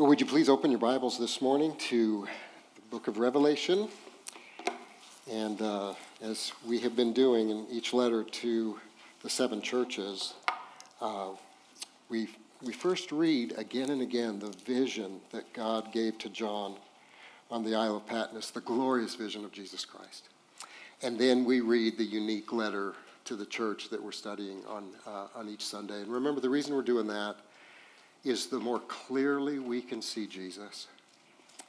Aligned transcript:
Well, 0.00 0.08
would 0.08 0.18
you 0.18 0.26
please 0.26 0.48
open 0.48 0.70
your 0.70 0.80
Bibles 0.80 1.18
this 1.18 1.42
morning 1.42 1.76
to 1.90 2.26
the 2.74 2.80
book 2.90 3.06
of 3.06 3.18
Revelation? 3.18 3.86
And 5.30 5.60
uh, 5.60 5.92
as 6.22 6.54
we 6.66 6.78
have 6.78 6.96
been 6.96 7.12
doing 7.12 7.50
in 7.50 7.66
each 7.70 7.92
letter 7.92 8.24
to 8.24 8.80
the 9.22 9.28
seven 9.28 9.60
churches, 9.60 10.32
uh, 11.02 11.32
we, 12.08 12.30
we 12.62 12.72
first 12.72 13.12
read 13.12 13.52
again 13.58 13.90
and 13.90 14.00
again 14.00 14.38
the 14.38 14.56
vision 14.64 15.20
that 15.32 15.52
God 15.52 15.92
gave 15.92 16.16
to 16.20 16.30
John 16.30 16.76
on 17.50 17.62
the 17.62 17.74
Isle 17.74 17.98
of 17.98 18.06
Patmos, 18.06 18.52
the 18.52 18.62
glorious 18.62 19.16
vision 19.16 19.44
of 19.44 19.52
Jesus 19.52 19.84
Christ. 19.84 20.30
And 21.02 21.18
then 21.18 21.44
we 21.44 21.60
read 21.60 21.98
the 21.98 22.04
unique 22.04 22.54
letter 22.54 22.94
to 23.26 23.36
the 23.36 23.44
church 23.44 23.90
that 23.90 24.02
we're 24.02 24.12
studying 24.12 24.62
on, 24.66 24.92
uh, 25.06 25.26
on 25.34 25.50
each 25.50 25.66
Sunday. 25.66 26.00
And 26.00 26.08
remember, 26.10 26.40
the 26.40 26.48
reason 26.48 26.74
we're 26.74 26.80
doing 26.80 27.06
that 27.08 27.36
is 28.24 28.46
the 28.46 28.58
more 28.58 28.80
clearly 28.80 29.58
we 29.58 29.80
can 29.80 30.02
see 30.02 30.26
Jesus, 30.26 30.86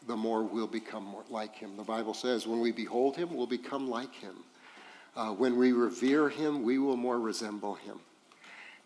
the 0.08 0.16
more 0.16 0.44
we'll 0.44 0.68
become 0.68 1.04
more 1.04 1.24
like 1.30 1.56
him. 1.56 1.78
The 1.78 1.84
Bible 1.84 2.14
says 2.14 2.48
when 2.48 2.60
we 2.60 2.72
behold 2.72 3.16
him, 3.16 3.34
we'll 3.34 3.48
become 3.48 3.90
like 3.90 4.14
him. 4.14 4.36
Uh, 5.16 5.32
when 5.32 5.58
we 5.58 5.72
revere 5.72 6.30
him, 6.30 6.64
we 6.64 6.78
will 6.78 6.98
more 6.98 7.20
resemble 7.20 7.76
him. 7.76 8.00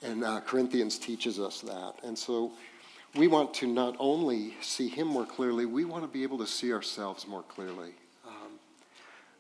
And 0.02 0.24
uh, 0.24 0.42
Corinthians 0.42 0.98
teaches 0.98 1.40
us 1.40 1.62
that. 1.62 1.94
And 2.04 2.18
so 2.18 2.52
we 3.16 3.28
want 3.28 3.54
to 3.56 3.68
not 3.68 3.96
only 4.00 4.56
see 4.62 4.90
him 4.90 5.08
more 5.08 5.26
clearly, 5.26 5.66
we 5.66 5.86
want 5.86 6.04
to 6.04 6.08
be 6.08 6.24
able 6.24 6.38
to 6.40 6.48
see 6.48 6.74
ourselves 6.74 7.28
more 7.28 7.44
clearly. 7.44 7.92
Um, 8.28 8.60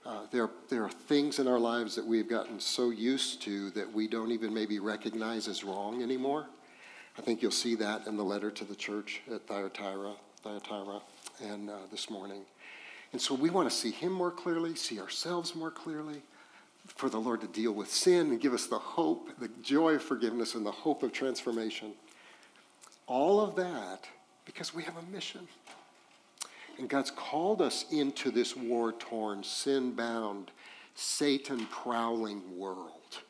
uh, 0.06 0.20
there, 0.32 0.50
there 0.70 0.84
are 0.84 0.90
things 0.90 1.40
in 1.40 1.48
our 1.48 1.60
lives 1.60 1.96
that 1.96 2.06
we've 2.06 2.30
gotten 2.30 2.60
so 2.60 2.90
used 2.90 3.42
to 3.44 3.72
that 3.72 3.92
we 3.92 4.08
don't 4.08 4.32
even 4.32 4.54
maybe 4.54 4.80
recognize 4.80 5.48
as 5.48 5.64
wrong 5.64 6.02
anymore. 6.02 6.46
I 7.18 7.22
think 7.22 7.42
you'll 7.42 7.52
see 7.52 7.76
that 7.76 8.08
in 8.08 8.18
the 8.18 8.24
letter 8.24 8.52
to 8.52 8.66
the 8.66 8.76
church 8.76 9.22
at 9.34 9.48
Thyatira, 9.48 10.14
Thyatira 10.44 11.02
and 11.42 11.70
uh, 11.70 11.78
this 11.92 12.10
morning. 12.10 12.42
And 13.12 13.22
so 13.22 13.34
we 13.34 13.50
want 13.50 13.70
to 13.70 13.76
see 13.76 13.92
him 13.92 14.12
more 14.12 14.32
clearly, 14.32 14.76
see 14.76 15.00
ourselves 15.00 15.56
more 15.56 15.72
clearly, 15.72 16.22
for 16.88 17.10
the 17.10 17.18
Lord 17.20 17.42
to 17.42 17.48
deal 17.48 17.72
with 17.72 17.90
sin 17.90 18.32
and 18.32 18.42
give 18.42 18.54
us 18.54 18.68
the 18.68 18.78
hope, 18.78 19.30
the 19.40 19.50
joy 19.62 19.94
of 19.94 20.04
forgiveness, 20.04 20.56
and 20.56 20.66
the 20.66 20.72
hope 20.72 21.04
of 21.04 21.14
transformation. 21.14 21.94
All 23.08 23.40
of 23.40 23.56
that 23.56 24.08
because 24.46 24.74
we 24.74 24.84
have 24.84 24.98
a 24.98 25.12
mission. 25.12 25.48
And 26.78 26.90
God's 26.90 27.12
called 27.12 27.62
us 27.62 27.86
into 27.92 28.32
this 28.32 28.56
war 28.56 28.92
torn, 28.92 29.44
sin 29.44 29.94
bound, 29.94 30.52
Satan 30.96 31.66
prowling 31.68 32.42
world 32.58 33.22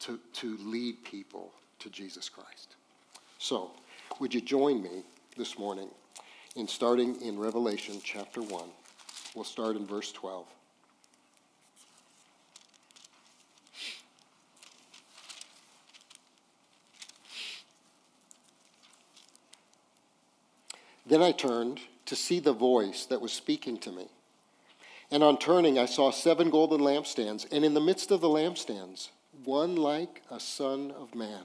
to, 0.00 0.18
to 0.34 0.56
lead 0.58 1.02
people 1.04 1.52
to 1.80 1.90
Jesus 1.90 2.28
Christ. 2.28 2.75
So, 3.48 3.70
would 4.18 4.34
you 4.34 4.40
join 4.40 4.82
me 4.82 5.04
this 5.36 5.56
morning 5.56 5.88
in 6.56 6.66
starting 6.66 7.22
in 7.22 7.38
Revelation 7.38 8.00
chapter 8.02 8.42
1? 8.42 8.64
We'll 9.36 9.44
start 9.44 9.76
in 9.76 9.86
verse 9.86 10.10
12. 10.10 10.44
Then 21.06 21.22
I 21.22 21.30
turned 21.30 21.78
to 22.06 22.16
see 22.16 22.40
the 22.40 22.52
voice 22.52 23.06
that 23.06 23.20
was 23.20 23.32
speaking 23.32 23.78
to 23.78 23.92
me. 23.92 24.08
And 25.12 25.22
on 25.22 25.38
turning, 25.38 25.78
I 25.78 25.86
saw 25.86 26.10
seven 26.10 26.50
golden 26.50 26.80
lampstands, 26.80 27.46
and 27.52 27.64
in 27.64 27.74
the 27.74 27.80
midst 27.80 28.10
of 28.10 28.20
the 28.20 28.28
lampstands, 28.28 29.10
one 29.44 29.76
like 29.76 30.22
a 30.32 30.40
son 30.40 30.90
of 30.90 31.14
man 31.14 31.44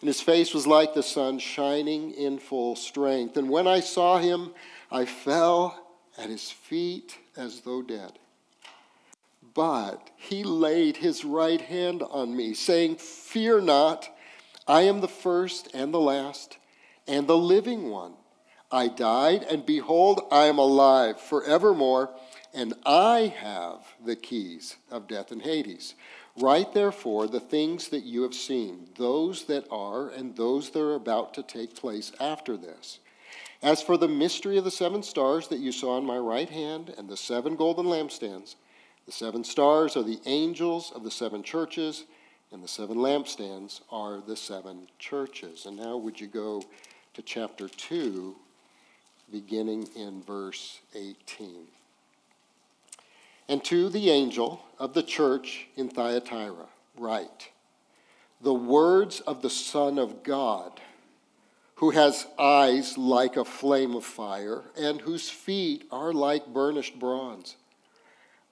and 0.00 0.08
his 0.08 0.20
face 0.20 0.52
was 0.52 0.66
like 0.66 0.94
the 0.94 1.02
sun 1.02 1.38
shining 1.38 2.10
in 2.12 2.38
full 2.38 2.76
strength. 2.76 3.36
And 3.36 3.48
when 3.48 3.66
I 3.66 3.80
saw 3.80 4.18
him, 4.18 4.52
I 4.90 5.04
fell 5.04 5.98
at 6.18 6.28
his 6.28 6.50
feet 6.50 7.18
as 7.36 7.60
though 7.60 7.82
dead. 7.82 8.18
But 9.54 10.10
he 10.16 10.42
laid 10.42 10.96
his 10.96 11.24
right 11.24 11.60
hand 11.60 12.02
on 12.02 12.36
me, 12.36 12.54
saying, 12.54 12.96
Fear 12.96 13.60
not, 13.62 14.08
I 14.66 14.82
am 14.82 15.00
the 15.00 15.08
first 15.08 15.70
and 15.74 15.94
the 15.94 16.00
last 16.00 16.58
and 17.06 17.26
the 17.26 17.36
living 17.36 17.90
one. 17.90 18.14
I 18.70 18.88
died, 18.88 19.44
and 19.44 19.64
behold, 19.64 20.22
I 20.32 20.46
am 20.46 20.58
alive 20.58 21.20
forevermore, 21.20 22.10
and 22.52 22.74
I 22.84 23.34
have 23.38 23.86
the 24.04 24.16
keys 24.16 24.76
of 24.90 25.06
death 25.06 25.30
and 25.30 25.42
Hades. 25.42 25.94
Write 26.36 26.74
therefore 26.74 27.28
the 27.28 27.40
things 27.40 27.88
that 27.88 28.04
you 28.04 28.22
have 28.22 28.34
seen, 28.34 28.88
those 28.96 29.44
that 29.44 29.66
are, 29.70 30.08
and 30.08 30.36
those 30.36 30.70
that 30.70 30.80
are 30.80 30.94
about 30.94 31.32
to 31.34 31.42
take 31.42 31.76
place 31.76 32.10
after 32.18 32.56
this. 32.56 32.98
As 33.62 33.80
for 33.80 33.96
the 33.96 34.08
mystery 34.08 34.58
of 34.58 34.64
the 34.64 34.70
seven 34.70 35.02
stars 35.02 35.48
that 35.48 35.60
you 35.60 35.70
saw 35.70 35.96
in 35.96 36.04
my 36.04 36.18
right 36.18 36.50
hand, 36.50 36.92
and 36.98 37.08
the 37.08 37.16
seven 37.16 37.54
golden 37.54 37.86
lampstands, 37.86 38.56
the 39.06 39.12
seven 39.12 39.44
stars 39.44 39.96
are 39.96 40.02
the 40.02 40.20
angels 40.26 40.90
of 40.94 41.04
the 41.04 41.10
seven 41.10 41.42
churches, 41.42 42.04
and 42.50 42.62
the 42.62 42.68
seven 42.68 42.98
lampstands 42.98 43.80
are 43.90 44.20
the 44.20 44.36
seven 44.36 44.88
churches. 44.98 45.66
And 45.66 45.76
now, 45.76 45.96
would 45.96 46.20
you 46.20 46.26
go 46.26 46.62
to 47.14 47.22
chapter 47.22 47.68
2, 47.68 48.34
beginning 49.30 49.88
in 49.96 50.22
verse 50.22 50.80
18? 50.94 51.66
And 53.48 53.62
to 53.64 53.88
the 53.88 54.10
angel 54.10 54.64
of 54.78 54.94
the 54.94 55.02
church 55.02 55.66
in 55.76 55.88
Thyatira, 55.88 56.66
write 56.96 57.50
the 58.40 58.54
words 58.54 59.20
of 59.20 59.42
the 59.42 59.50
Son 59.50 59.98
of 59.98 60.22
God, 60.22 60.80
who 61.76 61.90
has 61.90 62.26
eyes 62.38 62.98
like 62.98 63.36
a 63.36 63.44
flame 63.44 63.94
of 63.94 64.04
fire, 64.04 64.62
and 64.76 65.00
whose 65.00 65.30
feet 65.30 65.86
are 65.90 66.12
like 66.12 66.46
burnished 66.46 66.98
bronze. 66.98 67.56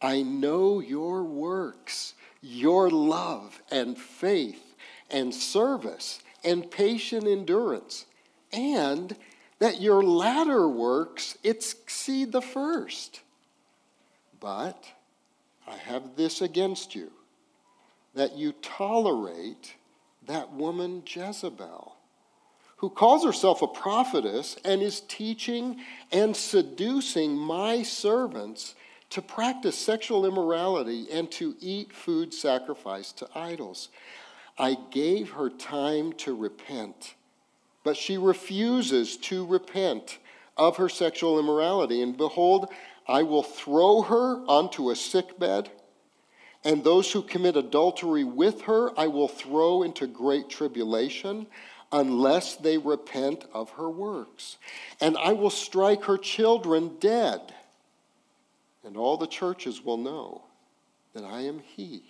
I 0.01 0.23
know 0.23 0.81
your 0.81 1.23
works, 1.23 2.15
your 2.41 2.91
love 2.91 3.63
and 3.71 3.97
faith 3.97 4.75
and 5.11 5.35
service 5.35 6.21
and 6.43 6.71
patient 6.71 7.27
endurance, 7.27 8.07
and 8.53 9.15
that 9.59 9.81
your 9.81 10.03
latter 10.03 10.69
works 10.69 11.39
exceed 11.45 12.33
the 12.33 12.43
first. 12.43 13.21
But 14.43 14.85
I 15.69 15.77
have 15.77 16.17
this 16.17 16.43
against 16.43 16.97
you 16.97 17.13
that 18.15 18.37
you 18.37 18.53
tolerate 18.61 19.77
that 20.27 20.53
woman 20.53 21.05
Jezebel, 21.07 21.95
who 22.77 22.91
calls 22.91 23.25
herself 23.25 23.63
a 23.63 23.69
prophetess 23.69 24.57
and 24.65 24.83
is 24.83 25.01
teaching 25.03 25.81
and 26.11 26.37
seducing 26.37 27.37
my 27.37 27.85
servants 27.85 28.75
to 29.11 29.23
practice 29.23 29.79
sexual 29.79 30.27
immorality 30.27 31.07
and 31.13 31.31
to 31.31 31.55
eat 31.61 31.93
food 31.93 32.35
sacrificed 32.35 33.19
to 33.19 33.29
idols. 33.37 33.91
I 34.59 34.77
gave 34.91 35.31
her 35.31 35.51
time 35.51 36.15
to 36.15 36.35
repent, 36.35 37.15
but 37.85 37.97
she 37.97 38.19
refuses 38.19 39.17
to 39.19 39.47
repent 39.47 40.19
of 40.57 40.79
her 40.79 40.89
sexual 40.89 41.39
immorality. 41.39 42.03
And 42.03 42.17
behold, 42.17 42.69
I 43.07 43.23
will 43.23 43.43
throw 43.43 44.03
her 44.03 44.45
onto 44.47 44.91
a 44.91 44.97
sick 44.97 45.39
bed, 45.39 45.71
and 46.65 46.85
those 46.85 47.13
who 47.13 47.23
commit 47.23 47.57
adultery 47.57 48.25
with 48.25 48.63
her 48.63 48.99
I 48.99 49.09
will 49.09 49.29
throw 49.29 49.83
into 49.83 50.07
great 50.07 50.49
tribulation 50.49 51.47
unless 51.91 52.57
they 52.57 52.79
repent 52.79 53.45
of 53.53 53.71
her 53.71 53.91
works. 53.91 54.57
And 55.01 55.17
I 55.19 55.33
will 55.33 55.51
strike 55.51 56.05
her 56.05 56.17
children 56.17 56.97
dead, 57.01 57.53
and 58.85 58.97
all 58.97 59.17
the 59.17 59.27
churches 59.27 59.85
will 59.85 59.99
know 59.99 60.43
that 61.15 61.25
I 61.25 61.43
am 61.43 61.61
He 61.61 62.03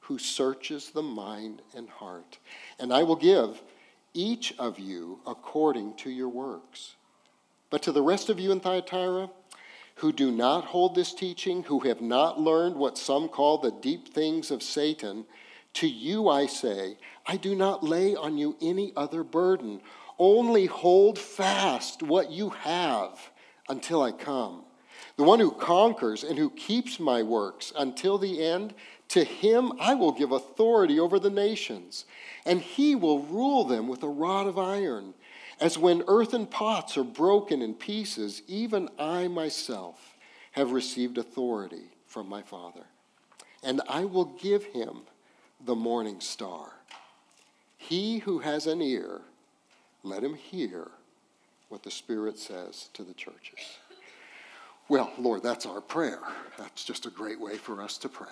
who 0.00 0.18
searches 0.18 0.90
the 0.90 1.02
mind 1.02 1.60
and 1.76 1.88
heart. 1.88 2.38
And 2.78 2.92
I 2.92 3.02
will 3.02 3.16
give 3.16 3.62
each 4.14 4.54
of 4.58 4.78
you 4.78 5.20
according 5.26 5.94
to 5.96 6.10
your 6.10 6.30
works. 6.30 6.94
But 7.70 7.82
to 7.82 7.92
the 7.92 8.02
rest 8.02 8.30
of 8.30 8.40
you 8.40 8.50
in 8.50 8.60
Thyatira, 8.60 9.28
who 9.98 10.12
do 10.12 10.30
not 10.30 10.64
hold 10.64 10.94
this 10.94 11.12
teaching, 11.12 11.64
who 11.64 11.80
have 11.80 12.00
not 12.00 12.40
learned 12.40 12.76
what 12.76 12.96
some 12.96 13.28
call 13.28 13.58
the 13.58 13.72
deep 13.72 14.08
things 14.08 14.50
of 14.50 14.62
Satan, 14.62 15.24
to 15.74 15.88
you 15.88 16.28
I 16.28 16.46
say, 16.46 16.96
I 17.26 17.36
do 17.36 17.54
not 17.54 17.82
lay 17.82 18.14
on 18.14 18.38
you 18.38 18.56
any 18.60 18.92
other 18.96 19.24
burden. 19.24 19.80
Only 20.18 20.66
hold 20.66 21.18
fast 21.18 22.02
what 22.02 22.30
you 22.30 22.50
have 22.50 23.30
until 23.68 24.02
I 24.02 24.12
come. 24.12 24.64
The 25.16 25.24
one 25.24 25.40
who 25.40 25.50
conquers 25.50 26.22
and 26.22 26.38
who 26.38 26.50
keeps 26.50 27.00
my 27.00 27.22
works 27.24 27.72
until 27.76 28.18
the 28.18 28.44
end, 28.44 28.74
to 29.08 29.24
him 29.24 29.72
I 29.80 29.94
will 29.94 30.12
give 30.12 30.30
authority 30.30 31.00
over 31.00 31.18
the 31.18 31.30
nations, 31.30 32.04
and 32.46 32.60
he 32.60 32.94
will 32.94 33.22
rule 33.22 33.64
them 33.64 33.88
with 33.88 34.02
a 34.04 34.08
rod 34.08 34.46
of 34.46 34.58
iron. 34.58 35.14
As 35.60 35.76
when 35.76 36.04
earthen 36.06 36.46
pots 36.46 36.96
are 36.96 37.04
broken 37.04 37.62
in 37.62 37.74
pieces, 37.74 38.42
even 38.46 38.88
I 38.98 39.28
myself 39.28 40.16
have 40.52 40.72
received 40.72 41.18
authority 41.18 41.90
from 42.06 42.28
my 42.28 42.42
Father. 42.42 42.84
And 43.64 43.80
I 43.88 44.04
will 44.04 44.24
give 44.24 44.64
him 44.64 45.00
the 45.64 45.74
morning 45.74 46.20
star. 46.20 46.72
He 47.76 48.18
who 48.18 48.38
has 48.38 48.66
an 48.66 48.80
ear, 48.80 49.20
let 50.04 50.22
him 50.22 50.34
hear 50.34 50.88
what 51.68 51.82
the 51.82 51.90
Spirit 51.90 52.38
says 52.38 52.88
to 52.94 53.02
the 53.02 53.14
churches. 53.14 53.78
Well, 54.88 55.12
Lord, 55.18 55.42
that's 55.42 55.66
our 55.66 55.80
prayer. 55.80 56.20
That's 56.56 56.84
just 56.84 57.04
a 57.04 57.10
great 57.10 57.40
way 57.40 57.56
for 57.56 57.82
us 57.82 57.98
to 57.98 58.08
pray. 58.08 58.28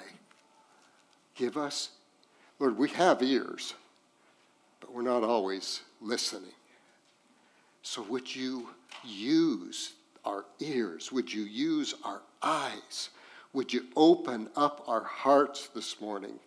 Give 1.34 1.56
us, 1.56 1.90
Lord, 2.58 2.79
we 2.79 2.88
have 2.90 3.22
ears, 3.22 3.75
but 4.81 4.93
we're 4.93 5.02
not 5.02 5.22
always 5.22 5.82
listening. 6.00 6.52
So 7.86 8.02
would 8.02 8.34
you 8.34 8.70
use 9.04 9.92
our 10.24 10.44
ears? 10.58 11.12
Would 11.12 11.32
you 11.32 11.44
use 11.44 11.94
our 12.02 12.20
eyes? 12.42 13.10
Would 13.52 13.72
you 13.72 13.84
open 13.94 14.48
up 14.56 14.82
our 14.88 15.04
hearts 15.04 15.68
this 15.68 16.00
morning 16.00 16.40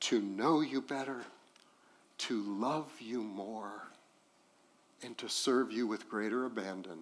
to 0.00 0.20
know 0.20 0.60
you 0.60 0.82
better, 0.82 1.24
to 2.18 2.42
love 2.42 2.92
you 3.00 3.22
more, 3.22 3.88
and 5.02 5.16
to 5.16 5.30
serve 5.30 5.72
you 5.72 5.86
with 5.86 6.10
greater 6.10 6.44
abandon 6.44 6.98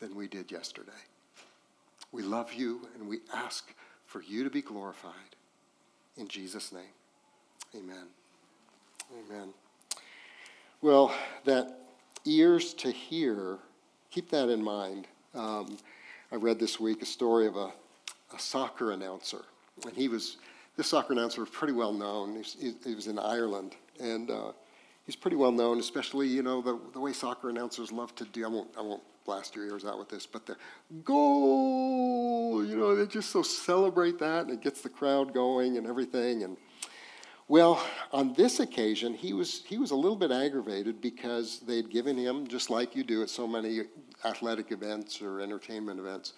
than 0.00 0.16
we 0.16 0.26
did 0.26 0.50
yesterday? 0.50 0.90
We 2.10 2.24
love 2.24 2.54
you 2.54 2.88
and 2.96 3.08
we 3.08 3.20
ask 3.32 3.72
for 4.06 4.20
you 4.20 4.42
to 4.42 4.50
be 4.50 4.62
glorified. 4.62 5.36
In 6.16 6.26
Jesus' 6.26 6.72
name, 6.72 6.82
amen. 7.72 8.08
Amen. 9.30 9.50
Well, 10.82 11.14
that 11.44 11.85
ears 12.26 12.74
to 12.74 12.90
hear, 12.90 13.58
keep 14.10 14.30
that 14.30 14.48
in 14.48 14.62
mind. 14.62 15.06
Um, 15.34 15.78
I 16.32 16.36
read 16.36 16.58
this 16.58 16.80
week 16.80 17.02
a 17.02 17.06
story 17.06 17.46
of 17.46 17.56
a, 17.56 17.70
a, 18.34 18.38
soccer 18.38 18.92
announcer, 18.92 19.44
and 19.84 19.94
he 19.94 20.08
was 20.08 20.38
this 20.76 20.88
soccer 20.88 21.12
announcer 21.12 21.40
was 21.40 21.50
pretty 21.50 21.72
well 21.72 21.92
known. 21.92 22.42
He, 22.42 22.74
he 22.84 22.94
was 22.94 23.06
in 23.06 23.18
Ireland, 23.18 23.76
and 24.00 24.30
uh, 24.30 24.52
he's 25.04 25.16
pretty 25.16 25.36
well 25.36 25.52
known, 25.52 25.78
especially 25.78 26.26
you 26.28 26.42
know 26.42 26.62
the, 26.62 26.78
the 26.92 27.00
way 27.00 27.12
soccer 27.12 27.50
announcers 27.50 27.92
love 27.92 28.14
to 28.16 28.24
do. 28.24 28.44
I 28.44 28.48
won't 28.48 28.70
I 28.76 28.82
won't 28.82 29.02
blast 29.26 29.56
your 29.56 29.66
ears 29.66 29.84
out 29.84 29.98
with 29.98 30.08
this, 30.08 30.24
but 30.24 30.46
the 30.46 30.56
goal, 31.04 32.64
you 32.64 32.76
know, 32.76 32.94
they 32.94 33.06
just 33.06 33.30
so 33.30 33.42
celebrate 33.42 34.18
that, 34.20 34.46
and 34.46 34.50
it 34.50 34.62
gets 34.62 34.80
the 34.80 34.88
crowd 34.88 35.34
going 35.34 35.76
and 35.76 35.86
everything, 35.86 36.44
and 36.44 36.56
well, 37.48 37.84
on 38.12 38.32
this 38.34 38.58
occasion, 38.58 39.14
he 39.14 39.32
was, 39.32 39.62
he 39.66 39.78
was 39.78 39.92
a 39.92 39.96
little 39.96 40.16
bit 40.16 40.32
aggravated 40.32 41.00
because 41.00 41.60
they'd 41.60 41.90
given 41.90 42.16
him, 42.16 42.46
just 42.46 42.70
like 42.70 42.96
you 42.96 43.04
do 43.04 43.22
at 43.22 43.30
so 43.30 43.46
many 43.46 43.82
athletic 44.24 44.72
events 44.72 45.22
or 45.22 45.40
entertainment 45.40 46.00
events, 46.00 46.32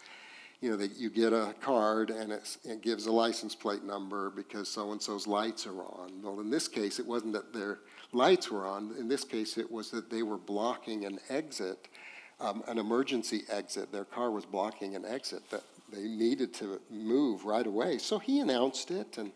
you 0.61 0.71
know, 0.71 0.77
they, 0.77 0.89
you 0.97 1.09
get 1.09 1.33
a 1.33 1.55
card 1.61 2.11
and 2.11 2.33
it 2.33 2.83
gives 2.83 3.07
a 3.07 3.13
license 3.13 3.55
plate 3.55 3.85
number 3.85 4.31
because 4.31 4.69
so 4.69 4.93
and 4.93 5.01
so's 5.01 5.27
lights 5.27 5.67
are 5.67 5.83
on. 5.83 6.21
Well, 6.23 6.41
in 6.41 6.51
this 6.51 6.69
case, 6.69 6.99
it 6.99 7.07
wasn't 7.07 7.33
that 7.35 7.53
their 7.53 7.79
lights 8.13 8.51
were 8.51 8.67
on. 8.67 8.95
In 8.99 9.09
this 9.09 9.25
case, 9.25 9.57
it 9.57 9.71
was 9.71 9.91
that 9.93 10.11
they 10.11 10.23
were 10.23 10.37
blocking 10.37 11.05
an 11.05 11.21
exit, 11.31 11.89
um, 12.41 12.65
an 12.67 12.77
emergency 12.77 13.45
exit. 13.51 13.93
Their 13.93 14.05
car 14.05 14.31
was 14.31 14.45
blocking 14.45 14.97
an 14.97 15.05
exit 15.05 15.49
that 15.51 15.63
they 15.93 16.03
needed 16.03 16.53
to 16.55 16.81
move 16.91 17.45
right 17.45 17.67
away. 17.67 17.99
So 17.99 18.19
he 18.19 18.41
announced 18.41 18.91
it 18.91 19.17
and 19.17 19.31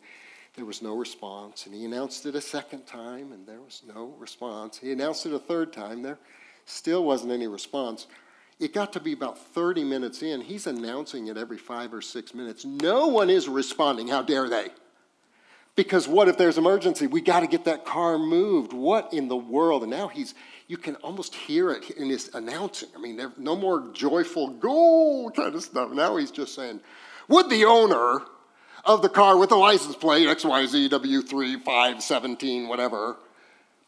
there 0.54 0.64
was 0.64 0.82
no 0.82 0.96
response. 0.96 1.66
And 1.66 1.74
he 1.74 1.84
announced 1.84 2.26
it 2.26 2.34
a 2.34 2.40
second 2.40 2.86
time, 2.86 3.32
and 3.32 3.46
there 3.46 3.60
was 3.60 3.82
no 3.86 4.14
response. 4.18 4.78
He 4.78 4.92
announced 4.92 5.26
it 5.26 5.32
a 5.32 5.38
third 5.38 5.72
time, 5.72 6.02
there 6.02 6.18
still 6.66 7.04
wasn't 7.04 7.32
any 7.32 7.46
response. 7.46 8.06
It 8.60 8.72
got 8.72 8.92
to 8.92 9.00
be 9.00 9.12
about 9.12 9.38
30 9.38 9.82
minutes 9.82 10.22
in. 10.22 10.40
He's 10.40 10.66
announcing 10.66 11.26
it 11.26 11.36
every 11.36 11.58
five 11.58 11.92
or 11.92 12.00
six 12.00 12.34
minutes. 12.34 12.64
No 12.64 13.08
one 13.08 13.28
is 13.28 13.48
responding. 13.48 14.08
How 14.08 14.22
dare 14.22 14.48
they? 14.48 14.68
Because 15.74 16.06
what 16.06 16.28
if 16.28 16.36
there's 16.36 16.58
emergency? 16.58 17.06
We 17.06 17.22
got 17.22 17.40
to 17.40 17.46
get 17.46 17.64
that 17.64 17.86
car 17.86 18.18
moved. 18.18 18.72
What 18.72 19.12
in 19.12 19.28
the 19.28 19.36
world? 19.36 19.82
And 19.82 19.90
now 19.90 20.06
he's, 20.06 20.34
you 20.68 20.76
can 20.76 20.96
almost 20.96 21.34
hear 21.34 21.70
it 21.72 21.90
in 21.92 22.10
his 22.10 22.30
announcing. 22.34 22.90
I 22.94 23.00
mean, 23.00 23.20
no 23.38 23.56
more 23.56 23.90
joyful 23.94 24.50
goal 24.50 25.30
kind 25.30 25.54
of 25.54 25.62
stuff. 25.62 25.90
Now 25.90 26.16
he's 26.16 26.30
just 26.30 26.54
saying, 26.54 26.80
would 27.28 27.48
the 27.48 27.64
owner 27.64 28.20
of 28.84 29.02
the 29.02 29.08
car 29.08 29.36
with 29.36 29.50
the 29.50 29.56
license 29.56 29.96
plate 29.96 30.26
XYZ 30.26 30.88
W3517, 30.88 32.68
whatever. 32.68 33.16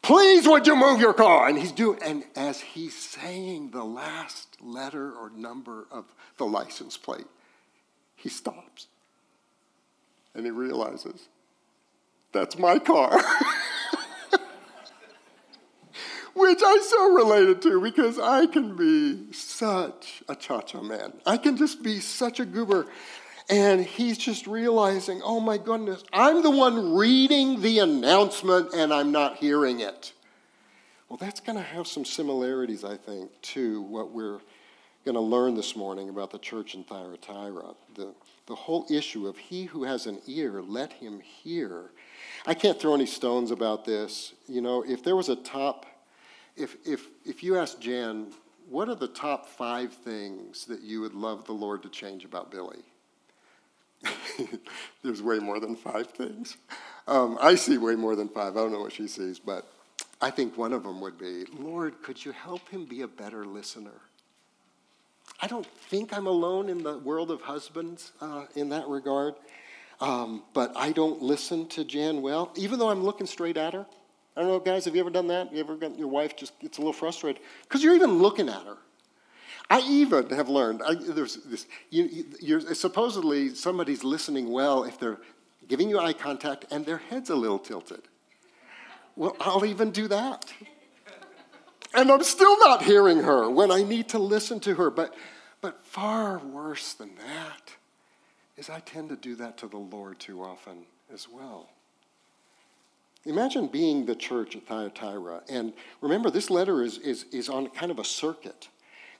Please, 0.01 0.47
would 0.47 0.67
you 0.67 0.75
move 0.75 1.01
your 1.01 1.13
car? 1.13 1.47
And 1.47 1.57
he's 1.57 1.71
doing, 1.71 1.99
and 2.03 2.23
as 2.35 2.61
he's 2.61 2.95
saying 2.95 3.71
the 3.71 3.83
last 3.83 4.61
letter 4.61 5.11
or 5.11 5.31
number 5.31 5.87
of 5.91 6.05
the 6.37 6.45
license 6.45 6.95
plate, 6.95 7.25
he 8.15 8.29
stops 8.29 8.87
and 10.35 10.45
he 10.45 10.51
realizes 10.51 11.27
that's 12.31 12.59
my 12.59 12.77
car. 12.77 13.17
Which 16.35 16.59
I 16.61 16.77
so 16.85 17.13
related 17.13 17.61
to 17.61 17.81
because 17.81 18.19
I 18.19 18.45
can 18.45 18.75
be 18.75 19.31
such 19.31 20.21
a 20.27 20.35
cha 20.35 20.59
cha 20.61 20.81
man. 20.81 21.13
I 21.25 21.37
can 21.37 21.55
just 21.55 21.81
be 21.81 22.01
such 22.01 22.41
a 22.41 22.45
goober. 22.45 22.87
And 23.49 23.85
he's 23.85 24.17
just 24.17 24.47
realizing, 24.47 25.21
oh 25.23 25.39
my 25.39 25.57
goodness, 25.57 26.03
I'm 26.11 26.41
the 26.41 26.49
one 26.49 26.95
reading 26.95 27.61
the 27.61 27.79
announcement 27.79 28.73
and 28.73 28.91
I'm 28.91 29.11
not 29.11 29.37
hearing 29.37 29.81
it. 29.81 30.13
Well, 31.09 31.17
that's 31.17 31.39
going 31.39 31.57
to 31.57 31.63
have 31.63 31.85
some 31.85 32.05
similarities, 32.05 32.83
I 32.83 32.97
think, 32.97 33.29
to 33.41 33.81
what 33.83 34.11
we're 34.11 34.39
going 35.05 35.15
to 35.15 35.21
learn 35.21 35.53
this 35.53 35.75
morning 35.75 36.09
about 36.09 36.31
the 36.31 36.39
church 36.39 36.73
in 36.73 36.83
Thyatira. 36.83 37.75
The, 37.93 38.15
the 38.47 38.55
whole 38.55 38.87
issue 38.89 39.27
of 39.27 39.37
he 39.37 39.65
who 39.65 39.83
has 39.83 40.07
an 40.07 40.19
ear, 40.25 40.63
let 40.63 40.93
him 40.93 41.19
hear. 41.19 41.91
I 42.47 42.55
can't 42.55 42.79
throw 42.79 42.95
any 42.95 43.05
stones 43.05 43.51
about 43.51 43.85
this. 43.85 44.33
You 44.47 44.61
know, 44.61 44.83
if 44.83 45.03
there 45.03 45.15
was 45.15 45.29
a 45.29 45.35
top, 45.35 45.85
if, 46.55 46.75
if, 46.83 47.05
if 47.23 47.43
you 47.43 47.59
asked 47.59 47.79
Jan, 47.79 48.33
what 48.67 48.89
are 48.89 48.95
the 48.95 49.07
top 49.07 49.47
five 49.47 49.93
things 49.93 50.65
that 50.65 50.81
you 50.81 51.01
would 51.01 51.13
love 51.13 51.45
the 51.45 51.53
Lord 51.53 51.83
to 51.83 51.89
change 51.89 52.25
about 52.25 52.49
Billy? 52.49 52.83
There's 55.03 55.21
way 55.21 55.39
more 55.39 55.59
than 55.59 55.75
five 55.75 56.07
things. 56.07 56.57
Um, 57.07 57.37
I 57.41 57.55
see 57.55 57.77
way 57.77 57.95
more 57.95 58.15
than 58.15 58.29
five. 58.29 58.57
I 58.57 58.61
don't 58.61 58.71
know 58.71 58.81
what 58.81 58.93
she 58.93 59.07
sees, 59.07 59.39
but 59.39 59.67
I 60.21 60.31
think 60.31 60.57
one 60.57 60.73
of 60.73 60.83
them 60.83 61.01
would 61.01 61.17
be 61.17 61.45
Lord, 61.57 62.01
could 62.01 62.23
you 62.23 62.31
help 62.31 62.67
him 62.69 62.85
be 62.85 63.01
a 63.01 63.07
better 63.07 63.45
listener? 63.45 64.01
I 65.41 65.47
don't 65.47 65.65
think 65.65 66.15
I'm 66.15 66.27
alone 66.27 66.69
in 66.69 66.81
the 66.81 66.97
world 66.99 67.29
of 67.29 67.41
husbands 67.41 68.13
uh, 68.21 68.45
in 68.55 68.69
that 68.69 68.87
regard, 68.87 69.35
um, 69.99 70.43
but 70.53 70.71
I 70.75 70.91
don't 70.91 71.21
listen 71.21 71.67
to 71.69 71.83
Jan 71.83 72.21
well, 72.21 72.51
even 72.55 72.79
though 72.79 72.89
I'm 72.89 73.03
looking 73.03 73.27
straight 73.27 73.57
at 73.57 73.73
her. 73.73 73.85
I 74.37 74.41
don't 74.41 74.49
know, 74.49 74.59
guys, 74.59 74.85
have 74.85 74.95
you 74.95 75.01
ever 75.01 75.09
done 75.09 75.27
that? 75.27 75.53
You 75.53 75.59
ever 75.59 75.75
got 75.75 75.97
your 75.97 76.09
wife 76.09 76.35
just 76.35 76.59
gets 76.59 76.77
a 76.77 76.81
little 76.81 76.93
frustrated? 76.93 77.41
Because 77.63 77.83
you're 77.83 77.95
even 77.95 78.19
looking 78.19 78.49
at 78.49 78.63
her. 78.63 78.77
I 79.69 79.81
even 79.81 80.29
have 80.29 80.47
learned, 80.47 80.81
I, 80.85 80.93
there's 80.93 81.37
this, 81.37 81.65
you, 81.89 82.25
you're, 82.39 82.61
supposedly 82.75 83.55
somebody's 83.55 84.03
listening 84.03 84.51
well 84.51 84.83
if 84.83 84.99
they're 84.99 85.17
giving 85.67 85.89
you 85.89 85.99
eye 85.99 86.13
contact 86.13 86.65
and 86.71 86.85
their 86.85 86.97
head's 86.97 87.29
a 87.29 87.35
little 87.35 87.57
tilted. 87.57 88.01
Well, 89.15 89.35
I'll 89.39 89.65
even 89.65 89.91
do 89.91 90.07
that. 90.07 90.53
And 91.95 92.11
I'm 92.11 92.23
still 92.23 92.59
not 92.59 92.83
hearing 92.83 93.19
her 93.19 93.49
when 93.49 93.71
I 93.71 93.81
need 93.81 94.09
to 94.09 94.19
listen 94.19 94.59
to 94.61 94.75
her. 94.75 94.89
But, 94.89 95.15
but 95.61 95.83
far 95.85 96.39
worse 96.39 96.93
than 96.93 97.15
that 97.15 97.73
is 98.57 98.69
I 98.69 98.81
tend 98.81 99.09
to 99.09 99.15
do 99.15 99.35
that 99.35 99.57
to 99.59 99.67
the 99.67 99.77
Lord 99.77 100.19
too 100.19 100.43
often 100.43 100.85
as 101.13 101.27
well. 101.29 101.69
Imagine 103.25 103.67
being 103.67 104.05
the 104.05 104.15
church 104.15 104.55
at 104.55 104.67
Thyatira. 104.67 105.41
And 105.49 105.73
remember, 106.01 106.29
this 106.29 106.49
letter 106.49 106.83
is, 106.83 106.99
is, 106.99 107.25
is 107.31 107.49
on 107.49 107.67
kind 107.69 107.91
of 107.91 107.97
a 107.97 108.03
circuit. 108.03 108.67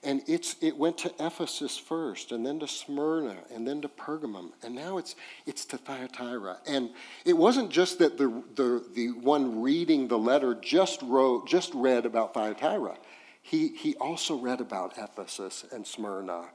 And 0.06 0.22
it's, 0.28 0.56
it 0.62 0.78
went 0.78 1.00
to 1.00 1.14
Ephesus 1.20 1.78
first, 1.78 2.32
and 2.32 2.46
then 2.46 2.60
to 2.60 2.68
Smyrna, 2.68 3.38
and 3.54 3.68
then 3.68 3.82
to 3.82 3.90
Pergamum, 3.90 4.52
and 4.64 4.76
now 4.76 5.00
it's, 5.00 5.16
it's 5.48 5.66
to 5.66 5.78
Thyatira. 5.78 6.60
And 6.68 6.92
it 7.26 7.36
wasn't 7.36 7.72
just 7.72 7.98
that 8.00 8.18
the, 8.18 8.44
the, 8.54 8.84
the 8.94 9.08
one 9.12 9.62
reading 9.62 10.08
the 10.08 10.20
letter 10.20 10.54
just, 10.54 11.02
wrote, 11.02 11.48
just 11.48 11.74
read 11.74 12.06
about 12.06 12.36
Thyatira. 12.36 12.98
He, 13.42 13.70
he 13.70 13.96
also 13.96 14.38
read 14.38 14.62
about 14.62 14.94
Ephesus 14.98 15.66
and 15.72 15.86
Smyrna 15.86 16.46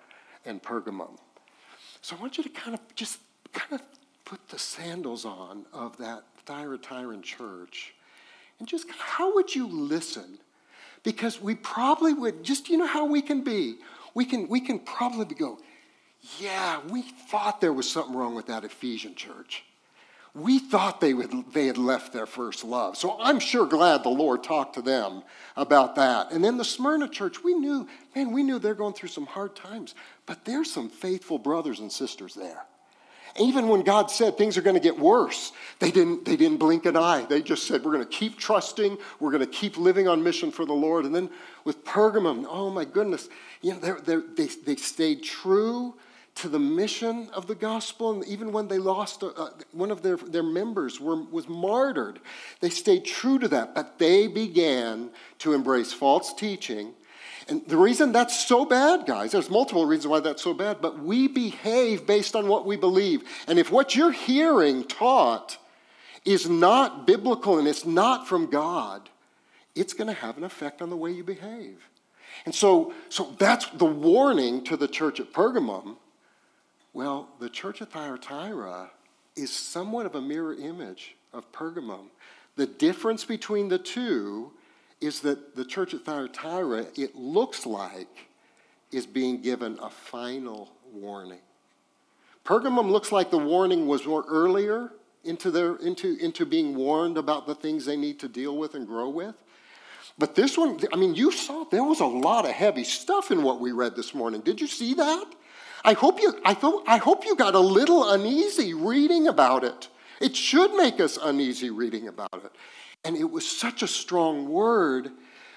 and 0.44 0.62
Pergamum. 0.62 1.18
So 2.02 2.16
I 2.16 2.20
want 2.20 2.38
you 2.38 2.44
to 2.44 2.50
kind 2.50 2.74
of 2.74 2.80
just 2.94 3.18
kind 3.52 3.72
of 3.74 3.82
put 4.24 4.48
the 4.48 4.58
sandals 4.58 5.24
on 5.24 5.66
of 5.72 5.96
that 5.98 6.22
Thyatiran 6.46 7.22
church 7.22 7.94
and 8.60 8.68
just 8.68 8.86
how 8.90 9.34
would 9.34 9.54
you 9.54 9.66
listen 9.66 10.38
because 11.02 11.40
we 11.40 11.54
probably 11.54 12.12
would, 12.12 12.42
just 12.42 12.68
you 12.68 12.76
know 12.76 12.86
how 12.86 13.06
we 13.06 13.22
can 13.22 13.42
be. 13.42 13.76
we 14.14 14.24
can, 14.24 14.48
we 14.48 14.60
can 14.60 14.78
probably 14.78 15.34
go, 15.34 15.58
yeah, 16.38 16.80
we 16.88 17.02
thought 17.02 17.60
there 17.60 17.72
was 17.72 17.90
something 17.90 18.14
wrong 18.14 18.34
with 18.34 18.46
that 18.46 18.64
Ephesian 18.64 19.14
church. 19.14 19.64
We 20.32 20.60
thought 20.60 21.00
they, 21.00 21.12
would, 21.12 21.52
they 21.52 21.66
had 21.66 21.78
left 21.78 22.12
their 22.12 22.26
first 22.26 22.62
love. 22.62 22.96
So 22.96 23.16
I'm 23.20 23.40
sure 23.40 23.66
glad 23.66 24.04
the 24.04 24.10
Lord 24.10 24.44
talked 24.44 24.74
to 24.74 24.82
them 24.82 25.22
about 25.56 25.96
that. 25.96 26.30
And 26.30 26.44
then 26.44 26.56
the 26.56 26.64
Smyrna 26.64 27.08
church, 27.08 27.42
we 27.42 27.54
knew, 27.54 27.88
man, 28.14 28.30
we 28.30 28.44
knew 28.44 28.58
they're 28.60 28.74
going 28.74 28.94
through 28.94 29.08
some 29.08 29.26
hard 29.26 29.56
times, 29.56 29.94
but 30.26 30.44
there's 30.44 30.70
some 30.70 30.88
faithful 30.88 31.38
brothers 31.38 31.80
and 31.80 31.90
sisters 31.90 32.34
there. 32.34 32.64
Even 33.38 33.68
when 33.68 33.82
God 33.82 34.10
said 34.10 34.36
things 34.36 34.56
are 34.56 34.62
going 34.62 34.74
to 34.74 34.80
get 34.80 34.98
worse, 34.98 35.52
they 35.78 35.90
didn't, 35.90 36.24
they 36.24 36.36
didn't 36.36 36.58
blink 36.58 36.86
an 36.86 36.96
eye. 36.96 37.26
They 37.28 37.42
just 37.42 37.66
said, 37.66 37.84
We're 37.84 37.92
going 37.92 38.04
to 38.04 38.10
keep 38.10 38.38
trusting. 38.38 38.98
We're 39.18 39.30
going 39.30 39.44
to 39.44 39.50
keep 39.50 39.76
living 39.76 40.08
on 40.08 40.22
mission 40.22 40.50
for 40.50 40.64
the 40.64 40.72
Lord. 40.72 41.04
And 41.04 41.14
then 41.14 41.30
with 41.64 41.84
Pergamum, 41.84 42.46
oh 42.48 42.70
my 42.70 42.84
goodness, 42.84 43.28
you 43.62 43.72
know, 43.72 43.78
they're, 43.78 44.00
they're, 44.00 44.24
they 44.36 44.46
they 44.46 44.76
stayed 44.76 45.22
true 45.22 45.94
to 46.36 46.48
the 46.48 46.58
mission 46.58 47.28
of 47.34 47.46
the 47.46 47.54
gospel. 47.54 48.12
And 48.12 48.24
even 48.24 48.52
when 48.52 48.68
they 48.68 48.78
lost 48.78 49.22
uh, 49.22 49.50
one 49.72 49.90
of 49.90 50.02
their, 50.02 50.16
their 50.16 50.42
members 50.42 51.00
were, 51.00 51.22
was 51.24 51.48
martyred, 51.48 52.20
they 52.60 52.70
stayed 52.70 53.04
true 53.04 53.38
to 53.38 53.48
that. 53.48 53.74
But 53.74 53.98
they 53.98 54.26
began 54.26 55.10
to 55.40 55.52
embrace 55.52 55.92
false 55.92 56.32
teaching 56.32 56.94
and 57.50 57.66
the 57.66 57.76
reason 57.76 58.12
that's 58.12 58.46
so 58.46 58.64
bad, 58.64 59.06
guys, 59.06 59.32
there's 59.32 59.50
multiple 59.50 59.84
reasons 59.84 60.06
why 60.06 60.20
that's 60.20 60.42
so 60.42 60.54
bad, 60.54 60.80
but 60.80 61.00
we 61.00 61.26
behave 61.26 62.06
based 62.06 62.36
on 62.36 62.46
what 62.46 62.64
we 62.64 62.76
believe. 62.76 63.24
And 63.48 63.58
if 63.58 63.72
what 63.72 63.96
you're 63.96 64.12
hearing 64.12 64.84
taught 64.84 65.58
is 66.24 66.48
not 66.48 67.08
biblical 67.08 67.58
and 67.58 67.66
it's 67.66 67.84
not 67.84 68.28
from 68.28 68.46
God, 68.46 69.10
it's 69.74 69.94
going 69.94 70.06
to 70.06 70.14
have 70.14 70.38
an 70.38 70.44
effect 70.44 70.80
on 70.80 70.90
the 70.90 70.96
way 70.96 71.10
you 71.10 71.24
behave. 71.24 71.88
And 72.44 72.54
so, 72.54 72.94
so 73.08 73.34
that's 73.36 73.68
the 73.70 73.84
warning 73.84 74.62
to 74.64 74.76
the 74.76 74.88
church 74.88 75.18
at 75.18 75.32
Pergamum. 75.32 75.96
Well, 76.92 77.28
the 77.40 77.50
church 77.50 77.82
at 77.82 77.90
Thyatira 77.90 78.90
is 79.34 79.50
somewhat 79.52 80.06
of 80.06 80.14
a 80.14 80.20
mirror 80.20 80.54
image 80.54 81.16
of 81.32 81.50
Pergamum. 81.50 82.06
The 82.54 82.66
difference 82.66 83.24
between 83.24 83.68
the 83.68 83.78
two 83.78 84.52
is 85.00 85.20
that 85.20 85.56
the 85.56 85.64
church 85.64 85.94
at 85.94 86.04
Thyatira, 86.04 86.86
it 86.96 87.16
looks 87.16 87.66
like, 87.66 88.28
is 88.92 89.06
being 89.06 89.40
given 89.40 89.78
a 89.80 89.88
final 89.88 90.72
warning. 90.92 91.40
Pergamum 92.44 92.90
looks 92.90 93.12
like 93.12 93.30
the 93.30 93.38
warning 93.38 93.86
was 93.86 94.06
more 94.06 94.24
earlier 94.28 94.92
into, 95.24 95.50
their, 95.50 95.76
into, 95.76 96.16
into 96.18 96.44
being 96.44 96.74
warned 96.74 97.16
about 97.16 97.46
the 97.46 97.54
things 97.54 97.84
they 97.84 97.96
need 97.96 98.18
to 98.20 98.28
deal 98.28 98.56
with 98.56 98.74
and 98.74 98.86
grow 98.86 99.08
with. 99.08 99.34
But 100.18 100.34
this 100.34 100.58
one, 100.58 100.80
I 100.92 100.96
mean, 100.96 101.14
you 101.14 101.30
saw 101.30 101.64
there 101.64 101.84
was 101.84 102.00
a 102.00 102.06
lot 102.06 102.44
of 102.44 102.50
heavy 102.50 102.84
stuff 102.84 103.30
in 103.30 103.42
what 103.42 103.60
we 103.60 103.72
read 103.72 103.96
this 103.96 104.14
morning. 104.14 104.40
Did 104.40 104.60
you 104.60 104.66
see 104.66 104.94
that? 104.94 105.26
I 105.84 105.94
hope 105.94 106.20
you, 106.20 106.38
I, 106.44 106.54
thought, 106.54 106.84
I 106.86 106.98
hope 106.98 107.24
you 107.24 107.36
got 107.36 107.54
a 107.54 107.60
little 107.60 108.10
uneasy 108.10 108.74
reading 108.74 109.28
about 109.28 109.64
it. 109.64 109.88
It 110.20 110.36
should 110.36 110.74
make 110.74 111.00
us 111.00 111.18
uneasy 111.20 111.70
reading 111.70 112.08
about 112.08 112.34
it. 112.34 112.52
And 113.04 113.16
it 113.16 113.30
was 113.30 113.46
such 113.46 113.82
a 113.82 113.86
strong 113.86 114.48
word 114.48 115.10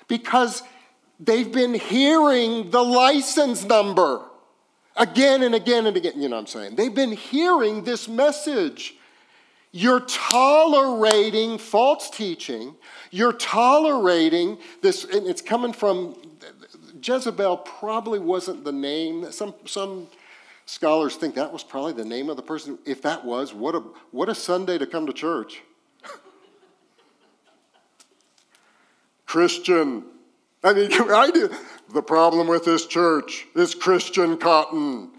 because 0.07 0.63
they've 1.19 1.51
been 1.51 1.73
hearing 1.73 2.71
the 2.71 2.81
license 2.81 3.63
number 3.63 4.25
again 4.95 5.43
and 5.43 5.55
again 5.55 5.85
and 5.85 5.97
again. 5.97 6.13
You 6.15 6.29
know 6.29 6.37
what 6.37 6.41
I'm 6.41 6.47
saying? 6.47 6.75
They've 6.75 6.93
been 6.93 7.11
hearing 7.11 7.83
this 7.83 8.07
message. 8.07 8.95
You're 9.71 10.01
tolerating 10.01 11.57
false 11.57 12.09
teaching. 12.09 12.75
You're 13.11 13.33
tolerating 13.33 14.59
this, 14.81 15.03
and 15.03 15.27
it's 15.27 15.41
coming 15.41 15.73
from 15.73 16.15
Jezebel, 17.03 17.57
probably 17.57 18.19
wasn't 18.19 18.63
the 18.63 18.71
name. 18.71 19.31
Some, 19.31 19.53
some 19.65 20.07
scholars 20.65 21.15
think 21.15 21.35
that 21.35 21.51
was 21.51 21.63
probably 21.63 21.93
the 21.93 22.05
name 22.05 22.29
of 22.29 22.37
the 22.37 22.43
person. 22.43 22.79
If 22.85 23.01
that 23.01 23.25
was, 23.25 23.53
what 23.53 23.75
a, 23.75 23.83
what 24.11 24.29
a 24.29 24.35
Sunday 24.35 24.77
to 24.77 24.85
come 24.85 25.05
to 25.07 25.13
church. 25.13 25.63
Christian. 29.33 30.03
I 30.63 30.73
mean, 30.73 30.91
I 30.93 31.31
do. 31.31 31.49
The 31.91 32.03
problem 32.03 32.45
with 32.45 32.65
this 32.65 32.85
church 32.85 33.47
is 33.55 33.73
Christian 33.73 34.37
cotton. 34.37 35.09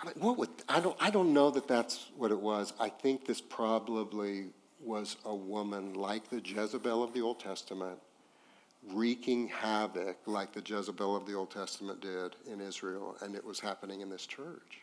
I 0.00 0.06
mean, 0.06 0.14
what 0.20 0.38
would, 0.38 0.48
I, 0.70 0.80
don't, 0.80 0.96
I 0.98 1.10
don't 1.10 1.34
know 1.34 1.50
that 1.50 1.68
that's 1.68 2.06
what 2.16 2.30
it 2.30 2.40
was. 2.40 2.72
I 2.80 2.88
think 2.88 3.26
this 3.26 3.42
probably 3.42 4.46
was 4.82 5.18
a 5.26 5.34
woman 5.34 5.92
like 5.92 6.30
the 6.30 6.40
Jezebel 6.40 7.02
of 7.02 7.12
the 7.12 7.20
Old 7.20 7.38
Testament, 7.38 7.98
wreaking 8.94 9.48
havoc 9.48 10.16
like 10.24 10.54
the 10.54 10.62
Jezebel 10.64 11.14
of 11.14 11.26
the 11.26 11.34
Old 11.34 11.50
Testament 11.50 12.00
did 12.00 12.36
in 12.50 12.62
Israel, 12.62 13.18
and 13.20 13.34
it 13.34 13.44
was 13.44 13.60
happening 13.60 14.00
in 14.00 14.08
this 14.08 14.24
church. 14.24 14.80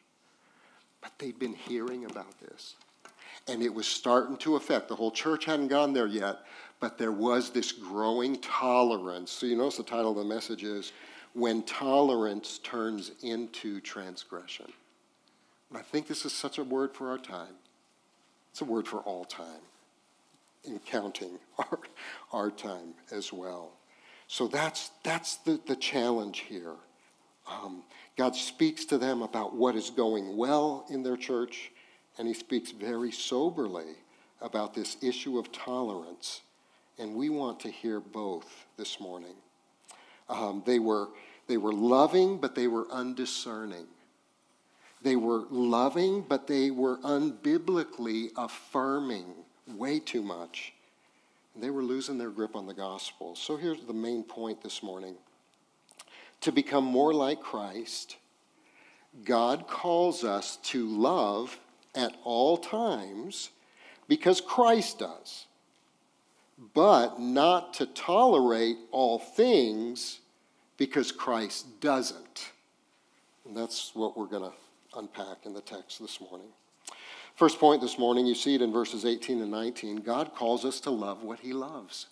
But 1.02 1.14
they'd 1.18 1.40
been 1.40 1.56
hearing 1.56 2.06
about 2.06 2.40
this. 2.40 2.76
And 3.48 3.64
it 3.64 3.74
was 3.74 3.88
starting 3.88 4.38
to 4.38 4.58
affect. 4.58 4.90
The 4.90 4.96
whole 4.96 5.12
church 5.12 5.46
hadn't 5.46 5.70
gone 5.70 5.92
there 5.92 6.06
yet, 6.06 6.44
but 6.84 6.98
there 6.98 7.14
was 7.14 7.50
this 7.50 7.72
growing 7.72 8.36
tolerance. 8.42 9.32
So 9.32 9.46
you 9.46 9.56
notice 9.56 9.78
the 9.78 9.84
title 9.84 10.12
of 10.12 10.18
the 10.18 10.26
message 10.26 10.66
is 10.66 10.92
When 11.32 11.64
Tolerance 11.64 12.60
Turns 12.62 13.12
into 13.22 13.80
Transgression. 13.80 14.66
And 15.70 15.78
I 15.78 15.82
think 15.82 16.08
this 16.08 16.26
is 16.26 16.34
such 16.34 16.58
a 16.58 16.64
word 16.66 16.94
for 16.94 17.10
our 17.10 17.18
time. 17.18 17.56
It's 18.52 18.60
a 18.60 18.66
word 18.66 18.86
for 18.86 18.98
all 18.98 19.24
time, 19.24 19.62
in 20.66 20.78
counting 20.80 21.40
our, 21.58 21.80
our 22.34 22.52
time 22.52 22.96
as 23.14 23.32
well. 23.32 23.72
So 24.28 24.50
that's, 24.50 24.92
that's 25.06 25.38
the, 25.38 25.62
the 25.66 25.78
challenge 25.78 26.40
here. 26.40 26.76
Um, 27.50 27.84
God 28.18 28.36
speaks 28.36 28.84
to 28.88 28.98
them 28.98 29.22
about 29.22 29.56
what 29.56 29.78
is 29.78 29.90
going 29.90 30.36
well 30.36 30.86
in 30.90 31.02
their 31.02 31.16
church, 31.16 31.72
and 32.18 32.28
he 32.28 32.34
speaks 32.34 32.72
very 32.72 33.14
soberly 33.14 33.96
about 34.42 34.74
this 34.74 34.98
issue 35.02 35.40
of 35.40 35.50
tolerance 35.54 36.42
and 37.00 37.16
we 37.16 37.30
want 37.30 37.60
to 37.62 37.70
hear 37.70 38.00
both 38.00 38.66
this 38.78 39.00
morning. 39.00 39.36
Um, 40.30 40.64
they, 40.66 40.80
were, 40.80 41.10
they 41.48 41.58
were 41.58 41.74
loving, 41.74 42.38
but 42.38 42.56
they 42.56 42.68
were 42.68 42.88
undiscerning. 42.92 43.88
They 45.02 45.16
were 45.16 45.44
loving, 45.50 46.22
but 46.28 46.48
they 46.48 46.72
were 46.72 46.98
unbiblically 47.00 48.32
affirming 48.38 49.26
way 49.68 50.00
too 50.00 50.22
much. 50.22 50.74
They 51.56 51.70
were 51.70 51.84
losing 51.84 52.18
their 52.18 52.30
grip 52.30 52.56
on 52.56 52.66
the 52.66 52.74
gospel. 52.74 53.36
So 53.36 53.58
here's 53.58 53.82
the 53.82 53.94
main 53.94 54.24
point 54.24 54.64
this 54.64 54.82
morning 54.82 55.16
to 56.42 56.52
become 56.52 56.84
more 56.84 57.14
like 57.14 57.40
Christ, 57.40 58.18
God 59.24 59.68
calls 59.68 60.24
us 60.24 60.58
to 60.64 60.86
love 60.86 61.58
at 61.96 62.16
all 62.24 62.58
times 62.58 63.50
because 64.08 64.42
Christ 64.42 65.00
does 65.00 65.46
but 66.74 67.20
not 67.20 67.74
to 67.76 67.86
tolerate 67.86 68.78
all 68.92 69.20
things 69.20 70.20
because 70.78 71.12
Christ 71.12 71.80
doesn't. 71.80 72.52
And 73.46 73.56
that's 73.56 73.92
what 73.94 74.18
we're 74.18 74.28
going 74.28 74.50
to 74.50 74.98
unpack 74.98 75.46
in 75.46 75.54
the 75.54 75.62
text 75.62 76.00
this 76.00 76.22
morning. 76.22 76.48
First 77.36 77.60
point 77.60 77.82
this 77.82 77.98
morning, 77.98 78.26
you 78.26 78.36
see 78.36 78.56
it 78.56 78.62
in 78.62 78.72
verses 78.72 79.06
18 79.06 79.42
and 79.42 79.52
19. 79.52 79.98
God 79.98 80.36
calls 80.36 80.66
us 80.66 80.80
to 80.82 80.92
love 80.92 81.24
what 81.24 81.40
he 81.40 81.52
loves. 81.52 82.08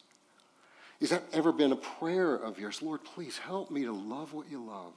Has 1.00 1.12
that 1.12 1.24
ever 1.34 1.52
been 1.52 1.72
a 1.72 1.76
prayer 1.76 2.36
of 2.36 2.60
yours? 2.60 2.82
Lord, 2.82 3.04
please 3.04 3.38
help 3.38 3.72
me 3.72 3.84
to 3.84 3.92
love 3.92 4.34
what 4.34 4.50
you 4.50 4.64
love 4.64 4.94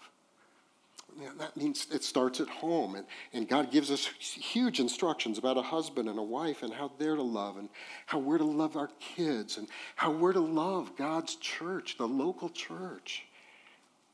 that 1.38 1.56
means 1.56 1.87
it 1.92 2.02
starts 2.02 2.40
at 2.40 2.49
home. 2.49 2.94
And, 2.94 3.06
and 3.33 3.49
God 3.49 3.71
gives 3.71 3.90
us 3.90 4.06
huge 4.06 4.80
instructions 4.80 5.38
about 5.38 5.56
a 5.56 5.62
husband 5.62 6.09
and 6.09 6.18
a 6.18 6.23
wife 6.23 6.62
and 6.62 6.73
how 6.73 6.92
they're 6.99 7.16
to 7.16 7.23
love 7.23 7.56
and 7.56 7.68
how 8.06 8.18
we're 8.18 8.38
to 8.38 8.44
love 8.44 8.76
our 8.76 8.90
kids 8.99 9.56
and 9.59 9.68
how 9.97 10.11
we're 10.11 10.33
to 10.33 10.40
love 10.40 10.97
God's 10.97 11.37
church, 11.37 11.97
the 11.99 12.09
local 12.09 12.49
church. 12.49 13.25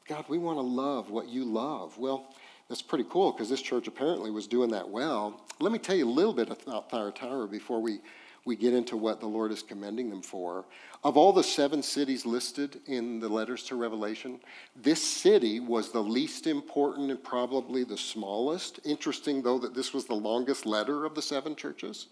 God, 0.09 0.25
we 0.29 0.39
want 0.39 0.59
to 0.59 0.63
love 0.63 1.11
what 1.11 1.29
you 1.29 1.45
love. 1.45 1.97
Well, 1.99 2.35
that's 2.69 2.83
pretty 2.83 3.05
cool 3.09 3.33
because 3.33 3.49
this 3.49 3.63
church 3.63 3.89
apparently 3.89 4.31
was 4.31 4.47
doing 4.47 4.71
that 4.71 4.89
well. 4.89 5.41
Let 5.61 5.73
me 5.73 5.79
tell 5.79 5.97
you 5.97 6.09
a 6.09 6.11
little 6.11 6.33
bit 6.33 6.51
about 6.51 6.91
Thyatira 6.91 7.49
before 7.49 7.81
we 7.81 8.01
we 8.45 8.57
get 8.57 8.73
into 8.75 8.97
what 8.97 9.21
the 9.21 9.27
Lord 9.27 9.53
is 9.53 9.63
commending 9.63 10.11
them 10.11 10.23
for. 10.23 10.65
Of 11.05 11.17
all 11.17 11.33
the 11.33 11.43
seven 11.43 11.83
cities 11.83 12.27
listed 12.27 12.81
in 12.87 13.21
the 13.21 13.29
letters 13.29 13.65
to 13.65 13.77
Revelation, 13.77 14.41
this 14.77 15.03
city 15.03 15.61
was 15.61 15.93
the 15.93 16.03
least 16.03 16.47
important 16.47 17.11
and 17.11 17.23
probably 17.23 17.85
the 17.85 17.97
smallest. 17.97 18.81
Interesting, 18.85 19.43
though, 19.43 19.59
that 19.59 19.75
this 19.75 19.93
was 19.93 20.07
the 20.07 20.15
longest 20.15 20.67
letter 20.67 21.05
of 21.05 21.15
the 21.15 21.23
seven 21.23 21.55
churches. 21.57 22.09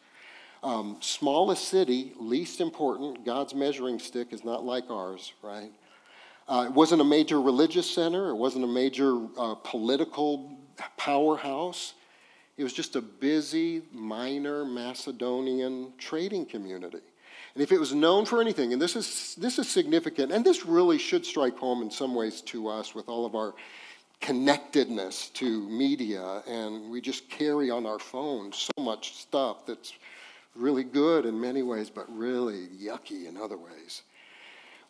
Um, 0.63 0.97
smallest 1.01 1.69
city, 1.69 2.13
least 2.19 2.61
important. 2.61 3.25
God's 3.25 3.55
measuring 3.55 3.99
stick 3.99 4.33
is 4.33 4.45
not 4.45 4.65
like 4.65 4.91
ours, 4.91 5.33
right? 5.43 5.71
Uh, 6.49 6.65
it 6.67 6.73
wasn't 6.73 7.01
a 7.01 7.05
major 7.05 7.41
religious 7.41 7.89
center, 7.89 8.31
it 8.31 8.37
wasn't 8.37 8.65
a 8.65 8.69
major 8.69 9.19
uh, 9.37 9.55
political 9.57 10.59
powerhouse. 10.97 11.95
It 12.59 12.65
was 12.65 12.73
just 12.73 12.97
a 12.97 13.01
busy, 13.01 13.83
minor 13.93 14.65
Macedonian 14.65 15.93
trading 15.97 16.45
community. 16.45 16.99
And 17.55 17.63
if 17.63 17.71
it 17.71 17.79
was 17.79 17.95
known 17.95 18.25
for 18.25 18.41
anything, 18.41 18.73
and 18.73 18.83
this 18.83 18.97
is, 18.97 19.37
this 19.37 19.61
is 19.61 19.69
significant, 19.69 20.33
and 20.33 20.45
this 20.45 20.67
really 20.67 20.99
should 20.99 21.25
strike 21.25 21.57
home 21.57 21.83
in 21.83 21.91
some 21.91 22.17
ways 22.17 22.41
to 22.43 22.69
us 22.69 22.97
with 22.97 23.09
all 23.09 23.25
of 23.25 23.37
our 23.37 23.55
connectedness 24.21 25.31
to 25.31 25.69
media, 25.69 26.43
and 26.49 26.91
we 26.91 27.01
just 27.01 27.31
carry 27.31 27.71
on 27.71 27.87
our 27.87 28.01
phones 28.01 28.69
so 28.77 28.83
much 28.83 29.15
stuff 29.15 29.65
that's 29.65 29.93
really 30.57 30.83
good 30.85 31.27
in 31.27 31.41
many 31.41 31.63
ways, 31.63 31.89
but 31.89 32.07
really 32.15 32.67
yucky 32.83 33.29
in 33.29 33.37
other 33.37 33.57
ways. 33.57 34.03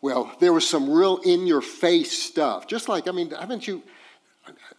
Well, 0.00 0.34
there 0.40 0.54
was 0.54 0.66
some 0.66 0.88
real 0.88 1.18
in 1.18 1.46
your 1.46 1.60
face 1.60 2.12
stuff. 2.12 2.66
Just 2.66 2.88
like, 2.88 3.08
I 3.08 3.10
mean, 3.10 3.30
haven't 3.30 3.68
you, 3.68 3.82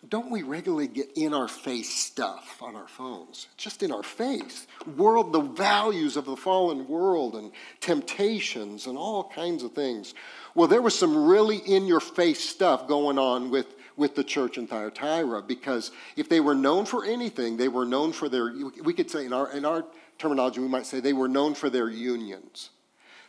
don't 0.07 0.31
we 0.31 0.43
regularly 0.43 0.87
get 0.87 1.11
in 1.15 1.33
our 1.33 1.47
face 1.47 1.89
stuff 1.89 2.61
on 2.61 2.75
our 2.75 2.87
phones? 2.87 3.47
Just 3.57 3.83
in 3.83 3.91
our 3.91 4.03
face. 4.03 4.67
World, 4.97 5.33
the 5.33 5.41
values 5.41 6.17
of 6.17 6.25
the 6.25 6.35
fallen 6.35 6.87
world 6.87 7.35
and 7.35 7.51
temptations 7.79 8.87
and 8.87 8.97
all 8.97 9.29
kinds 9.29 9.63
of 9.63 9.73
things. 9.73 10.13
Well, 10.55 10.67
there 10.67 10.81
was 10.81 10.97
some 10.97 11.25
really 11.25 11.57
in 11.57 11.85
your 11.85 11.99
face 11.99 12.39
stuff 12.39 12.87
going 12.87 13.17
on 13.17 13.49
with, 13.49 13.67
with 13.97 14.15
the 14.15 14.23
church 14.23 14.57
in 14.57 14.67
Thyatira 14.67 15.41
because 15.41 15.91
if 16.15 16.29
they 16.29 16.39
were 16.39 16.55
known 16.55 16.85
for 16.85 17.05
anything, 17.05 17.57
they 17.57 17.67
were 17.67 17.85
known 17.85 18.11
for 18.11 18.29
their, 18.29 18.53
we 18.83 18.93
could 18.93 19.11
say 19.11 19.25
in 19.25 19.33
our, 19.33 19.51
in 19.51 19.65
our 19.65 19.85
terminology, 20.17 20.59
we 20.59 20.67
might 20.67 20.85
say 20.85 20.99
they 20.99 21.13
were 21.13 21.29
known 21.29 21.53
for 21.53 21.69
their 21.69 21.89
unions, 21.89 22.69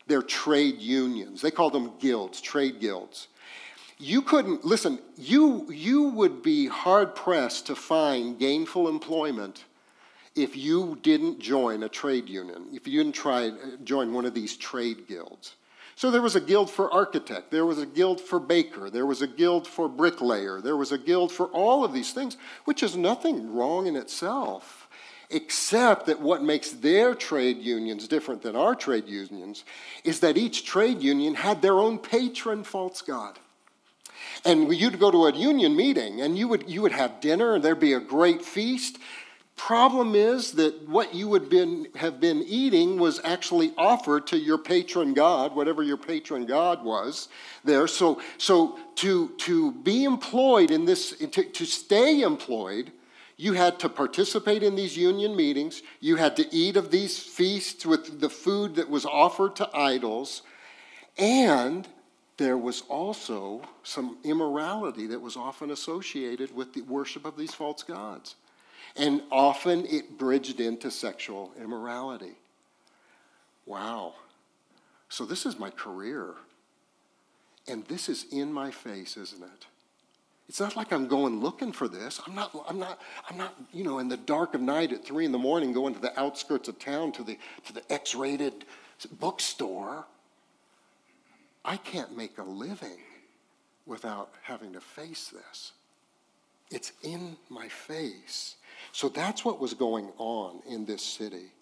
their 0.06 0.22
trade 0.22 0.78
unions. 0.78 1.42
They 1.42 1.50
called 1.50 1.72
them 1.72 1.92
guilds, 1.98 2.40
trade 2.40 2.80
guilds 2.80 3.28
you 4.00 4.22
couldn't 4.22 4.64
listen 4.64 4.98
you 5.16 5.70
you 5.70 6.04
would 6.04 6.42
be 6.42 6.66
hard 6.66 7.14
pressed 7.14 7.66
to 7.66 7.74
find 7.76 8.38
gainful 8.38 8.88
employment 8.88 9.64
if 10.34 10.56
you 10.56 10.98
didn't 11.02 11.38
join 11.38 11.82
a 11.82 11.88
trade 11.88 12.28
union 12.28 12.66
if 12.72 12.88
you 12.88 13.02
didn't 13.02 13.14
try 13.14 13.52
join 13.84 14.12
one 14.12 14.24
of 14.24 14.34
these 14.34 14.56
trade 14.56 15.06
guilds. 15.06 15.56
So 15.96 16.10
there 16.10 16.22
was 16.22 16.34
a 16.34 16.40
guild 16.40 16.70
for 16.70 16.90
architect 16.90 17.50
there 17.50 17.66
was 17.66 17.78
a 17.78 17.84
guild 17.84 18.20
for 18.20 18.40
baker 18.40 18.88
there 18.88 19.06
was 19.06 19.20
a 19.20 19.26
guild 19.26 19.66
for 19.66 19.86
bricklayer 19.86 20.62
there 20.62 20.76
was 20.76 20.92
a 20.92 20.98
guild 20.98 21.30
for 21.30 21.46
all 21.48 21.84
of 21.84 21.92
these 21.92 22.12
things 22.12 22.38
which 22.64 22.82
is 22.82 22.96
nothing 22.96 23.54
wrong 23.54 23.86
in 23.86 23.96
itself 23.96 24.88
except 25.28 26.06
that 26.06 26.20
what 26.20 26.42
makes 26.42 26.70
their 26.70 27.14
trade 27.14 27.58
unions 27.58 28.08
different 28.08 28.40
than 28.42 28.56
our 28.56 28.74
trade 28.74 29.06
unions 29.06 29.64
is 30.02 30.20
that 30.20 30.38
each 30.38 30.64
trade 30.64 31.02
union 31.02 31.34
had 31.34 31.60
their 31.60 31.78
own 31.78 31.98
patron 31.98 32.64
false 32.64 33.02
god 33.02 33.38
and 34.44 34.74
you'd 34.74 34.98
go 34.98 35.10
to 35.10 35.26
a 35.26 35.36
union 35.36 35.76
meeting 35.76 36.20
and 36.20 36.38
you 36.38 36.48
would, 36.48 36.68
you 36.68 36.82
would 36.82 36.92
have 36.92 37.20
dinner 37.20 37.54
and 37.54 37.64
there'd 37.64 37.80
be 37.80 37.92
a 37.92 38.00
great 38.00 38.42
feast. 38.44 38.98
Problem 39.56 40.14
is 40.14 40.52
that 40.52 40.88
what 40.88 41.14
you 41.14 41.28
would 41.28 41.50
been, 41.50 41.88
have 41.96 42.18
been 42.18 42.42
eating 42.46 42.98
was 42.98 43.20
actually 43.22 43.74
offered 43.76 44.26
to 44.28 44.38
your 44.38 44.56
patron 44.56 45.12
god, 45.12 45.54
whatever 45.54 45.82
your 45.82 45.98
patron 45.98 46.46
god 46.46 46.82
was 46.82 47.28
there. 47.62 47.86
So, 47.86 48.22
so 48.38 48.78
to, 48.96 49.28
to 49.28 49.72
be 49.72 50.04
employed 50.04 50.70
in 50.70 50.86
this, 50.86 51.10
to, 51.10 51.44
to 51.44 51.64
stay 51.66 52.22
employed, 52.22 52.90
you 53.36 53.52
had 53.54 53.78
to 53.80 53.88
participate 53.88 54.62
in 54.62 54.76
these 54.76 54.96
union 54.96 55.36
meetings. 55.36 55.82
You 56.00 56.16
had 56.16 56.36
to 56.36 56.54
eat 56.54 56.76
of 56.76 56.90
these 56.90 57.18
feasts 57.18 57.84
with 57.84 58.20
the 58.20 58.30
food 58.30 58.76
that 58.76 58.88
was 58.88 59.04
offered 59.04 59.56
to 59.56 59.70
idols. 59.74 60.42
And 61.18 61.88
there 62.40 62.56
was 62.56 62.84
also 62.88 63.60
some 63.82 64.16
immorality 64.24 65.06
that 65.08 65.20
was 65.20 65.36
often 65.36 65.70
associated 65.72 66.56
with 66.56 66.72
the 66.72 66.80
worship 66.80 67.26
of 67.26 67.36
these 67.36 67.52
false 67.52 67.82
gods. 67.82 68.34
And 68.96 69.20
often 69.30 69.84
it 69.84 70.16
bridged 70.16 70.58
into 70.58 70.90
sexual 70.90 71.52
immorality. 71.60 72.32
Wow. 73.66 74.14
So 75.10 75.26
this 75.26 75.44
is 75.44 75.58
my 75.58 75.68
career. 75.68 76.32
And 77.68 77.84
this 77.88 78.08
is 78.08 78.24
in 78.32 78.50
my 78.50 78.70
face, 78.70 79.18
isn't 79.18 79.42
it? 79.42 79.66
It's 80.48 80.60
not 80.60 80.76
like 80.76 80.94
I'm 80.94 81.08
going 81.08 81.40
looking 81.40 81.72
for 81.72 81.88
this. 81.88 82.22
I'm 82.26 82.34
not, 82.34 82.56
I'm 82.66 82.78
not, 82.78 83.02
I'm 83.28 83.36
not, 83.36 83.54
you 83.70 83.84
know, 83.84 83.98
in 83.98 84.08
the 84.08 84.16
dark 84.16 84.54
of 84.54 84.62
night 84.62 84.94
at 84.94 85.04
three 85.04 85.26
in 85.26 85.32
the 85.32 85.38
morning 85.38 85.74
going 85.74 85.92
to 85.92 86.00
the 86.00 86.18
outskirts 86.18 86.70
of 86.70 86.78
town 86.78 87.12
to 87.12 87.22
the, 87.22 87.36
to 87.66 87.74
the 87.74 87.82
X-rated 87.92 88.64
bookstore 89.20 90.06
I 91.64 91.76
can't 91.76 92.16
make 92.16 92.38
a 92.38 92.42
living 92.42 92.98
without 93.86 94.32
having 94.42 94.72
to 94.72 94.80
face 94.80 95.28
this. 95.28 95.72
It's 96.70 96.92
in 97.02 97.36
my 97.48 97.68
face. 97.68 98.56
So 98.92 99.08
that's 99.08 99.44
what 99.44 99.60
was 99.60 99.74
going 99.74 100.10
on 100.18 100.62
in 100.68 100.84
this 100.84 101.02
city. 101.02 101.52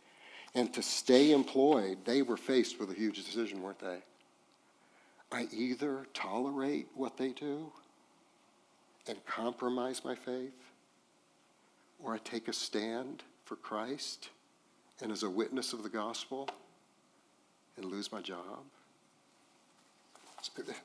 And 0.55 0.73
to 0.75 0.83
stay 0.83 1.33
employed, 1.33 1.99
they 2.05 2.23
were 2.23 2.37
faced 2.37 2.79
with 2.79 2.91
a 2.91 2.95
huge 2.95 3.25
decision, 3.25 3.63
weren't 3.63 3.81
they? 3.81 3.99
I 5.31 5.47
either 5.53 6.07
tolerate 6.15 6.89
what 6.95 7.17
they 7.17 7.31
do 7.31 7.71
and 9.07 9.25
compromise 9.27 10.05
my 10.05 10.15
faith, 10.15 10.53
or 12.03 12.15
I 12.15 12.19
take 12.19 12.49
a 12.49 12.53
stand 12.53 13.23
for 13.45 13.57
Christ 13.57 14.31
and 15.03 15.13
as 15.13 15.23
a 15.23 15.31
witness 15.31 15.73
of 15.73 15.83
the 15.83 15.89
gospel 15.89 16.49
and 17.77 17.85
lose 17.87 18.13
my 18.13 18.21
job. 18.21 18.65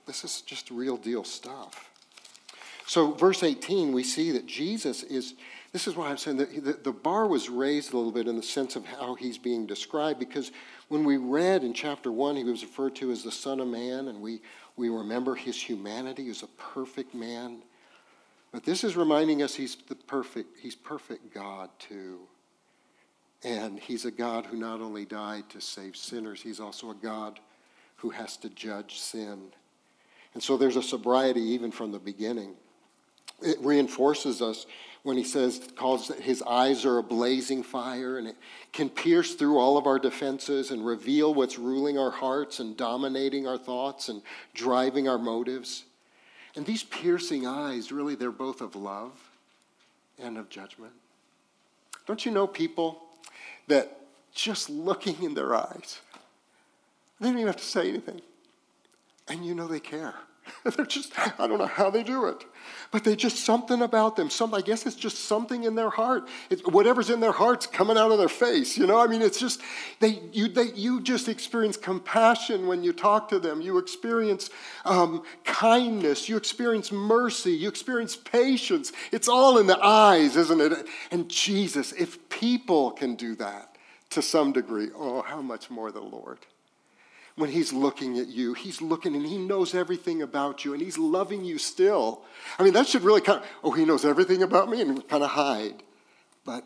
This 0.05 0.23
is 0.23 0.41
just 0.41 0.71
real 0.71 0.97
deal 0.97 1.23
stuff. 1.23 1.89
So, 2.85 3.11
verse 3.11 3.43
18, 3.43 3.93
we 3.93 4.03
see 4.03 4.31
that 4.31 4.45
Jesus 4.45 5.03
is, 5.03 5.35
this 5.71 5.87
is 5.87 5.95
why 5.95 6.09
I'm 6.09 6.17
saying 6.17 6.37
that 6.37 6.63
the, 6.63 6.73
the 6.73 6.91
bar 6.91 7.27
was 7.27 7.49
raised 7.49 7.93
a 7.93 7.97
little 7.97 8.11
bit 8.11 8.27
in 8.27 8.35
the 8.35 8.43
sense 8.43 8.75
of 8.75 8.85
how 8.85 9.15
he's 9.15 9.37
being 9.37 9.65
described, 9.65 10.19
because 10.19 10.51
when 10.89 11.05
we 11.05 11.17
read 11.17 11.63
in 11.63 11.73
chapter 11.73 12.11
1, 12.11 12.35
he 12.35 12.43
was 12.43 12.61
referred 12.61 12.95
to 12.97 13.11
as 13.11 13.23
the 13.23 13.31
Son 13.31 13.61
of 13.61 13.67
Man, 13.67 14.09
and 14.09 14.21
we, 14.21 14.41
we 14.75 14.89
remember 14.89 15.33
his 15.33 15.59
humanity. 15.59 16.23
He 16.23 16.29
was 16.29 16.43
a 16.43 16.47
perfect 16.47 17.15
man. 17.15 17.63
But 18.51 18.65
this 18.65 18.83
is 18.83 18.95
reminding 18.95 19.41
us 19.41 19.55
he's 19.55 19.75
the 19.87 19.95
perfect, 19.95 20.59
he's 20.59 20.75
perfect 20.75 21.33
God 21.33 21.69
too. 21.79 22.19
And 23.43 23.79
he's 23.79 24.05
a 24.05 24.11
God 24.11 24.45
who 24.45 24.57
not 24.57 24.79
only 24.79 25.05
died 25.05 25.49
to 25.49 25.59
save 25.59 25.97
sinners, 25.97 26.41
he's 26.41 26.59
also 26.59 26.91
a 26.91 26.95
God 26.95 27.39
who 28.03 28.09
has 28.09 28.35
to 28.35 28.49
judge 28.49 28.99
sin. 28.99 29.39
And 30.33 30.43
so 30.43 30.57
there's 30.57 30.75
a 30.75 30.83
sobriety 30.83 31.39
even 31.39 31.71
from 31.71 31.93
the 31.93 31.99
beginning. 31.99 32.53
It 33.41 33.55
reinforces 33.61 34.41
us 34.41 34.65
when 35.03 35.15
he 35.15 35.23
says, 35.23 35.61
calls 35.77 36.09
his 36.09 36.41
eyes 36.41 36.83
are 36.83 36.97
a 36.97 37.03
blazing 37.03 37.63
fire, 37.63 38.17
and 38.17 38.27
it 38.27 38.35
can 38.73 38.89
pierce 38.89 39.35
through 39.35 39.57
all 39.57 39.77
of 39.77 39.87
our 39.87 39.99
defenses 39.99 40.69
and 40.71 40.85
reveal 40.85 41.33
what's 41.33 41.57
ruling 41.57 41.97
our 41.97 42.11
hearts 42.11 42.59
and 42.59 42.75
dominating 42.75 43.47
our 43.47 43.57
thoughts 43.57 44.09
and 44.09 44.21
driving 44.53 45.07
our 45.07 45.17
motives. 45.17 45.85
And 46.57 46.65
these 46.65 46.83
piercing 46.83 47.47
eyes, 47.47 47.89
really, 47.93 48.15
they're 48.15 48.31
both 48.31 48.59
of 48.59 48.75
love 48.75 49.13
and 50.19 50.37
of 50.37 50.49
judgment. 50.49 50.93
Don't 52.05 52.25
you 52.25 52.33
know 52.33 52.47
people 52.47 53.01
that 53.67 53.97
just 54.33 54.69
looking 54.69 55.23
in 55.23 55.35
their 55.35 55.55
eyes, 55.55 56.01
they 57.23 57.29
don't 57.29 57.37
even 57.37 57.47
have 57.47 57.57
to 57.57 57.63
say 57.63 57.87
anything. 57.87 58.21
And 59.29 59.45
you 59.45 59.55
know 59.55 59.67
they 59.67 59.79
care. 59.79 60.13
They're 60.75 60.85
just, 60.85 61.13
I 61.39 61.47
don't 61.47 61.57
know 61.57 61.67
how 61.67 61.89
they 61.89 62.03
do 62.03 62.25
it. 62.25 62.43
But 62.91 63.05
they 63.05 63.15
just 63.15 63.37
something 63.37 63.81
about 63.81 64.17
them. 64.17 64.29
Some, 64.29 64.53
I 64.53 64.59
guess 64.59 64.85
it's 64.85 64.97
just 64.97 65.19
something 65.19 65.63
in 65.63 65.75
their 65.75 65.89
heart. 65.89 66.27
It's, 66.49 66.61
whatever's 66.63 67.09
in 67.09 67.21
their 67.21 67.31
heart's 67.31 67.65
coming 67.65 67.97
out 67.97 68.11
of 68.11 68.17
their 68.17 68.27
face. 68.27 68.77
You 68.77 68.85
know, 68.85 68.99
I 68.99 69.07
mean, 69.07 69.21
it's 69.21 69.39
just, 69.39 69.61
they, 70.01 70.21
you, 70.33 70.49
they, 70.49 70.73
you 70.73 71.01
just 71.01 71.29
experience 71.29 71.77
compassion 71.77 72.67
when 72.67 72.83
you 72.83 72.91
talk 72.91 73.29
to 73.29 73.39
them. 73.39 73.61
You 73.61 73.77
experience 73.77 74.49
um, 74.83 75.23
kindness. 75.45 76.27
You 76.27 76.35
experience 76.35 76.91
mercy. 76.91 77.51
You 77.53 77.69
experience 77.69 78.17
patience. 78.17 78.91
It's 79.13 79.29
all 79.29 79.59
in 79.59 79.67
the 79.67 79.81
eyes, 79.81 80.35
isn't 80.35 80.59
it? 80.59 80.87
And 81.09 81.29
Jesus, 81.29 81.93
if 81.93 82.29
people 82.29 82.91
can 82.91 83.15
do 83.15 83.35
that 83.35 83.77
to 84.09 84.21
some 84.21 84.51
degree, 84.51 84.89
oh, 84.93 85.21
how 85.21 85.41
much 85.41 85.69
more 85.69 85.89
the 85.89 86.01
Lord 86.01 86.39
when 87.35 87.49
he's 87.49 87.73
looking 87.73 88.19
at 88.19 88.27
you. 88.27 88.53
He's 88.53 88.81
looking 88.81 89.15
and 89.15 89.25
he 89.25 89.37
knows 89.37 89.73
everything 89.73 90.21
about 90.21 90.63
you 90.63 90.73
and 90.73 90.81
he's 90.81 90.97
loving 90.97 91.43
you 91.43 91.57
still. 91.57 92.23
I 92.59 92.63
mean, 92.63 92.73
that 92.73 92.87
should 92.87 93.03
really 93.03 93.21
kind 93.21 93.39
of, 93.39 93.45
oh, 93.63 93.71
he 93.71 93.85
knows 93.85 94.05
everything 94.05 94.43
about 94.43 94.69
me 94.69 94.81
and 94.81 95.07
kind 95.07 95.23
of 95.23 95.31
hide. 95.31 95.83
But 96.45 96.63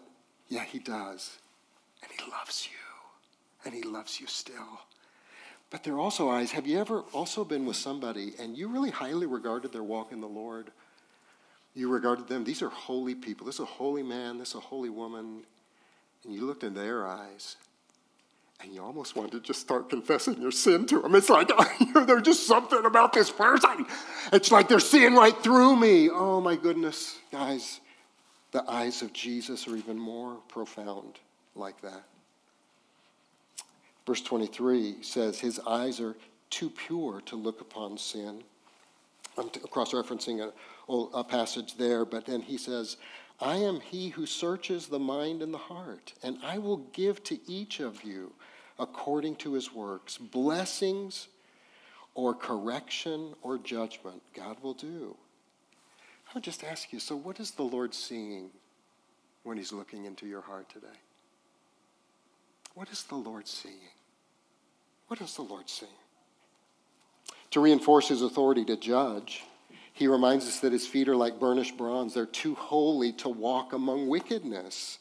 yeah, 0.49 0.63
he 0.63 0.80
does. 0.80 1.38
And 2.03 2.12
he 2.12 2.30
loves 2.30 2.67
you. 2.69 2.77
And 3.65 3.73
he 3.73 3.84
loves 3.84 4.19
you 4.19 4.27
still. 4.27 4.82
But 5.69 5.84
there 5.84 5.93
are 5.95 5.99
also 5.99 6.30
eyes. 6.30 6.51
Have 6.51 6.67
you 6.67 6.80
ever 6.80 7.01
also 7.13 7.43
been 7.43 7.65
with 7.65 7.75
somebody 7.75 8.34
and 8.39 8.58
you 8.58 8.67
really 8.67 8.91
highly 8.91 9.25
regarded 9.25 9.73
their 9.73 9.84
walk 9.84 10.12
in 10.12 10.21
the 10.21 10.27
Lord? 10.27 10.71
You 11.73 11.89
regarded 11.89 12.27
them, 12.27 12.43
these 12.43 12.62
are 12.62 12.69
holy 12.69 13.13
people. 13.13 13.45
This 13.45 13.56
is 13.56 13.62
a 13.62 13.65
holy 13.65 14.03
man, 14.03 14.38
this 14.38 14.49
is 14.49 14.56
a 14.56 14.60
holy 14.60 14.89
woman. 14.89 15.43
And 16.23 16.34
you 16.34 16.45
looked 16.45 16.63
in 16.63 16.73
their 16.73 17.06
eyes 17.06 17.58
and 18.61 18.73
you 18.73 18.81
almost 18.81 19.15
want 19.15 19.31
to 19.31 19.39
just 19.39 19.59
start 19.61 19.89
confessing 19.89 20.41
your 20.41 20.51
sin 20.51 20.85
to 20.87 21.01
them. 21.01 21.15
It's 21.15 21.29
like, 21.29 21.51
there's 21.93 22.23
just 22.23 22.47
something 22.47 22.85
about 22.85 23.13
this 23.13 23.29
person. 23.29 23.85
It's 24.33 24.51
like 24.51 24.67
they're 24.67 24.79
seeing 24.79 25.13
right 25.13 25.37
through 25.43 25.75
me. 25.75 26.09
Oh 26.09 26.41
my 26.41 26.55
goodness, 26.55 27.19
guys, 27.31 27.79
the 28.51 28.69
eyes 28.69 29.01
of 29.01 29.13
Jesus 29.13 29.67
are 29.67 29.75
even 29.75 29.97
more 29.97 30.37
profound 30.47 31.19
like 31.55 31.79
that. 31.81 32.03
Verse 34.05 34.21
23 34.21 34.97
says, 35.01 35.39
His 35.39 35.59
eyes 35.59 35.99
are 35.99 36.15
too 36.49 36.69
pure 36.69 37.21
to 37.25 37.35
look 37.35 37.61
upon 37.61 37.97
sin. 37.97 38.43
I'm 39.37 39.49
cross 39.69 39.91
referencing 39.91 40.41
an 40.41 40.51
a 41.13 41.23
passage 41.23 41.75
there, 41.75 42.05
but 42.05 42.25
then 42.25 42.41
he 42.41 42.57
says, 42.57 42.97
I 43.39 43.58
am 43.58 43.80
he 43.80 44.10
who 44.10 44.26
searches 44.26 44.88
the 44.88 45.00
mind 45.00 45.41
and 45.41 45.54
the 45.54 45.60
heart, 45.60 46.13
and 46.23 46.39
I 46.43 46.58
will 46.58 46.78
give 46.78 47.23
to 47.26 47.39
each 47.50 47.80
of 47.80 48.04
you 48.04 48.34
according 48.80 49.36
to 49.38 49.54
his 49.54 49.73
works 49.73 50.17
blessings 50.17 51.28
or 52.15 52.34
correction 52.34 53.36
or 53.43 53.60
judgment. 53.60 54.21
God 54.34 54.58
will 54.63 54.73
do. 54.73 55.15
I 56.28 56.32
would 56.34 56.43
just 56.43 56.63
ask 56.63 56.91
you 56.91 57.00
so, 57.00 57.15
what 57.15 57.39
is 57.39 57.52
the 57.52 57.63
Lord 57.63 57.93
seeing 57.93 58.50
when 59.43 59.58
he's 59.58 59.71
looking 59.71 60.06
into 60.06 60.26
your 60.26 60.41
heart 60.41 60.67
today? 60.69 60.88
What 62.73 62.89
is 62.89 63.04
the 63.04 63.15
Lord 63.15 63.47
seeing? 63.47 63.76
What 65.08 65.21
is 65.21 65.36
the 65.36 65.43
Lord 65.43 65.69
seeing? 65.69 65.91
To 67.52 67.60
reinforce 67.60 68.10
his 68.10 68.21
authority 68.21 68.65
to 68.65 68.76
judge, 68.76 69.43
he 69.97 70.07
reminds 70.07 70.45
us 70.45 70.60
that 70.60 70.71
his 70.71 70.86
feet 70.86 71.10
are 71.10 71.15
like 71.15 71.39
burnished 71.39 71.75
bronze. 71.75 72.13
They're 72.13 72.27
too 72.27 72.53
holy 72.53 73.13
to 73.13 73.29
walk 73.29 73.73
among 73.73 74.07
wickedness. 74.07 74.99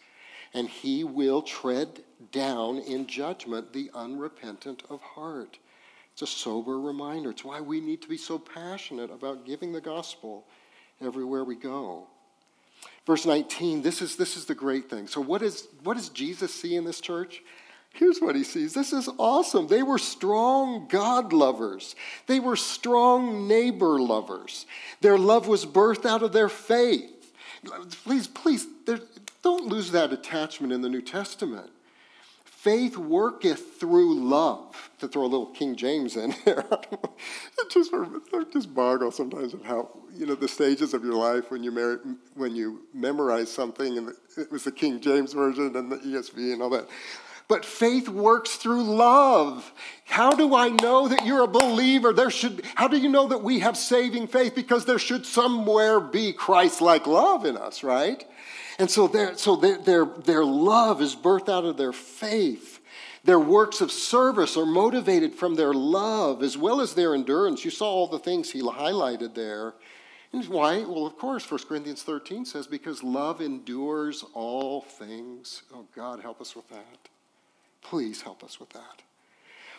And 0.55 0.71
he 0.71 1.05
will 1.05 1.43
tread 1.43 2.01
down 2.33 2.79
in 2.79 3.07
judgment 3.07 3.75
the 3.75 3.91
unrepentant 3.95 4.85
of 4.89 5.03
heart. 5.03 5.59
It's 6.15 6.23
a 6.23 6.27
sober 6.27 6.81
reminder. 6.81 7.29
It's 7.29 7.45
why 7.45 7.61
we 7.61 7.79
need 7.79 8.01
to 8.03 8.09
be 8.09 8.17
so 8.17 8.39
passionate 8.39 9.11
about 9.11 9.45
giving 9.45 9.75
the 9.75 9.83
gospel 9.83 10.47
everywhere 11.03 11.45
we 11.45 11.57
go. 11.57 12.07
Verse 13.07 13.27
19, 13.27 13.83
this 13.83 14.01
is, 14.01 14.17
this 14.17 14.35
is 14.35 14.47
the 14.47 14.55
great 14.55 14.89
thing. 14.89 15.09
So, 15.09 15.21
what, 15.21 15.43
is, 15.43 15.69
what 15.83 15.99
does 15.99 16.09
Jesus 16.09 16.55
see 16.55 16.75
in 16.75 16.87
this 16.87 17.03
church? 17.03 17.43
Here's 17.97 18.19
what 18.19 18.37
he 18.37 18.45
sees. 18.45 18.75
This 18.75 18.93
is 18.93 19.09
awesome. 19.17 19.69
They 19.69 19.83
were 19.83 19.99
strong 19.99 20.87
God 20.87 21.33
lovers. 21.33 21.97
They 22.27 22.41
were 22.41 22.57
strong 22.57 23.49
neighbor 23.49 23.99
lovers. 23.99 24.67
Their 25.01 25.17
love 25.17 25.49
was 25.49 25.65
birthed 25.65 26.05
out 26.05 26.23
of 26.23 26.33
their 26.33 26.51
faith. 26.51 27.11
Please, 28.05 28.27
please, 28.27 28.67
don't 29.43 29.67
lose 29.67 29.93
that 29.93 30.13
attachment 30.13 30.75
in 30.75 30.83
the 30.83 30.91
New 30.91 31.01
Testament. 31.01 31.71
Faith 32.45 32.99
worketh 32.99 33.79
through 33.81 34.19
love. 34.21 34.91
To 34.99 35.09
throw 35.09 35.23
a 35.23 35.27
little 35.27 35.47
King 35.47 35.77
James 35.77 36.17
in 36.17 36.35
there. 36.45 36.67
it 36.69 37.71
just, 37.71 37.91
it 37.95 38.53
just 38.53 38.75
boggle 38.75 39.11
sometimes 39.11 39.55
of 39.55 39.63
how, 39.65 39.89
you 40.15 40.27
know, 40.27 40.35
the 40.35 40.49
stages 40.49 40.93
of 40.93 41.05
your 41.05 41.15
life 41.15 41.51
when 41.51 41.63
you, 41.63 41.71
mar- 41.71 42.01
when 42.35 42.57
you 42.57 42.83
memorize 42.93 43.51
something, 43.51 43.97
and 43.97 44.13
it 44.37 44.51
was 44.51 44.65
the 44.65 44.73
King 44.73 45.01
James 45.01 45.33
Version 45.33 45.77
and 45.77 45.93
the 45.93 45.97
ESV 45.97 46.53
and 46.53 46.63
all 46.63 46.71
that. 46.71 46.89
But 47.49 47.65
faith 47.65 48.09
works 48.09 48.57
through 48.57 48.83
love. 48.83 49.73
How 50.05 50.33
do 50.33 50.55
I 50.55 50.69
know 50.69 51.07
that 51.07 51.25
you're 51.25 51.45
a 51.45 51.49
believer? 51.49 52.13
There 52.13 52.31
should, 52.31 52.65
how 52.75 52.89
do 52.89 52.97
you 52.97 53.09
know 53.09 53.29
that 53.29 53.43
we 53.43 53.61
have 53.61 53.77
saving 53.77 54.27
faith? 54.27 54.55
Because 54.55 54.85
there 54.85 54.99
should 54.99 55.25
somewhere 55.25 56.01
be 56.01 56.33
Christ 56.33 56.81
like 56.81 57.07
love 57.07 57.45
in 57.45 57.57
us, 57.57 57.85
right? 57.85 58.25
And 58.79 58.91
so, 58.91 59.07
their, 59.07 59.37
so 59.37 59.55
their, 59.57 59.79
their, 59.79 60.05
their 60.05 60.45
love 60.45 61.01
is 61.01 61.15
birthed 61.15 61.49
out 61.49 61.65
of 61.65 61.77
their 61.77 61.93
faith. 61.93 62.81
Their 63.23 63.41
works 63.41 63.81
of 63.81 63.93
service 63.93 64.57
are 64.57 64.67
motivated 64.67 65.35
from 65.35 65.55
their 65.55 65.73
love 65.73 66.43
as 66.43 66.59
well 66.59 66.81
as 66.81 66.95
their 66.95 67.15
endurance. 67.15 67.65
You 67.65 67.71
saw 67.71 67.87
all 67.87 68.07
the 68.09 68.19
things 68.19 68.51
he 68.51 68.61
highlighted 68.61 69.35
there. 69.35 69.75
And 70.33 70.45
why? 70.49 70.79
Well, 70.81 71.07
of 71.07 71.17
course, 71.17 71.49
1 71.49 71.61
Corinthians 71.69 72.03
13 72.03 72.45
says, 72.45 72.67
because 72.67 73.03
love 73.03 73.41
endures 73.41 74.25
all 74.35 74.83
things. 74.83 75.63
Oh, 75.73 75.87
God, 75.95 76.21
help 76.21 76.41
us 76.41 76.55
with 76.55 76.69
that. 76.69 77.09
Please 77.91 78.23
help 78.23 78.43
us 78.43 78.59
with 78.59 78.71
that. 78.71 79.03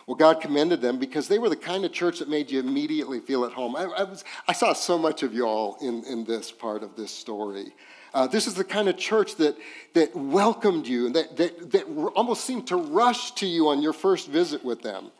Well, 0.06 0.16
God 0.16 0.40
commended 0.40 0.80
them 0.80 0.98
because 0.98 1.28
they 1.28 1.38
were 1.38 1.50
the 1.50 1.56
kind 1.56 1.84
of 1.84 1.92
church 1.92 2.20
that 2.20 2.28
made 2.30 2.50
you 2.50 2.60
immediately 2.60 3.20
feel 3.20 3.44
at 3.44 3.52
home. 3.52 3.76
I, 3.76 3.82
I, 3.84 4.04
was, 4.04 4.24
I 4.46 4.54
saw 4.54 4.72
so 4.72 4.96
much 4.96 5.22
of 5.22 5.34
you 5.34 5.44
all 5.44 5.76
in, 5.82 6.02
in 6.04 6.24
this 6.24 6.50
part 6.50 6.82
of 6.82 6.96
this 6.96 7.10
story. 7.10 7.74
Uh, 8.14 8.26
this 8.26 8.46
is 8.46 8.54
the 8.54 8.64
kind 8.64 8.88
of 8.88 8.96
church 8.96 9.36
that, 9.36 9.54
that 9.92 10.16
welcomed 10.16 10.86
you 10.86 11.04
and 11.04 11.14
that, 11.14 11.36
that, 11.36 11.70
that 11.72 11.84
almost 12.14 12.44
seemed 12.44 12.66
to 12.68 12.76
rush 12.76 13.32
to 13.32 13.46
you 13.46 13.68
on 13.68 13.82
your 13.82 13.92
first 13.92 14.28
visit 14.28 14.64
with 14.64 14.80
them. 14.80 15.10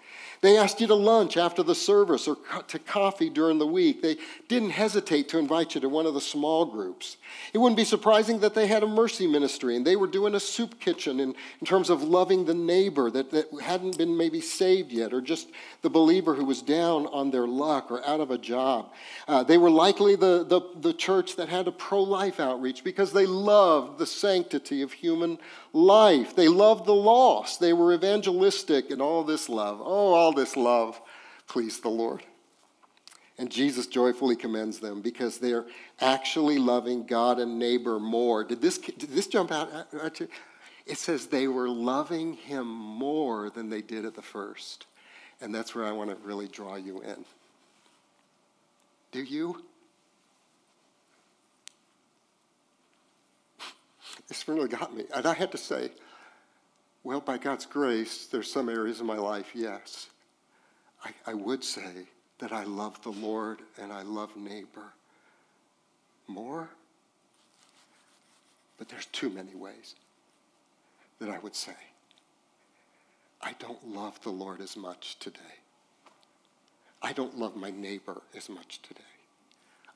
They 0.41 0.57
asked 0.57 0.81
you 0.81 0.87
to 0.87 0.95
lunch 0.95 1.37
after 1.37 1.63
the 1.63 1.75
service 1.75 2.29
or 2.29 2.37
to 2.69 2.79
coffee 2.79 3.29
during 3.29 3.59
the 3.59 3.67
week. 3.67 4.03
They 4.03 4.17
didn't 4.47 4.71
hesitate 4.71 5.29
to 5.31 5.39
invite 5.39 5.75
you 5.75 5.81
to 5.81 5.89
one 5.89 6.07
of 6.07 6.15
the 6.15 6.21
small 6.21 6.65
groups. 6.65 7.17
It 7.53 7.59
wouldn't 7.59 7.77
be 7.77 7.85
surprising 7.85 8.41
that 8.41 8.55
they 8.55 8.67
had 8.67 8.83
a 8.83 8.87
mercy 8.87 9.27
ministry 9.27 9.77
and 9.77 9.87
they 9.87 9.97
were 9.97 10.07
doing 10.07 10.35
a 10.35 10.41
soup 10.41 10.79
kitchen 10.79 11.19
in, 11.19 11.35
in 11.61 11.67
terms 11.67 11.91
of 11.91 12.03
loving 12.03 12.45
the 12.45 12.55
neighbor 12.55 13.11
that, 13.11 13.31
that 13.33 13.47
hadn't 13.61 13.99
been 13.99 14.17
maybe 14.17 14.41
saved 14.41 14.93
yet 14.93 15.13
or 15.13 15.21
just 15.21 15.49
the 15.83 15.91
believer 15.91 16.35
who 16.35 16.45
was 16.45 16.63
down 16.63 17.07
on 17.07 17.31
their 17.31 17.47
luck 17.47 17.91
or 17.91 18.07
out 18.07 18.21
of 18.21 18.31
a 18.31 18.39
job. 18.39 18.93
Uh, 19.27 19.43
they 19.43 19.59
were 19.59 19.71
likely 19.71 20.15
the, 20.15 20.45
the, 20.45 20.61
the 20.81 20.93
church 20.93 21.37
that 21.37 21.49
had 21.49 21.67
a 21.67 21.73
pro 21.73 22.03
life 22.03 22.39
outreach 22.39 22.85
because 22.85 23.13
they 23.13 23.27
loved 23.27 23.99
the 23.99 24.07
sanctity 24.07 24.83
of 24.83 24.93
human 24.93 25.39
life. 25.73 26.35
They 26.35 26.49
loved 26.49 26.87
the 26.87 26.95
lost. 26.95 27.61
They 27.61 27.73
were 27.73 27.93
evangelistic 27.93 28.91
and 28.91 29.03
all 29.03 29.25
this 29.25 29.49
love. 29.49 29.81
Oh, 29.81 30.15
all 30.15 30.33
this 30.33 30.57
love 30.57 31.01
pleased 31.47 31.83
the 31.83 31.89
Lord. 31.89 32.23
And 33.39 33.51
Jesus 33.51 33.87
joyfully 33.87 34.35
commends 34.35 34.81
them 34.81 35.01
because 35.01 35.39
they're 35.39 35.67
actually 36.01 36.59
loving 36.59 37.05
God 37.05 37.39
and 37.39 37.59
neighbor 37.59 38.01
more. 38.01 38.43
Did 38.43 38.61
this, 38.61 38.79
did 38.79 39.11
this 39.11 39.29
jump 39.29 39.53
out 39.53 39.71
at 40.03 40.21
you? 40.21 40.29
It 40.87 40.99
says 40.99 41.27
they 41.27 41.47
were 41.47 41.69
loving 41.69 42.33
him 42.33 42.67
more 42.67 43.51
than 43.51 43.71
they 43.71 43.83
did 43.83 44.05
at 44.05 44.15
the 44.15 44.23
first. 44.23 44.87
And 45.41 45.55
that's 45.55 45.75
where 45.75 45.85
I 45.85 45.93
want 45.93 46.11
to 46.11 46.17
really 46.27 46.49
draw 46.49 46.75
you 46.75 47.01
in. 47.03 47.25
Do 49.13 49.23
you? 49.23 49.63
This 54.29 54.47
really 54.47 54.69
got 54.69 54.95
me. 54.95 55.05
And 55.15 55.27
I 55.27 55.35
had 55.35 55.51
to 55.53 55.59
say, 55.59 55.91
well, 57.03 57.21
by 57.21 57.39
God's 57.39 57.67
grace, 57.67 58.27
there's 58.27 58.53
some 58.53 58.69
areas 58.69 59.01
of 59.01 59.07
my 59.07 59.17
life, 59.17 59.53
yes. 59.55 60.09
I, 61.05 61.11
I 61.27 61.35
would 61.35 61.65
say 61.65 62.07
that 62.39 62.53
I 62.53 62.65
love 62.65 63.03
the 63.03 63.11
Lord 63.11 63.61
and 63.81 63.93
I 63.93 64.03
love 64.03 64.37
neighbor 64.37 64.93
more. 66.27 66.69
But 68.77 68.89
there's 68.89 69.07
too 69.07 69.31
many 69.31 69.55
ways 69.55 69.95
that 71.19 71.31
I 71.31 71.39
would 71.39 71.57
say 71.57 71.75
I 73.41 73.55
don't 73.59 73.95
love 73.95 74.21
the 74.23 74.31
Lord 74.31 74.61
as 74.61 74.77
much 74.77 75.19
today. 75.19 75.41
I 77.01 77.13
don't 77.13 77.39
love 77.39 77.57
my 77.57 77.71
neighbor 77.71 78.23
as 78.37 78.49
much 78.49 78.83
today. 78.83 79.01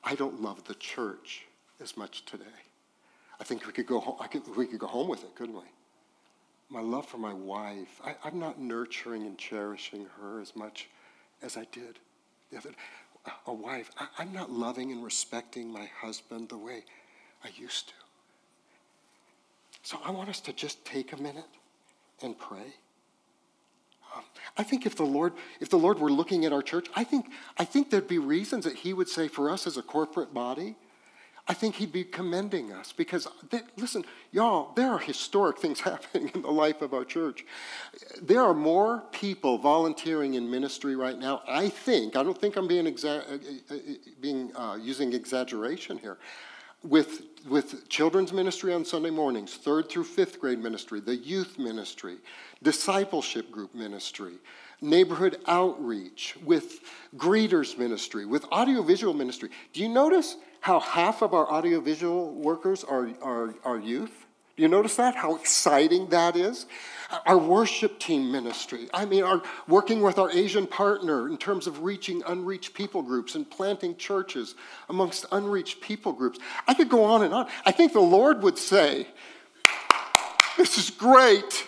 I 0.03 0.15
don't 0.15 0.41
love 0.41 0.63
the 0.65 0.75
church 0.75 1.45
as 1.81 1.95
much 1.97 2.25
today. 2.25 2.45
I 3.39 3.43
think 3.43 3.65
we 3.65 3.73
could 3.73 3.87
go 3.87 3.99
home, 3.99 4.17
could, 4.29 4.55
we 4.55 4.67
could 4.67 4.79
go 4.79 4.87
home 4.87 5.07
with 5.07 5.23
it, 5.23 5.35
couldn't 5.35 5.55
we? 5.55 5.67
My 6.69 6.81
love 6.81 7.05
for 7.05 7.17
my 7.17 7.33
wife, 7.33 8.01
I, 8.03 8.15
I'm 8.23 8.39
not 8.39 8.59
nurturing 8.59 9.23
and 9.23 9.37
cherishing 9.37 10.07
her 10.19 10.39
as 10.39 10.55
much 10.55 10.89
as 11.41 11.57
I 11.57 11.65
did 11.71 11.99
the 12.51 12.57
other 12.57 12.71
a 13.47 13.53
wife. 13.53 13.89
I, 13.97 14.23
am 14.23 14.33
not 14.33 14.51
loving 14.51 14.91
and 14.91 15.03
respecting 15.03 15.71
my 15.71 15.85
husband 16.01 16.49
the 16.49 16.57
way 16.57 16.83
I 17.43 17.49
used 17.57 17.89
to. 17.89 17.93
So 19.81 19.97
I 20.03 20.11
want 20.11 20.29
us 20.29 20.39
to 20.41 20.53
just 20.53 20.83
take 20.85 21.13
a 21.13 21.17
minute 21.21 21.47
and 22.21 22.37
pray. 22.37 22.73
Um, 24.15 24.23
I 24.57 24.63
think 24.63 24.85
if 24.85 24.95
the 24.95 25.05
Lord, 25.05 25.33
if 25.59 25.69
the 25.69 25.77
Lord 25.77 25.99
were 25.99 26.11
looking 26.11 26.45
at 26.45 26.53
our 26.53 26.61
church, 26.61 26.87
I 26.95 27.03
think, 27.03 27.27
I 27.57 27.65
think 27.65 27.89
there'd 27.89 28.07
be 28.07 28.19
reasons 28.19 28.65
that 28.65 28.75
He 28.75 28.93
would 28.93 29.09
say 29.09 29.27
for 29.27 29.49
us 29.49 29.65
as 29.67 29.77
a 29.77 29.81
corporate 29.81 30.33
body, 30.33 30.75
I 31.45 31.53
think 31.53 31.75
he'd 31.75 31.91
be 31.91 32.05
commending 32.05 32.71
us 32.71 32.93
because, 32.93 33.27
listen, 33.75 34.05
y'all, 34.31 34.73
there 34.75 34.89
are 34.91 34.99
historic 34.99 35.59
things 35.59 35.79
happening 35.81 36.31
in 36.33 36.41
the 36.41 36.51
life 36.51 36.81
of 36.81 36.93
our 36.93 37.03
church. 37.03 37.45
There 38.21 38.41
are 38.41 38.53
more 38.53 39.03
people 39.11 39.57
volunteering 39.57 40.35
in 40.35 40.49
ministry 40.49 40.95
right 40.95 41.17
now. 41.17 41.41
I 41.47 41.67
think, 41.67 42.15
I 42.15 42.23
don't 42.23 42.39
think 42.39 42.55
I'm 42.55 42.67
being, 42.67 42.85
exa- 42.85 43.29
uh, 43.29 43.73
uh, 43.73 43.75
uh, 43.75 43.79
being 44.21 44.55
uh, 44.55 44.77
using 44.81 45.11
exaggeration 45.11 45.97
here. 45.97 46.17
With, 46.81 47.23
with 47.47 47.87
children's 47.87 48.33
ministry 48.33 48.73
on 48.73 48.83
Sunday 48.83 49.09
mornings, 49.09 49.55
third 49.55 49.89
through 49.89 50.03
fifth 50.03 50.39
grade 50.39 50.59
ministry, 50.59 50.99
the 50.99 51.15
youth 51.15 51.57
ministry, 51.57 52.17
discipleship 52.61 53.51
group 53.51 53.73
ministry, 53.73 54.33
neighborhood 54.81 55.39
outreach, 55.47 56.35
with 56.43 56.81
greeters 57.15 57.77
ministry, 57.77 58.25
with 58.25 58.43
audiovisual 58.45 59.13
ministry. 59.13 59.49
Do 59.71 59.81
you 59.81 59.87
notice 59.87 60.35
how 60.63 60.79
half 60.79 61.21
of 61.21 61.33
our 61.33 61.45
audiovisual 61.51 62.35
workers 62.35 62.85
are, 62.85 63.09
are, 63.21 63.53
are 63.65 63.77
youth? 63.77 64.25
Do 64.55 64.63
you 64.63 64.69
notice 64.69 64.95
that? 64.95 65.13
How 65.13 65.35
exciting 65.35 66.07
that 66.07 66.37
is? 66.37 66.67
Our 67.25 67.37
worship 67.37 67.99
team 67.99 68.31
ministry. 68.31 68.87
I 68.93 69.03
mean, 69.03 69.25
our 69.25 69.41
working 69.67 69.99
with 69.99 70.17
our 70.17 70.31
Asian 70.31 70.65
partner 70.65 71.27
in 71.27 71.35
terms 71.35 71.67
of 71.67 71.83
reaching 71.83 72.23
unreached 72.25 72.73
people 72.73 73.01
groups 73.01 73.35
and 73.35 73.49
planting 73.51 73.97
churches 73.97 74.55
amongst 74.87 75.25
unreached 75.33 75.81
people 75.81 76.13
groups. 76.13 76.39
I 76.65 76.73
could 76.75 76.87
go 76.87 77.03
on 77.03 77.23
and 77.23 77.33
on. 77.33 77.49
I 77.65 77.73
think 77.73 77.91
the 77.91 77.99
Lord 77.99 78.41
would 78.41 78.57
say, 78.57 79.07
This 80.55 80.77
is 80.77 80.89
great. 80.89 81.67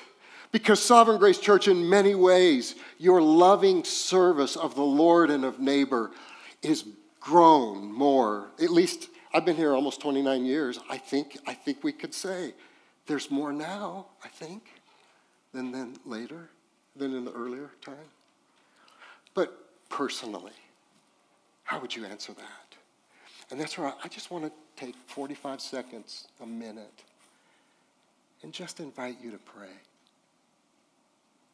Because 0.54 0.82
Sovereign 0.82 1.18
Grace 1.18 1.40
Church, 1.40 1.68
in 1.68 1.90
many 1.90 2.16
ways, 2.16 2.76
your 2.98 3.22
loving 3.22 3.84
service 3.84 4.56
of 4.56 4.74
the 4.74 4.84
Lord 4.84 5.30
and 5.30 5.44
of 5.44 5.60
neighbor 5.60 6.12
is 6.62 6.86
grown 7.26 7.92
more, 7.92 8.52
at 8.62 8.70
least 8.70 9.10
I've 9.34 9.46
been 9.46 9.56
here 9.56 9.74
almost 9.74 10.00
29 10.00 10.46
years. 10.46 10.80
I 10.90 10.98
think, 10.98 11.38
I 11.48 11.54
think 11.54 11.84
we 11.84 11.92
could 11.92 12.14
say 12.14 12.54
there's 13.08 13.32
more 13.32 13.52
now, 13.52 14.06
I 14.24 14.28
think, 14.28 14.64
than 15.52 15.72
then 15.72 15.98
later, 16.06 16.50
than 16.96 17.16
in 17.16 17.26
the 17.26 17.34
earlier 17.34 17.72
time. 17.82 17.96
But 19.34 19.58
personally, 19.90 20.54
how 21.64 21.80
would 21.80 21.96
you 21.96 22.06
answer 22.06 22.32
that? 22.34 22.78
And 23.50 23.60
that's 23.60 23.78
where 23.78 23.92
I 24.04 24.08
just 24.08 24.30
want 24.30 24.46
to 24.46 24.52
take 24.76 24.96
45 25.08 25.62
seconds, 25.62 26.28
a 26.42 26.46
minute, 26.46 27.04
and 28.44 28.54
just 28.54 28.80
invite 28.80 29.18
you 29.22 29.32
to 29.32 29.40
pray. 29.40 29.74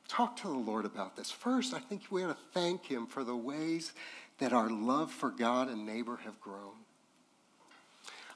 Talk 0.10 0.36
to 0.38 0.48
the 0.50 0.54
Lord 0.54 0.84
about 0.84 1.16
this. 1.16 1.32
First, 1.32 1.74
I 1.74 1.80
think 1.80 2.02
we 2.10 2.26
ought 2.26 2.34
to 2.34 2.38
thank 2.54 2.86
Him 2.86 3.06
for 3.08 3.24
the 3.24 3.36
ways 3.36 3.94
that 4.42 4.54
our 4.54 4.72
love 4.72 5.12
for 5.12 5.30
God 5.30 5.70
and 5.70 5.86
neighbor 5.86 6.20
have 6.26 6.42
grown. 6.42 6.74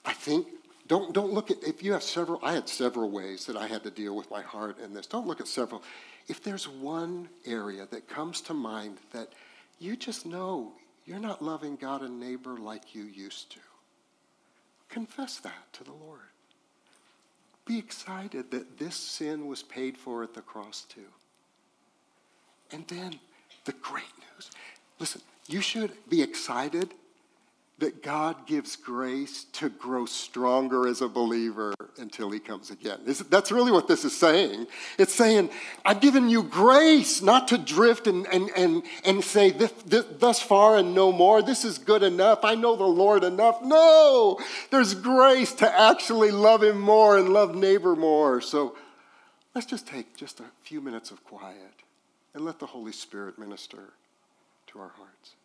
I 0.06 0.14
think 0.14 0.48
don't, 0.88 1.14
don't 1.14 1.34
look 1.34 1.50
at, 1.50 1.64
if 1.64 1.82
you 1.82 1.94
have 1.94 2.04
several, 2.04 2.40
I 2.44 2.54
had 2.54 2.70
several 2.70 3.10
ways 3.10 3.48
that 3.48 3.58
I 3.58 3.66
had 3.66 3.82
to 3.84 3.90
deal 3.90 4.16
with 4.16 4.30
my 4.30 4.44
heart 4.44 4.78
in 4.80 4.94
this. 4.94 5.08
Don't 5.08 5.26
look 5.26 5.42
at 5.42 5.48
several. 5.48 5.82
If 6.28 6.44
there's 6.44 6.68
one 6.68 7.28
area 7.44 7.88
that 7.90 8.08
comes 8.08 8.40
to 8.42 8.54
mind 8.54 9.00
that 9.14 9.30
you 9.80 9.96
just 9.96 10.28
know 10.28 10.74
you're 11.06 11.18
not 11.18 11.42
loving 11.42 11.76
God 11.76 12.04
and 12.04 12.20
neighbor 12.20 12.56
like 12.56 12.94
you 12.94 13.06
used 13.06 13.52
to, 13.54 13.60
confess 14.90 15.40
that 15.40 15.74
to 15.74 15.84
the 15.84 15.92
Lord. 15.92 16.20
Be 17.66 17.80
excited 17.80 18.52
that 18.52 18.78
this 18.78 18.96
sin 18.96 19.48
was 19.48 19.64
paid 19.64 19.98
for 19.98 20.22
at 20.22 20.36
the 20.36 20.42
cross 20.42 20.86
too. 20.88 21.10
And 22.72 22.88
then 22.88 23.20
the 23.66 23.74
great 23.74 24.04
news. 24.36 24.52
Listen, 25.00 25.22
you 25.48 25.62
should 25.62 25.92
be 26.10 26.22
excited 26.22 26.94
that 27.78 28.02
God 28.02 28.48
gives 28.48 28.78
grace 28.78 29.44
to 29.54 29.68
grow 29.68 30.06
stronger 30.06 30.88
as 30.88 31.02
a 31.02 31.10
believer 31.10 31.74
until 31.98 32.32
he 32.32 32.40
comes 32.40 32.72
again. 32.72 33.00
That's 33.30 33.52
really 33.52 33.72
what 33.72 33.90
this 33.90 34.06
is 34.06 34.16
saying. 34.16 34.68
It's 34.98 35.14
saying, 35.14 35.50
I've 35.84 36.00
given 36.00 36.30
you 36.30 36.44
grace 36.44 37.22
not 37.22 37.50
to 37.50 37.58
drift 37.58 38.08
and, 38.08 38.26
and, 38.28 38.50
and, 38.56 38.84
and 39.04 39.22
say, 39.22 39.52
thus 39.52 40.42
far 40.42 40.78
and 40.78 40.96
no 40.96 41.12
more. 41.12 41.42
This 41.42 41.66
is 41.66 41.78
good 41.78 42.02
enough. 42.02 42.46
I 42.46 42.56
know 42.56 42.78
the 42.78 42.86
Lord 42.86 43.26
enough. 43.26 43.62
No, 43.62 44.40
there's 44.72 44.94
grace 44.94 45.52
to 45.56 45.80
actually 45.80 46.32
love 46.32 46.64
him 46.64 46.80
more 46.80 47.18
and 47.18 47.34
love 47.34 47.56
neighbor 47.56 47.98
more. 47.98 48.40
So 48.40 48.78
let's 49.54 49.68
just 49.68 49.86
take 49.86 50.16
just 50.16 50.40
a 50.40 50.46
few 50.64 50.80
minutes 50.80 51.12
of 51.12 51.26
quiet 51.26 51.84
and 52.34 52.46
let 52.46 52.60
the 52.60 52.68
Holy 52.68 52.94
Spirit 52.94 53.38
minister 53.38 53.92
to 54.76 54.82
our 54.82 54.92
hearts. 54.98 55.45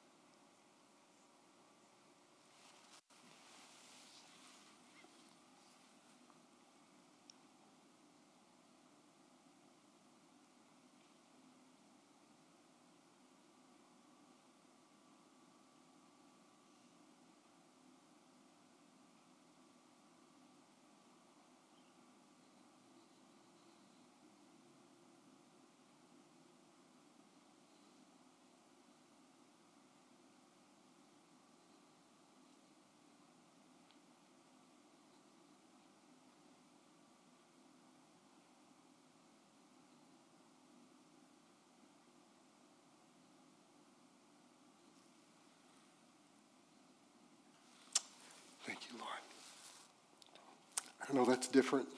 I 51.10 51.16
know 51.16 51.24
that's 51.24 51.48
different. 51.48 51.88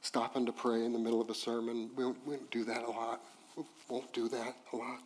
Stopping 0.00 0.46
to 0.46 0.52
pray 0.52 0.84
in 0.84 0.92
the 0.92 0.98
middle 0.98 1.20
of 1.20 1.30
a 1.30 1.34
sermon, 1.34 1.90
we 1.96 2.04
don't, 2.04 2.26
we 2.26 2.36
don't 2.36 2.50
do 2.50 2.64
that 2.64 2.82
a 2.82 2.90
lot. 2.90 3.20
We 3.56 3.64
won't 3.88 4.12
do 4.12 4.28
that 4.28 4.56
a 4.72 4.76
lot. 4.76 5.00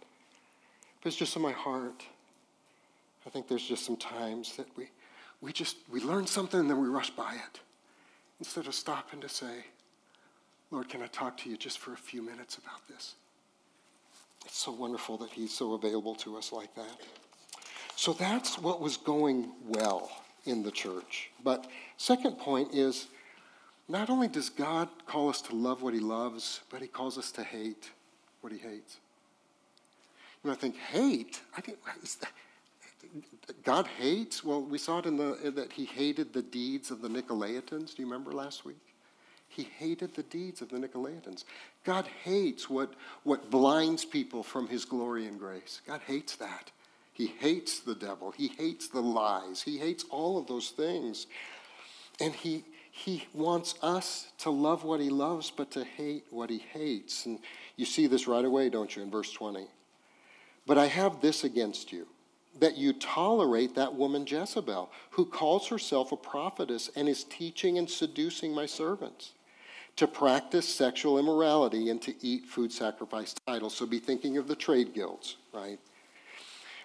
But 1.03 1.09
it's 1.09 1.17
just 1.17 1.37
in 1.37 1.43
my 1.43 1.53
heart. 1.53 2.03
I 3.27 3.31
think 3.31 3.49
there's 3.49 3.67
just 3.67 3.85
some 3.85 3.97
times 3.97 4.57
that 4.57 4.67
we, 4.77 4.89
we 5.41 5.53
just, 5.53 5.77
we 5.91 6.01
learn 6.01 6.27
something 6.27 6.61
and 6.61 6.71
then 6.71 6.81
we 6.81 6.89
rush 6.89 7.11
by 7.11 7.35
it. 7.35 7.61
Instead 8.39 8.67
of 8.67 8.75
stopping 8.75 9.21
to 9.21 9.29
say, 9.29 9.65
Lord, 10.71 10.89
can 10.89 11.03
I 11.03 11.07
talk 11.07 11.37
to 11.39 11.51
you 11.51 11.57
just 11.57 11.79
for 11.79 11.93
a 11.93 11.97
few 11.97 12.23
minutes 12.23 12.59
about 12.59 12.87
this? 12.89 13.15
It's 14.45 14.59
so 14.59 14.73
wonderful 14.73 15.17
that 15.19 15.31
He's 15.31 15.53
so 15.53 15.75
available 15.75 16.15
to 16.17 16.37
us 16.37 16.53
like 16.53 16.75
that. 16.75 17.01
So 17.97 18.13
that's 18.13 18.59
what 18.59 18.81
was 18.81 18.97
going 18.97 19.53
well 19.67 20.11
in 20.47 20.63
the 20.63 20.71
church. 20.71 21.31
But 21.43 21.67
second 21.97 22.39
point 22.39 22.75
is 22.75 23.09
not 23.89 24.11
only 24.11 24.29
does 24.29 24.49
God 24.49 24.89
call 25.07 25.29
us 25.29 25.41
to 25.43 25.55
love 25.55 25.83
what 25.83 25.95
he 25.95 26.01
loves, 26.01 26.61
but 26.71 26.83
he 26.83 26.89
calls 26.89 27.19
us 27.19 27.31
to 27.33 27.45
hate 27.45 27.91
what 28.41 28.53
he 28.53 28.59
hates. 28.59 28.99
You 30.45 30.53
I 30.53 30.55
think 30.55 30.77
hate, 30.77 31.41
I 31.57 31.61
think 31.61 31.79
God 33.65 33.87
hates, 33.99 34.45
well, 34.45 34.63
we 34.63 34.79
saw 34.79 34.99
it 34.99 35.07
in 35.07 35.17
the 35.17 35.51
that 35.55 35.73
he 35.73 35.85
hated 35.85 36.33
the 36.33 36.43
deeds 36.43 36.91
of 36.91 37.03
the 37.03 37.09
Nicolaitans. 37.09 37.95
Do 37.95 38.03
you 38.03 38.07
remember 38.07 38.33
last 38.33 38.65
week? 38.65 38.77
He 39.49 39.65
hated 39.65 40.15
the 40.15 40.23
deeds 40.25 40.61
of 40.61 40.69
the 40.69 40.77
Nicolaitans. 40.77 41.45
God 41.85 42.07
hates 42.23 42.69
what, 42.69 42.93
what 43.23 43.51
blinds 43.51 44.05
people 44.05 44.43
from 44.43 44.69
his 44.69 44.85
glory 44.85 45.27
and 45.27 45.39
grace. 45.39 45.81
God 45.87 46.01
hates 46.07 46.37
that. 46.37 46.71
He 47.17 47.29
hates 47.29 47.81
the 47.81 47.95
devil. 47.95 48.31
He 48.31 48.49
hates 48.49 48.89
the 48.89 49.01
lies. 49.01 49.63
He 49.63 49.79
hates 49.79 50.05
all 50.11 50.37
of 50.37 50.47
those 50.47 50.69
things. 50.69 51.27
And 52.21 52.35
he, 52.35 52.63
he 52.91 53.27
wants 53.33 53.75
us 53.81 54.27
to 54.39 54.51
love 54.51 54.85
what 54.85 55.01
he 55.01 55.09
loves, 55.09 55.51
but 55.51 55.71
to 55.71 55.85
hate 55.85 56.25
what 56.29 56.51
he 56.51 56.59
hates. 56.59 57.25
And 57.25 57.39
you 57.77 57.87
see 57.87 58.07
this 58.07 58.29
right 58.29 58.45
away, 58.45 58.69
don't 58.69 58.95
you, 58.95 59.03
in 59.03 59.11
verse 59.11 59.33
20? 59.33 59.67
But 60.67 60.77
I 60.77 60.89
have 60.89 61.23
this 61.23 61.43
against 61.43 61.91
you 61.91 62.07
that 62.61 62.77
you 62.77 62.93
tolerate 62.93 63.75
that 63.77 63.95
woman 63.95 64.27
Jezebel, 64.27 64.91
who 65.11 65.25
calls 65.25 65.69
herself 65.69 66.13
a 66.13 66.17
prophetess 66.17 66.91
and 66.97 67.09
is 67.09 67.25
teaching 67.25 67.79
and 67.79 67.89
seducing 67.89 68.55
my 68.55 68.67
servants 68.67 69.33
to 69.97 70.07
practice 70.07 70.69
sexual 70.69 71.19
immorality 71.19 71.89
and 71.89 72.03
to 72.03 72.15
eat 72.21 72.45
food 72.45 72.73
sacrificed 72.73 73.41
idols. 73.49 73.75
So 73.75 73.87
be 73.87 73.99
thinking 73.99 74.37
of 74.37 74.49
the 74.49 74.57
trade 74.57 74.93
guilds, 74.93 75.37
right? 75.55 75.79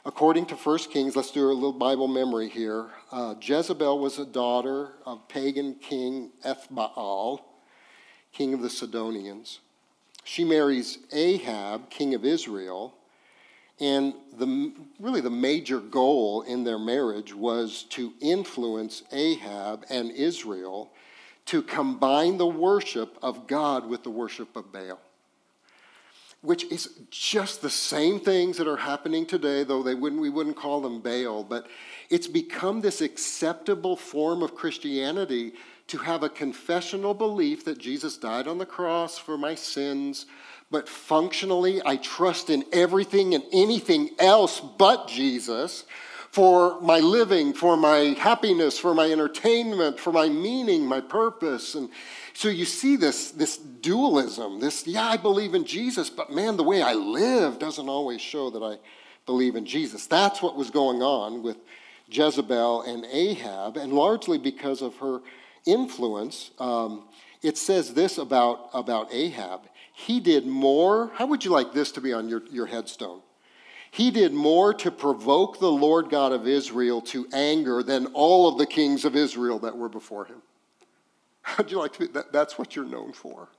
According 0.03 0.47
to 0.47 0.55
1 0.55 0.77
Kings, 0.89 1.15
let's 1.15 1.29
do 1.29 1.45
a 1.45 1.53
little 1.53 1.71
Bible 1.71 2.07
memory 2.07 2.49
here. 2.49 2.87
Uh, 3.11 3.35
Jezebel 3.39 3.99
was 3.99 4.17
a 4.17 4.25
daughter 4.25 4.93
of 5.05 5.27
pagan 5.27 5.75
king 5.75 6.31
Ethbaal, 6.43 7.41
king 8.33 8.55
of 8.55 8.63
the 8.63 8.69
Sidonians. 8.69 9.59
She 10.23 10.43
marries 10.43 10.97
Ahab, 11.11 11.91
king 11.91 12.15
of 12.15 12.25
Israel, 12.25 12.95
and 13.79 14.15
the, 14.39 14.73
really 14.99 15.21
the 15.21 15.29
major 15.29 15.79
goal 15.79 16.41
in 16.41 16.63
their 16.63 16.79
marriage 16.79 17.35
was 17.35 17.83
to 17.89 18.13
influence 18.19 19.03
Ahab 19.11 19.85
and 19.87 20.09
Israel 20.09 20.89
to 21.45 21.61
combine 21.61 22.37
the 22.37 22.47
worship 22.47 23.19
of 23.21 23.45
God 23.45 23.87
with 23.87 24.01
the 24.01 24.09
worship 24.09 24.55
of 24.55 24.71
Baal 24.71 24.99
which 26.41 26.63
is 26.71 26.89
just 27.11 27.61
the 27.61 27.69
same 27.69 28.19
things 28.19 28.57
that 28.57 28.67
are 28.67 28.77
happening 28.77 29.25
today, 29.25 29.63
though 29.63 29.83
they 29.83 29.93
wouldn't, 29.93 30.21
we 30.21 30.29
wouldn't 30.29 30.55
call 30.55 30.81
them 30.81 30.99
Baal, 30.99 31.43
but 31.43 31.67
it's 32.09 32.27
become 32.27 32.81
this 32.81 33.01
acceptable 33.01 33.95
form 33.95 34.41
of 34.41 34.55
Christianity 34.55 35.53
to 35.87 35.99
have 35.99 36.23
a 36.23 36.29
confessional 36.29 37.13
belief 37.13 37.65
that 37.65 37.77
Jesus 37.77 38.17
died 38.17 38.47
on 38.47 38.57
the 38.57 38.65
cross 38.65 39.17
for 39.19 39.37
my 39.37 39.53
sins, 39.53 40.25
but 40.71 40.89
functionally 40.89 41.81
I 41.85 41.97
trust 41.97 42.49
in 42.49 42.63
everything 42.71 43.35
and 43.35 43.43
anything 43.51 44.09
else 44.17 44.59
but 44.59 45.07
Jesus 45.07 45.85
for 46.31 46.79
my 46.79 46.99
living, 46.99 47.53
for 47.53 47.75
my 47.75 48.15
happiness, 48.17 48.79
for 48.79 48.93
my 48.93 49.11
entertainment, 49.11 49.99
for 49.99 50.13
my 50.13 50.29
meaning, 50.29 50.85
my 50.85 51.01
purpose. 51.01 51.75
And 51.75 51.89
so 52.33 52.47
you 52.47 52.63
see 52.63 52.95
this, 52.95 53.31
this 53.31 53.57
dualism, 53.57 54.61
this, 54.61 54.87
yeah, 54.87 55.05
I 55.05 55.17
believe 55.17 55.53
in 55.53 55.65
Jesus, 55.65 56.09
but 56.09 56.31
man, 56.31 56.55
the 56.55 56.63
way 56.63 56.81
I 56.81 56.93
live 56.93 57.59
doesn't 57.59 57.89
always 57.89 58.21
show 58.21 58.49
that 58.51 58.63
I 58.63 58.77
believe 59.25 59.57
in 59.57 59.65
Jesus. 59.65 60.07
That's 60.07 60.41
what 60.41 60.55
was 60.55 60.69
going 60.69 61.01
on 61.01 61.43
with 61.43 61.57
Jezebel 62.09 62.83
and 62.83 63.05
Ahab, 63.11 63.75
and 63.75 63.91
largely 63.91 64.37
because 64.37 64.81
of 64.81 64.95
her 64.97 65.19
influence. 65.65 66.51
Um, 66.59 67.09
it 67.41 67.57
says 67.57 67.93
this 67.93 68.17
about, 68.17 68.69
about 68.73 69.13
Ahab. 69.13 69.61
He 69.93 70.21
did 70.21 70.47
more, 70.47 71.11
how 71.15 71.25
would 71.25 71.43
you 71.43 71.51
like 71.51 71.73
this 71.73 71.91
to 71.93 72.01
be 72.01 72.13
on 72.13 72.29
your, 72.29 72.41
your 72.51 72.67
headstone? 72.67 73.21
He 73.91 74.09
did 74.09 74.33
more 74.33 74.73
to 74.75 74.89
provoke 74.89 75.59
the 75.59 75.71
Lord 75.71 76.09
God 76.09 76.31
of 76.31 76.47
Israel 76.47 77.01
to 77.01 77.27
anger 77.33 77.83
than 77.83 78.07
all 78.07 78.47
of 78.47 78.57
the 78.57 78.65
kings 78.65 79.03
of 79.03 79.17
Israel 79.17 79.59
that 79.59 79.77
were 79.77 79.89
before 79.89 80.25
him. 80.25 80.41
How'd 81.41 81.69
you 81.69 81.77
like 81.77 81.93
to 81.93 81.99
be? 81.99 82.07
That, 82.07 82.31
that's 82.31 82.57
what 82.57 82.75
you're 82.75 82.85
known 82.85 83.11
for. 83.11 83.49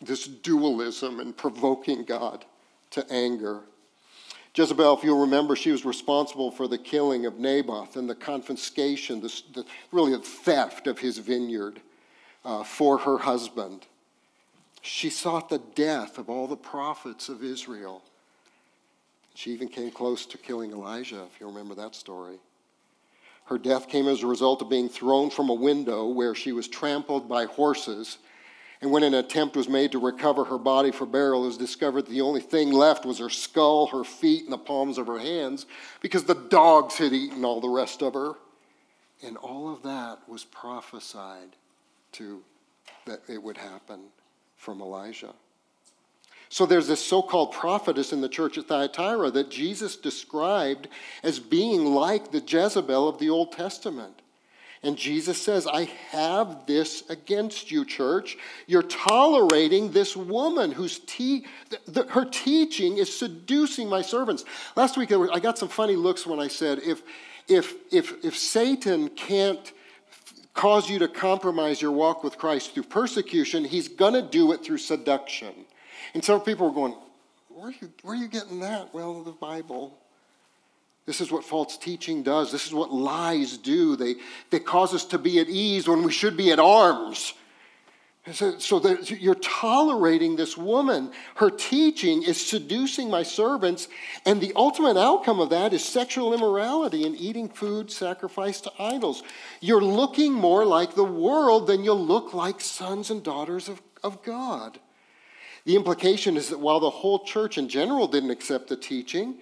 This 0.00 0.26
dualism 0.26 1.20
and 1.20 1.36
provoking 1.36 2.04
God 2.04 2.44
to 2.90 3.08
anger. 3.12 3.60
Jezebel, 4.52 4.98
if 4.98 5.04
you'll 5.04 5.20
remember, 5.20 5.54
she 5.54 5.70
was 5.70 5.84
responsible 5.84 6.50
for 6.50 6.66
the 6.66 6.78
killing 6.78 7.26
of 7.26 7.38
Naboth 7.38 7.96
and 7.96 8.10
the 8.10 8.16
confiscation, 8.16 9.20
the, 9.20 9.42
the 9.54 9.64
really 9.92 10.12
the 10.12 10.18
theft 10.18 10.88
of 10.88 10.98
his 10.98 11.18
vineyard 11.18 11.80
uh, 12.44 12.64
for 12.64 12.98
her 12.98 13.18
husband. 13.18 13.86
She 14.82 15.08
sought 15.08 15.50
the 15.50 15.62
death 15.76 16.18
of 16.18 16.28
all 16.28 16.48
the 16.48 16.56
prophets 16.56 17.28
of 17.28 17.44
Israel. 17.44 18.02
She 19.40 19.52
even 19.52 19.68
came 19.68 19.90
close 19.90 20.26
to 20.26 20.36
killing 20.36 20.70
Elijah, 20.70 21.22
if 21.22 21.40
you 21.40 21.46
remember 21.46 21.74
that 21.76 21.94
story. 21.94 22.36
Her 23.46 23.56
death 23.56 23.88
came 23.88 24.06
as 24.06 24.22
a 24.22 24.26
result 24.26 24.60
of 24.60 24.68
being 24.68 24.90
thrown 24.90 25.30
from 25.30 25.48
a 25.48 25.54
window 25.54 26.08
where 26.08 26.34
she 26.34 26.52
was 26.52 26.68
trampled 26.68 27.26
by 27.26 27.46
horses. 27.46 28.18
And 28.82 28.90
when 28.90 29.02
an 29.02 29.14
attempt 29.14 29.56
was 29.56 29.66
made 29.66 29.92
to 29.92 29.98
recover 29.98 30.44
her 30.44 30.58
body 30.58 30.90
for 30.90 31.06
burial, 31.06 31.44
it 31.44 31.46
was 31.46 31.56
discovered 31.56 32.02
that 32.02 32.10
the 32.10 32.20
only 32.20 32.42
thing 32.42 32.70
left 32.70 33.06
was 33.06 33.18
her 33.18 33.30
skull, 33.30 33.86
her 33.86 34.04
feet, 34.04 34.44
and 34.44 34.52
the 34.52 34.58
palms 34.58 34.98
of 34.98 35.06
her 35.06 35.18
hands 35.18 35.64
because 36.02 36.24
the 36.24 36.34
dogs 36.34 36.98
had 36.98 37.14
eaten 37.14 37.42
all 37.42 37.62
the 37.62 37.68
rest 37.70 38.02
of 38.02 38.12
her. 38.12 38.34
And 39.24 39.38
all 39.38 39.72
of 39.72 39.82
that 39.84 40.18
was 40.28 40.44
prophesied 40.44 41.56
to 42.12 42.42
that 43.06 43.22
it 43.26 43.42
would 43.42 43.56
happen 43.56 44.00
from 44.58 44.82
Elijah. 44.82 45.32
So 46.50 46.66
there's 46.66 46.88
this 46.88 47.04
so 47.04 47.22
called 47.22 47.52
prophetess 47.52 48.12
in 48.12 48.20
the 48.20 48.28
church 48.28 48.58
at 48.58 48.66
Thyatira 48.66 49.30
that 49.30 49.50
Jesus 49.50 49.96
described 49.96 50.88
as 51.22 51.38
being 51.38 51.86
like 51.86 52.32
the 52.32 52.42
Jezebel 52.44 53.08
of 53.08 53.20
the 53.20 53.30
Old 53.30 53.52
Testament. 53.52 54.20
And 54.82 54.96
Jesus 54.96 55.40
says, 55.40 55.68
I 55.68 55.84
have 56.10 56.66
this 56.66 57.08
against 57.08 57.70
you, 57.70 57.84
church. 57.84 58.36
You're 58.66 58.82
tolerating 58.82 59.92
this 59.92 60.16
woman 60.16 60.72
whose 60.72 60.98
te- 61.00 61.46
the, 61.86 62.04
her 62.08 62.24
teaching 62.24 62.96
is 62.96 63.16
seducing 63.16 63.88
my 63.88 64.02
servants. 64.02 64.44
Last 64.74 64.96
week, 64.96 65.12
I 65.12 65.38
got 65.38 65.56
some 65.56 65.68
funny 65.68 65.96
looks 65.96 66.26
when 66.26 66.40
I 66.40 66.48
said, 66.48 66.80
if, 66.80 67.02
if, 67.46 67.74
if, 67.92 68.24
if 68.24 68.36
Satan 68.36 69.08
can't 69.10 69.72
cause 70.54 70.90
you 70.90 70.98
to 70.98 71.08
compromise 71.08 71.80
your 71.80 71.92
walk 71.92 72.24
with 72.24 72.38
Christ 72.38 72.74
through 72.74 72.84
persecution, 72.84 73.64
he's 73.64 73.86
going 73.86 74.14
to 74.14 74.22
do 74.22 74.50
it 74.52 74.64
through 74.64 74.78
seduction. 74.78 75.54
And 76.14 76.24
so 76.24 76.40
people 76.40 76.68
were 76.68 76.74
going, 76.74 76.94
where 77.48 77.68
are, 77.68 77.72
you, 77.72 77.92
where 78.02 78.14
are 78.14 78.16
you 78.16 78.28
getting 78.28 78.60
that? 78.60 78.92
Well, 78.94 79.22
the 79.22 79.32
Bible. 79.32 79.98
This 81.06 81.20
is 81.20 81.32
what 81.32 81.44
false 81.44 81.76
teaching 81.76 82.22
does. 82.22 82.52
This 82.52 82.66
is 82.66 82.74
what 82.74 82.92
lies 82.92 83.56
do. 83.56 83.96
They, 83.96 84.14
they 84.50 84.60
cause 84.60 84.94
us 84.94 85.04
to 85.06 85.18
be 85.18 85.40
at 85.40 85.48
ease 85.48 85.88
when 85.88 86.02
we 86.02 86.12
should 86.12 86.36
be 86.36 86.52
at 86.52 86.58
arms. 86.58 87.34
So, 88.32 88.58
so 88.58 88.96
you're 89.02 89.34
tolerating 89.34 90.36
this 90.36 90.56
woman. 90.56 91.10
Her 91.36 91.50
teaching 91.50 92.22
is 92.22 92.38
seducing 92.38 93.08
my 93.08 93.22
servants, 93.22 93.88
and 94.26 94.40
the 94.40 94.52
ultimate 94.54 94.98
outcome 94.98 95.40
of 95.40 95.50
that 95.50 95.72
is 95.72 95.82
sexual 95.82 96.34
immorality 96.34 97.04
and 97.06 97.16
eating 97.16 97.48
food 97.48 97.90
sacrificed 97.90 98.64
to 98.64 98.72
idols. 98.78 99.22
You're 99.60 99.82
looking 99.82 100.34
more 100.34 100.66
like 100.66 100.94
the 100.94 101.02
world 101.02 101.66
than 101.66 101.82
you'll 101.82 102.04
look 102.06 102.34
like 102.34 102.60
sons 102.60 103.10
and 103.10 103.22
daughters 103.22 103.70
of, 103.70 103.80
of 104.04 104.22
God. 104.22 104.78
The 105.64 105.76
implication 105.76 106.36
is 106.36 106.48
that 106.48 106.58
while 106.60 106.80
the 106.80 106.90
whole 106.90 107.24
church 107.24 107.58
in 107.58 107.68
general 107.68 108.08
didn't 108.08 108.30
accept 108.30 108.68
the 108.68 108.76
teaching, 108.76 109.36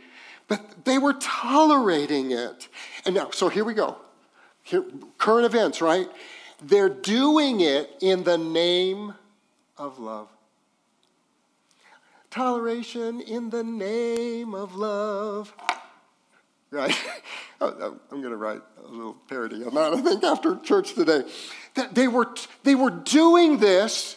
but 0.49 0.85
they 0.85 0.99
were 0.99 1.15
tolerating 1.15 2.33
it. 2.33 2.69
And 3.05 3.15
now, 3.15 3.31
so 3.31 3.49
here 3.49 3.65
we 3.65 3.75
go. 3.75 3.99
Here, 4.63 4.85
current 5.19 5.47
events, 5.47 5.81
right? 5.81 6.09
They're 6.63 6.89
doing 6.89 7.61
it 7.61 7.91
in 8.01 8.25
the 8.25 8.39
name 8.39 9.15
of 9.77 9.99
love. 9.99 10.29
Toleration 12.31 13.21
in 13.21 13.51
the 13.51 13.63
name 13.63 14.55
of 14.55 14.75
love. 14.75 15.55
Right? 16.71 16.97
Oh, 17.61 17.75
oh, 17.81 17.99
I'm 18.13 18.21
going 18.21 18.31
to 18.31 18.37
write 18.37 18.61
a 18.87 18.89
little 18.89 19.17
parody 19.29 19.65
on 19.65 19.75
that, 19.75 19.93
I 19.93 20.01
think, 20.01 20.23
after 20.23 20.61
church 20.61 20.95
today. 20.95 21.25
That 21.75 21.93
they 21.93 22.07
were, 22.07 22.33
they 22.63 22.77
were 22.77 22.91
doing 22.91 23.59
this 23.59 24.17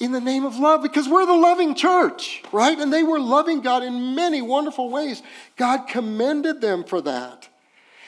in 0.00 0.12
the 0.12 0.20
name 0.20 0.46
of 0.46 0.56
love 0.56 0.82
because 0.82 1.06
we're 1.06 1.26
the 1.26 1.34
loving 1.34 1.74
church, 1.74 2.42
right? 2.52 2.76
And 2.76 2.90
they 2.92 3.02
were 3.02 3.20
loving 3.20 3.60
God 3.60 3.82
in 3.82 4.14
many 4.14 4.40
wonderful 4.40 4.90
ways. 4.90 5.22
God 5.56 5.86
commended 5.86 6.62
them 6.62 6.82
for 6.84 7.02
that. 7.02 7.48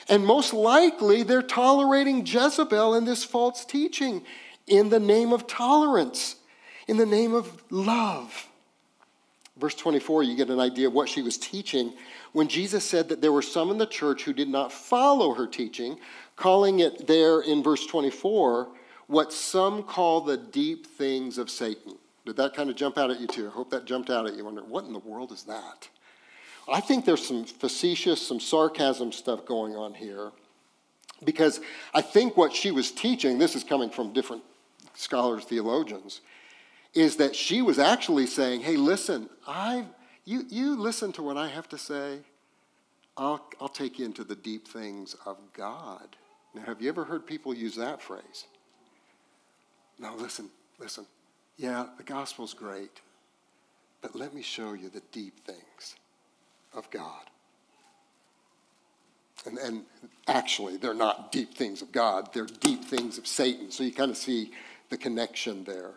And 0.09 0.25
most 0.25 0.53
likely, 0.53 1.23
they're 1.23 1.43
tolerating 1.43 2.25
Jezebel 2.25 2.95
and 2.95 3.07
this 3.07 3.23
false 3.23 3.63
teaching 3.63 4.23
in 4.67 4.89
the 4.89 4.99
name 4.99 5.31
of 5.31 5.47
tolerance, 5.47 6.35
in 6.87 6.97
the 6.97 7.05
name 7.05 7.33
of 7.33 7.63
love. 7.69 8.47
Verse 9.57 9.75
24, 9.75 10.23
you 10.23 10.35
get 10.35 10.49
an 10.49 10.59
idea 10.59 10.87
of 10.87 10.93
what 10.93 11.07
she 11.07 11.21
was 11.21 11.37
teaching 11.37 11.93
when 12.31 12.47
Jesus 12.47 12.83
said 12.83 13.09
that 13.09 13.21
there 13.21 13.31
were 13.31 13.43
some 13.43 13.69
in 13.69 13.77
the 13.77 13.85
church 13.85 14.23
who 14.23 14.33
did 14.33 14.49
not 14.49 14.73
follow 14.73 15.35
her 15.35 15.45
teaching, 15.45 15.99
calling 16.35 16.79
it 16.79 17.05
there 17.05 17.41
in 17.41 17.61
verse 17.61 17.85
24 17.85 18.67
what 19.07 19.33
some 19.33 19.83
call 19.83 20.21
the 20.21 20.37
deep 20.37 20.87
things 20.87 21.37
of 21.37 21.49
Satan. 21.49 21.95
Did 22.25 22.37
that 22.37 22.53
kind 22.53 22.69
of 22.69 22.75
jump 22.75 22.97
out 22.97 23.11
at 23.11 23.19
you 23.19 23.27
too? 23.27 23.47
I 23.47 23.51
hope 23.51 23.69
that 23.71 23.85
jumped 23.85 24.09
out 24.09 24.27
at 24.27 24.35
you. 24.35 24.45
Wonder 24.45 24.63
what 24.63 24.85
in 24.85 24.93
the 24.93 24.99
world 24.99 25.31
is 25.31 25.43
that? 25.43 25.89
I 26.71 26.79
think 26.79 27.03
there's 27.03 27.27
some 27.27 27.43
facetious, 27.43 28.25
some 28.25 28.39
sarcasm 28.39 29.11
stuff 29.11 29.45
going 29.45 29.75
on 29.75 29.93
here 29.93 30.31
because 31.23 31.59
I 31.93 32.01
think 32.01 32.37
what 32.37 32.53
she 32.53 32.71
was 32.71 32.91
teaching, 32.91 33.37
this 33.37 33.55
is 33.55 33.63
coming 33.63 33.89
from 33.89 34.13
different 34.13 34.43
scholars, 34.93 35.43
theologians, 35.43 36.21
is 36.93 37.17
that 37.17 37.35
she 37.35 37.61
was 37.61 37.79
actually 37.79 38.27
saying, 38.27 38.61
hey, 38.61 38.77
listen, 38.77 39.29
I, 39.47 39.85
you, 40.25 40.43
you 40.49 40.75
listen 40.75 41.11
to 41.13 41.23
what 41.23 41.37
I 41.37 41.47
have 41.47 41.67
to 41.69 41.77
say, 41.77 42.19
I'll, 43.17 43.45
I'll 43.59 43.69
take 43.69 43.99
you 43.99 44.05
into 44.05 44.23
the 44.23 44.35
deep 44.35 44.67
things 44.67 45.15
of 45.25 45.37
God. 45.53 46.15
Now, 46.53 46.63
have 46.63 46.81
you 46.81 46.89
ever 46.89 47.03
heard 47.03 47.25
people 47.25 47.53
use 47.53 47.75
that 47.75 48.01
phrase? 48.01 48.45
No, 49.99 50.15
listen, 50.15 50.49
listen. 50.79 51.05
Yeah, 51.57 51.85
the 51.97 52.03
gospel's 52.03 52.53
great, 52.53 53.01
but 54.01 54.15
let 54.15 54.33
me 54.33 54.41
show 54.41 54.73
you 54.73 54.89
the 54.89 55.03
deep 55.11 55.45
things 55.45 55.95
of 56.73 56.89
God. 56.89 57.29
And, 59.45 59.57
and 59.57 59.83
actually, 60.27 60.77
they're 60.77 60.93
not 60.93 61.31
deep 61.31 61.53
things 61.55 61.81
of 61.81 61.91
God, 61.91 62.33
they're 62.33 62.45
deep 62.45 62.83
things 62.83 63.17
of 63.17 63.27
Satan. 63.27 63.71
So 63.71 63.83
you 63.83 63.91
kind 63.91 64.11
of 64.11 64.17
see 64.17 64.51
the 64.89 64.97
connection 64.97 65.63
there. 65.63 65.91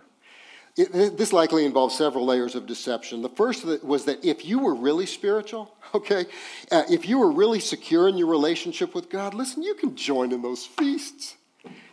It, 0.77 1.17
this 1.17 1.33
likely 1.33 1.65
involves 1.65 1.97
several 1.97 2.27
layers 2.27 2.55
of 2.55 2.67
deception. 2.67 3.23
The 3.23 3.31
first 3.31 3.65
was 3.83 4.05
that 4.05 4.23
if 4.25 4.45
you 4.45 4.59
were 4.59 4.75
really 4.75 5.07
spiritual, 5.07 5.75
okay, 5.95 6.27
uh, 6.71 6.83
if 6.91 7.09
you 7.09 7.19
were 7.19 7.31
really 7.31 7.61
secure 7.61 8.09
in 8.09 8.19
your 8.19 8.27
relationship 8.27 8.95
with 8.95 9.09
God, 9.09 9.33
listen, 9.33 9.63
you 9.63 9.75
can 9.75 9.97
join 9.97 10.33
in 10.33 10.43
those 10.43 10.67
feasts. 10.67 11.37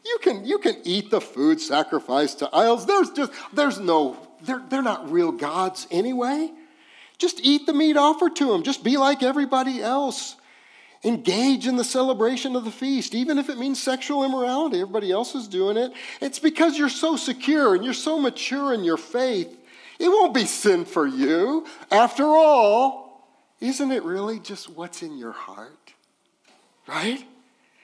You 0.06 0.18
can, 0.22 0.46
you 0.46 0.58
can 0.60 0.78
eat 0.84 1.10
the 1.12 1.22
food 1.22 1.62
sacrificed 1.62 2.40
to 2.40 2.50
idols. 2.54 2.86
There's 2.86 3.10
just, 3.12 3.32
there's 3.54 3.80
no, 3.80 4.18
they're, 4.42 4.64
they're 4.70 4.82
not 4.82 5.12
real 5.12 5.32
gods 5.32 5.88
anyway. 5.92 6.52
Just 7.18 7.40
eat 7.42 7.66
the 7.66 7.74
meat 7.74 7.96
offered 7.96 8.36
to 8.38 8.46
them. 8.46 8.64
Just 8.64 8.84
be 8.84 8.98
like 8.98 9.24
everybody 9.24 9.82
else. 9.82 10.36
Engage 11.06 11.68
in 11.68 11.76
the 11.76 11.84
celebration 11.84 12.56
of 12.56 12.64
the 12.64 12.72
feast, 12.72 13.14
even 13.14 13.38
if 13.38 13.50
it 13.50 13.58
means 13.58 13.82
sexual 13.82 14.24
immorality. 14.24 14.80
Everybody 14.80 15.12
else 15.12 15.36
is 15.36 15.48
doing 15.48 15.78
it. 15.78 15.92
It's 16.22 16.40
because 16.40 16.78
you're 16.78 16.90
so 16.90 17.18
secure 17.18 17.76
and 17.76 17.84
you're 17.84 17.94
so 17.94 18.20
mature 18.20 18.74
in 18.74 18.84
your 18.84 18.98
faith. 18.98 19.58
It 20.00 20.08
won't 20.08 20.34
be 20.34 20.46
sin 20.46 20.86
for 20.86 21.06
you. 21.06 21.66
After 21.92 22.24
all, 22.24 23.28
isn't 23.60 23.92
it 23.92 24.04
really 24.04 24.40
just 24.40 24.70
what's 24.70 25.04
in 25.04 25.18
your 25.18 25.32
heart? 25.32 25.94
Right? 26.88 27.26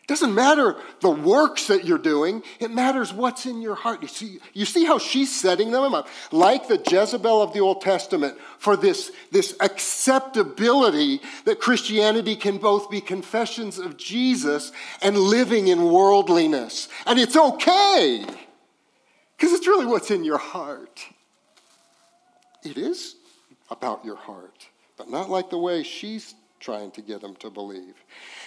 Doesn't 0.09 0.35
matter 0.35 0.75
the 1.01 1.09
works 1.09 1.67
that 1.67 1.85
you're 1.85 1.97
doing, 1.97 2.43
it 2.59 2.71
matters 2.71 3.13
what's 3.13 3.45
in 3.45 3.61
your 3.61 3.75
heart. 3.75 4.01
You 4.01 4.07
see, 4.07 4.39
you 4.53 4.65
see 4.65 4.83
how 4.83 4.97
she's 4.97 5.33
setting 5.33 5.71
them 5.71 5.93
up? 5.93 6.07
Like 6.31 6.67
the 6.67 6.81
Jezebel 6.85 7.41
of 7.41 7.53
the 7.53 7.59
Old 7.59 7.81
Testament, 7.81 8.37
for 8.57 8.75
this, 8.75 9.11
this 9.31 9.55
acceptability 9.61 11.21
that 11.45 11.59
Christianity 11.59 12.35
can 12.35 12.57
both 12.57 12.89
be 12.89 13.01
confessions 13.01 13.77
of 13.77 13.97
Jesus 13.97 14.71
and 15.01 15.15
living 15.17 15.67
in 15.67 15.91
worldliness. 15.91 16.89
And 17.05 17.17
it's 17.17 17.37
okay, 17.37 18.25
because 19.37 19.53
it's 19.53 19.67
really 19.67 19.85
what's 19.85 20.11
in 20.11 20.23
your 20.23 20.39
heart. 20.39 21.05
It 22.63 22.77
is 22.77 23.15
about 23.69 24.03
your 24.03 24.17
heart, 24.17 24.67
but 24.97 25.09
not 25.09 25.29
like 25.29 25.49
the 25.49 25.57
way 25.57 25.83
she's 25.83 26.33
trying 26.59 26.91
to 26.91 27.01
get 27.01 27.21
them 27.21 27.35
to 27.35 27.49
believe. 27.49 27.95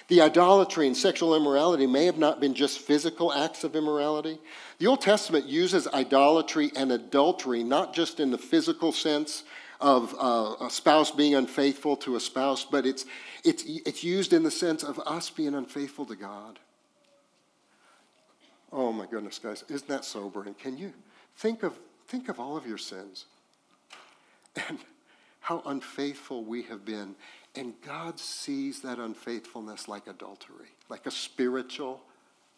The 0.09 0.21
idolatry 0.21 0.87
and 0.87 0.97
sexual 0.97 1.35
immorality 1.35 1.87
may 1.87 2.05
have 2.07 2.19
not 2.19 2.41
been 2.41 2.55
just 2.55 2.79
physical 2.81 3.33
acts 3.33 3.65
of 3.65 3.75
immorality. 3.75 4.39
The 4.79 4.87
Old 4.87 5.01
Testament 5.01 5.47
uses 5.47 5.89
idolatry 5.89 6.71
and 6.77 6.93
adultery 6.93 7.63
not 7.63 7.95
just 7.95 8.21
in 8.21 8.31
the 8.31 8.39
physical 8.39 8.93
sense 8.93 9.45
of 9.81 10.15
uh, 10.19 10.65
a 10.65 10.71
spouse 10.71 11.11
being 11.11 11.35
unfaithful 11.35 11.97
to 11.97 12.17
a 12.17 12.21
spouse, 12.21 12.65
but 12.65 12.87
it's, 12.87 13.05
it's, 13.45 13.65
it's 13.67 14.05
used 14.05 14.33
in 14.33 14.45
the 14.45 14.51
sense 14.51 14.85
of 14.85 15.01
us 15.01 15.29
being 15.29 15.55
unfaithful 15.55 16.07
to 16.07 16.15
God. 16.15 16.59
Oh 18.73 18.93
my 18.93 19.07
goodness, 19.07 19.39
guys, 19.39 19.65
isn't 19.69 19.89
that 19.89 20.05
sobering? 20.05 20.55
Can 20.55 20.79
you 20.79 20.93
think 21.37 21.63
of, 21.63 21.75
think 22.07 22.29
of 22.29 22.41
all 22.41 22.57
of 22.57 22.67
your 22.67 22.79
sins 22.79 23.27
and 24.69 24.79
how 25.41 25.63
unfaithful 25.67 26.45
we 26.45 26.63
have 26.63 26.85
been? 26.85 27.15
And 27.55 27.75
God 27.85 28.19
sees 28.19 28.81
that 28.81 28.99
unfaithfulness 28.99 29.87
like 29.87 30.07
adultery, 30.07 30.69
like 30.89 31.07
a 31.07 31.11
spiritual 31.11 32.01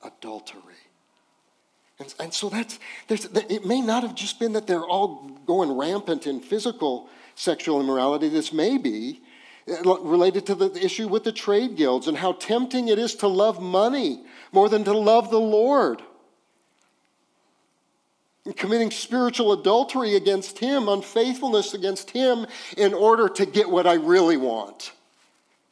adultery. 0.03 0.61
And, 1.99 2.15
and 2.21 2.35
so 2.35 2.49
that's, 2.49 2.79
there's. 3.09 3.25
it 3.27 3.65
may 3.65 3.81
not 3.81 4.03
have 4.03 4.15
just 4.15 4.39
been 4.39 4.53
that 4.53 4.67
they're 4.67 4.85
all 4.85 5.31
going 5.47 5.73
rampant 5.73 6.27
in 6.27 6.41
physical 6.41 7.09
sexual 7.35 7.81
immorality. 7.81 8.29
This 8.29 8.53
may 8.53 8.79
be 8.79 9.21
uh, 9.69 9.99
related 10.01 10.47
to 10.47 10.55
the 10.55 10.73
issue 10.85 11.09
with 11.09 11.25
the 11.25 11.33
trade 11.33 11.77
guilds 11.77 12.07
and 12.07 12.17
how 12.17 12.33
tempting 12.33 12.89
it 12.89 12.99
is 12.99 13.15
to 13.17 13.29
love 13.29 13.61
money 13.61 14.25
more 14.53 14.69
than 14.69 14.85
to 14.85 14.97
love 14.97 15.31
the 15.31 15.41
Lord. 15.41 16.03
And 18.45 18.57
committing 18.57 18.91
spiritual 18.91 19.53
adultery 19.53 20.17
against 20.17 20.59
Him, 20.59 20.89
unfaithfulness 20.89 21.73
against 21.73 22.11
Him, 22.11 22.47
in 22.77 22.93
order 22.93 23.29
to 23.29 23.47
get 23.47 23.71
what 23.71 23.87
I 23.87 23.95
really 23.95 24.37
want. 24.37 24.93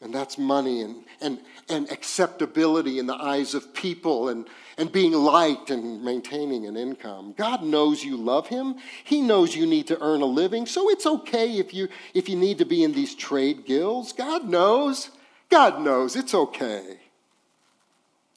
And 0.00 0.12
that's 0.12 0.36
money 0.36 0.80
and, 0.80 1.04
and, 1.20 1.38
and 1.68 1.90
acceptability 1.92 2.98
in 2.98 3.06
the 3.06 3.14
eyes 3.14 3.54
of 3.54 3.72
people 3.72 4.30
and, 4.30 4.48
and 4.76 4.90
being 4.90 5.12
liked 5.12 5.70
and 5.70 6.02
maintaining 6.02 6.66
an 6.66 6.76
income. 6.76 7.34
God 7.36 7.62
knows 7.62 8.02
you 8.02 8.16
love 8.16 8.48
Him. 8.48 8.76
He 9.04 9.20
knows 9.20 9.54
you 9.54 9.64
need 9.64 9.86
to 9.86 10.02
earn 10.02 10.20
a 10.20 10.26
living. 10.26 10.66
So 10.66 10.90
it's 10.90 11.06
okay 11.06 11.58
if 11.58 11.72
you, 11.72 11.88
if 12.14 12.28
you 12.28 12.36
need 12.36 12.58
to 12.58 12.64
be 12.64 12.82
in 12.82 12.92
these 12.92 13.14
trade 13.14 13.64
guilds. 13.64 14.12
God 14.12 14.48
knows. 14.48 15.10
God 15.50 15.80
knows. 15.80 16.16
It's 16.16 16.34
okay. 16.34 16.98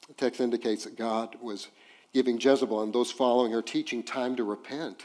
The 0.06 0.14
text 0.14 0.40
indicates 0.40 0.84
that 0.84 0.96
God 0.96 1.36
was 1.42 1.66
giving 2.16 2.40
Jezebel 2.40 2.82
and 2.82 2.94
those 2.94 3.12
following 3.12 3.52
her 3.52 3.60
teaching 3.60 4.02
time 4.02 4.36
to 4.36 4.42
repent. 4.42 5.04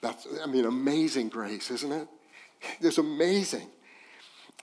That's, 0.00 0.24
I 0.40 0.46
mean, 0.46 0.66
amazing 0.66 1.28
grace, 1.28 1.68
isn't 1.68 1.90
it? 1.90 2.06
It's 2.80 2.98
amazing. 2.98 3.66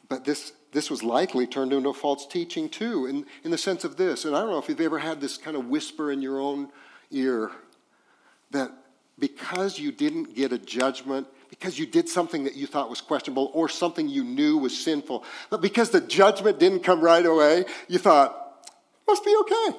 But 0.07 0.23
this 0.23 0.53
this 0.71 0.89
was 0.89 1.03
likely 1.03 1.45
turned 1.45 1.73
into 1.73 1.89
a 1.89 1.93
false 1.93 2.25
teaching 2.25 2.69
too, 2.69 3.07
in, 3.07 3.25
in 3.43 3.51
the 3.51 3.57
sense 3.57 3.83
of 3.83 3.97
this. 3.97 4.23
And 4.23 4.33
I 4.33 4.39
don't 4.39 4.51
know 4.51 4.57
if 4.57 4.69
you've 4.69 4.79
ever 4.79 4.99
had 4.99 5.19
this 5.19 5.37
kind 5.37 5.57
of 5.57 5.67
whisper 5.67 6.13
in 6.13 6.21
your 6.21 6.39
own 6.39 6.69
ear 7.11 7.51
that 8.51 8.71
because 9.19 9.77
you 9.77 9.91
didn't 9.91 10.33
get 10.33 10.53
a 10.53 10.57
judgment, 10.57 11.27
because 11.49 11.77
you 11.77 11.85
did 11.85 12.07
something 12.07 12.45
that 12.45 12.55
you 12.55 12.67
thought 12.67 12.89
was 12.89 13.01
questionable 13.01 13.51
or 13.53 13.67
something 13.67 14.07
you 14.07 14.23
knew 14.23 14.57
was 14.57 14.81
sinful, 14.81 15.25
but 15.49 15.61
because 15.61 15.89
the 15.89 15.99
judgment 15.99 16.57
didn't 16.57 16.83
come 16.83 17.01
right 17.01 17.25
away, 17.25 17.65
you 17.89 17.99
thought, 17.99 18.69
must 19.05 19.25
be 19.25 19.35
okay. 19.41 19.77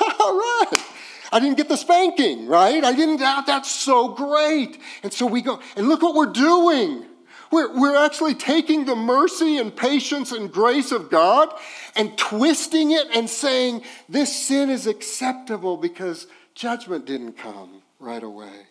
All 0.18 0.32
right. 0.34 0.95
I 1.32 1.40
didn't 1.40 1.56
get 1.56 1.68
the 1.68 1.76
spanking, 1.76 2.46
right? 2.46 2.82
I 2.84 2.92
didn't, 2.92 3.18
that's 3.18 3.70
so 3.70 4.08
great. 4.08 4.78
And 5.02 5.12
so 5.12 5.26
we 5.26 5.42
go, 5.42 5.60
and 5.76 5.88
look 5.88 6.02
what 6.02 6.14
we're 6.14 6.32
doing. 6.32 7.04
We're, 7.50 7.78
we're 7.78 7.96
actually 7.96 8.34
taking 8.34 8.84
the 8.84 8.96
mercy 8.96 9.58
and 9.58 9.74
patience 9.74 10.32
and 10.32 10.52
grace 10.52 10.92
of 10.92 11.10
God 11.10 11.52
and 11.94 12.16
twisting 12.18 12.90
it 12.90 13.06
and 13.14 13.30
saying 13.30 13.82
this 14.08 14.34
sin 14.34 14.70
is 14.70 14.86
acceptable 14.86 15.76
because 15.76 16.26
judgment 16.54 17.06
didn't 17.06 17.34
come 17.34 17.82
right 18.00 18.22
away. 18.22 18.66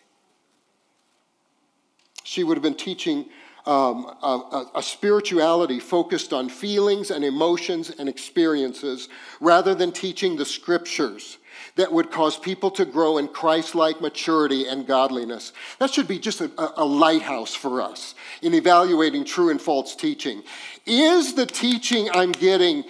She 2.22 2.44
would 2.44 2.56
have 2.56 2.62
been 2.62 2.74
teaching 2.74 3.26
um, 3.66 4.06
a, 4.22 4.66
a, 4.76 4.82
spirituality 4.82 5.80
focused 5.80 6.32
on 6.32 6.48
feelings 6.48 7.10
and 7.10 7.24
emotions 7.24 7.90
and 7.90 8.08
experiences 8.08 9.08
rather 9.40 9.74
than 9.74 9.90
teaching 9.90 10.36
the 10.36 10.44
scriptures 10.44 11.38
that 11.76 11.92
would 11.92 12.10
cause 12.10 12.38
people 12.38 12.70
to 12.72 12.84
grow 12.84 13.18
in 13.18 13.28
Christ 13.28 13.74
like 13.74 14.00
maturity 14.00 14.66
and 14.66 14.86
godliness. 14.86 15.52
That 15.78 15.92
should 15.92 16.08
be 16.08 16.18
just 16.18 16.40
a, 16.40 16.50
a, 16.76 16.84
lighthouse 16.84 17.54
for 17.54 17.80
us 17.82 18.14
in 18.42 18.54
evaluating 18.54 19.24
true 19.24 19.50
and 19.50 19.60
false 19.60 19.94
teaching. 19.94 20.42
Is 20.86 21.34
the 21.34 21.46
teaching 21.46 22.08
I'm 22.12 22.32
getting 22.32 22.84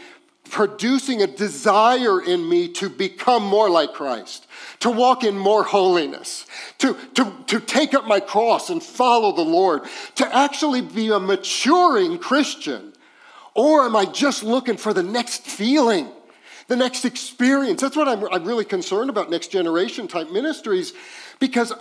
producing 0.50 1.22
a 1.22 1.26
desire 1.26 2.22
in 2.22 2.48
me 2.48 2.68
to 2.68 2.88
become 2.88 3.42
more 3.42 3.68
like 3.68 3.92
Christ, 3.92 4.46
to 4.78 4.90
walk 4.90 5.24
in 5.24 5.36
more 5.36 5.64
holiness, 5.64 6.46
to, 6.78 6.96
to, 7.14 7.32
to 7.48 7.60
take 7.60 7.94
up 7.94 8.06
my 8.06 8.20
cross 8.20 8.70
and 8.70 8.82
follow 8.82 9.32
the 9.32 9.42
Lord, 9.42 9.82
to 10.14 10.36
actually 10.36 10.82
be 10.82 11.10
a 11.10 11.18
maturing 11.18 12.18
Christian? 12.18 12.92
Or 13.54 13.86
am 13.86 13.96
I 13.96 14.04
just 14.04 14.44
looking 14.44 14.76
for 14.76 14.92
the 14.92 15.02
next 15.02 15.42
feeling? 15.42 16.08
The 16.68 16.76
next 16.76 17.04
experience. 17.04 17.80
That's 17.80 17.96
what 17.96 18.08
I'm, 18.08 18.24
I'm 18.32 18.44
really 18.44 18.64
concerned 18.64 19.10
about 19.10 19.30
next 19.30 19.48
generation 19.48 20.08
type 20.08 20.30
ministries 20.30 20.92
because 21.38 21.72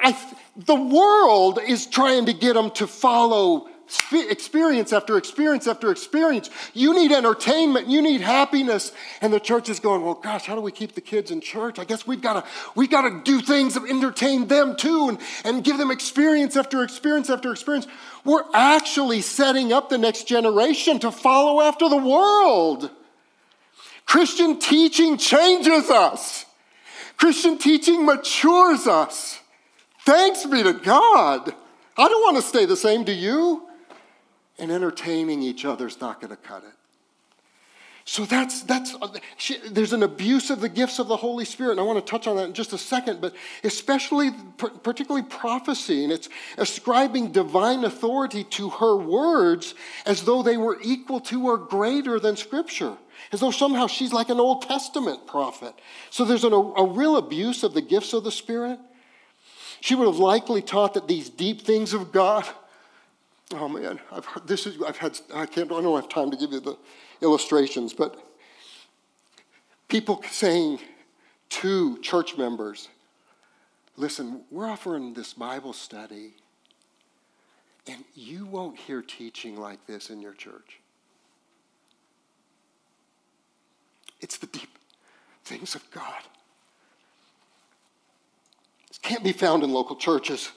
I, 0.00 0.16
the 0.56 0.74
world 0.74 1.60
is 1.64 1.86
trying 1.86 2.26
to 2.26 2.32
get 2.32 2.54
them 2.54 2.70
to 2.72 2.86
follow 2.86 3.68
experience 4.12 4.92
after 4.92 5.16
experience 5.16 5.66
after 5.66 5.90
experience. 5.90 6.48
You 6.74 6.94
need 6.94 7.12
entertainment, 7.12 7.88
you 7.88 8.00
need 8.02 8.20
happiness. 8.20 8.92
And 9.20 9.32
the 9.32 9.40
church 9.40 9.68
is 9.68 9.80
going, 9.80 10.04
well, 10.04 10.14
gosh, 10.14 10.46
how 10.46 10.54
do 10.54 10.60
we 10.60 10.72
keep 10.72 10.94
the 10.94 11.00
kids 11.00 11.30
in 11.30 11.40
church? 11.40 11.78
I 11.78 11.84
guess 11.84 12.06
we've 12.06 12.20
got 12.20 12.44
to 12.44 12.50
we've 12.74 12.90
got 12.90 13.02
to 13.02 13.20
do 13.24 13.40
things 13.40 13.74
that 13.74 13.88
entertain 13.88 14.46
them 14.46 14.76
too 14.76 15.08
and, 15.08 15.18
and 15.44 15.64
give 15.64 15.78
them 15.78 15.90
experience 15.90 16.56
after 16.56 16.82
experience 16.82 17.30
after 17.30 17.50
experience. 17.50 17.86
We're 18.24 18.44
actually 18.54 19.22
setting 19.22 19.72
up 19.72 19.88
the 19.88 19.98
next 19.98 20.28
generation 20.28 21.00
to 21.00 21.10
follow 21.10 21.60
after 21.60 21.88
the 21.88 21.96
world. 21.96 22.90
Christian 24.06 24.58
teaching 24.58 25.16
changes 25.16 25.90
us. 25.90 26.46
Christian 27.16 27.58
teaching 27.58 28.04
matures 28.04 28.86
us. 28.86 29.40
Thanks 30.06 30.46
be 30.46 30.62
to 30.62 30.72
God. 30.72 31.54
I 31.96 32.08
don't 32.08 32.22
want 32.22 32.36
to 32.36 32.42
stay 32.42 32.64
the 32.64 32.76
same, 32.76 33.04
do 33.04 33.12
you? 33.12 33.68
And 34.58 34.70
entertaining 34.70 35.42
each 35.42 35.64
other 35.64 35.86
is 35.86 36.00
not 36.00 36.20
going 36.20 36.30
to 36.30 36.36
cut 36.36 36.64
it. 36.64 36.72
So 38.06 38.24
that's, 38.24 38.62
that's 38.62 38.96
there's 39.70 39.92
an 39.92 40.02
abuse 40.02 40.50
of 40.50 40.60
the 40.60 40.68
gifts 40.68 40.98
of 40.98 41.06
the 41.06 41.16
Holy 41.16 41.44
Spirit, 41.44 41.72
and 41.72 41.80
I 41.80 41.84
want 41.84 42.04
to 42.04 42.10
touch 42.10 42.26
on 42.26 42.36
that 42.36 42.46
in 42.46 42.54
just 42.54 42.72
a 42.72 42.78
second, 42.78 43.20
but 43.20 43.34
especially, 43.62 44.30
particularly 44.56 45.24
prophecy, 45.28 46.02
and 46.02 46.12
it's 46.12 46.28
ascribing 46.56 47.30
divine 47.30 47.84
authority 47.84 48.42
to 48.44 48.70
her 48.70 48.96
words 48.96 49.74
as 50.06 50.22
though 50.24 50.42
they 50.42 50.56
were 50.56 50.78
equal 50.82 51.20
to 51.20 51.46
or 51.46 51.58
greater 51.58 52.18
than 52.18 52.34
Scripture 52.36 52.96
as 53.32 53.40
though 53.40 53.50
somehow 53.50 53.86
she's 53.86 54.12
like 54.12 54.28
an 54.28 54.40
Old 54.40 54.62
Testament 54.62 55.26
prophet. 55.26 55.74
So 56.10 56.24
there's 56.24 56.44
an, 56.44 56.52
a, 56.52 56.84
real 56.84 57.16
abuse 57.16 57.62
of 57.62 57.74
the 57.74 57.82
gifts 57.82 58.12
of 58.12 58.24
the 58.24 58.32
Spirit. 58.32 58.78
She 59.80 59.94
would 59.94 60.06
have 60.06 60.18
likely 60.18 60.62
taught 60.62 60.94
that 60.94 61.06
these 61.06 61.30
deep 61.30 61.62
things 61.62 61.94
of 61.94 62.12
God. 62.12 62.46
Oh 63.54 63.68
man, 63.68 64.00
I've 64.12 64.24
heard, 64.24 64.46
this 64.46 64.66
is 64.66 64.80
I've 64.82 64.98
had 64.98 65.18
I 65.34 65.46
can't 65.46 65.72
I 65.72 65.80
don't 65.80 65.96
have 65.96 66.08
time 66.08 66.30
to 66.30 66.36
give 66.36 66.52
you 66.52 66.60
the 66.60 66.76
illustrations, 67.20 67.92
but 67.92 68.16
people 69.88 70.22
saying 70.30 70.78
to 71.48 71.98
church 71.98 72.36
members, 72.38 72.88
listen, 73.96 74.42
we're 74.50 74.68
offering 74.68 75.14
this 75.14 75.34
Bible 75.34 75.72
study, 75.72 76.34
and 77.88 78.04
you 78.14 78.46
won't 78.46 78.78
hear 78.78 79.02
teaching 79.02 79.56
like 79.56 79.84
this 79.86 80.10
in 80.10 80.20
your 80.20 80.34
church. 80.34 80.79
It's 84.20 84.38
the 84.38 84.46
deep 84.46 84.78
things 85.44 85.74
of 85.74 85.90
God. 85.90 86.22
This 88.88 88.98
can't 88.98 89.24
be 89.24 89.32
found 89.32 89.62
in 89.62 89.72
local 89.72 89.96
churches. 89.96 90.50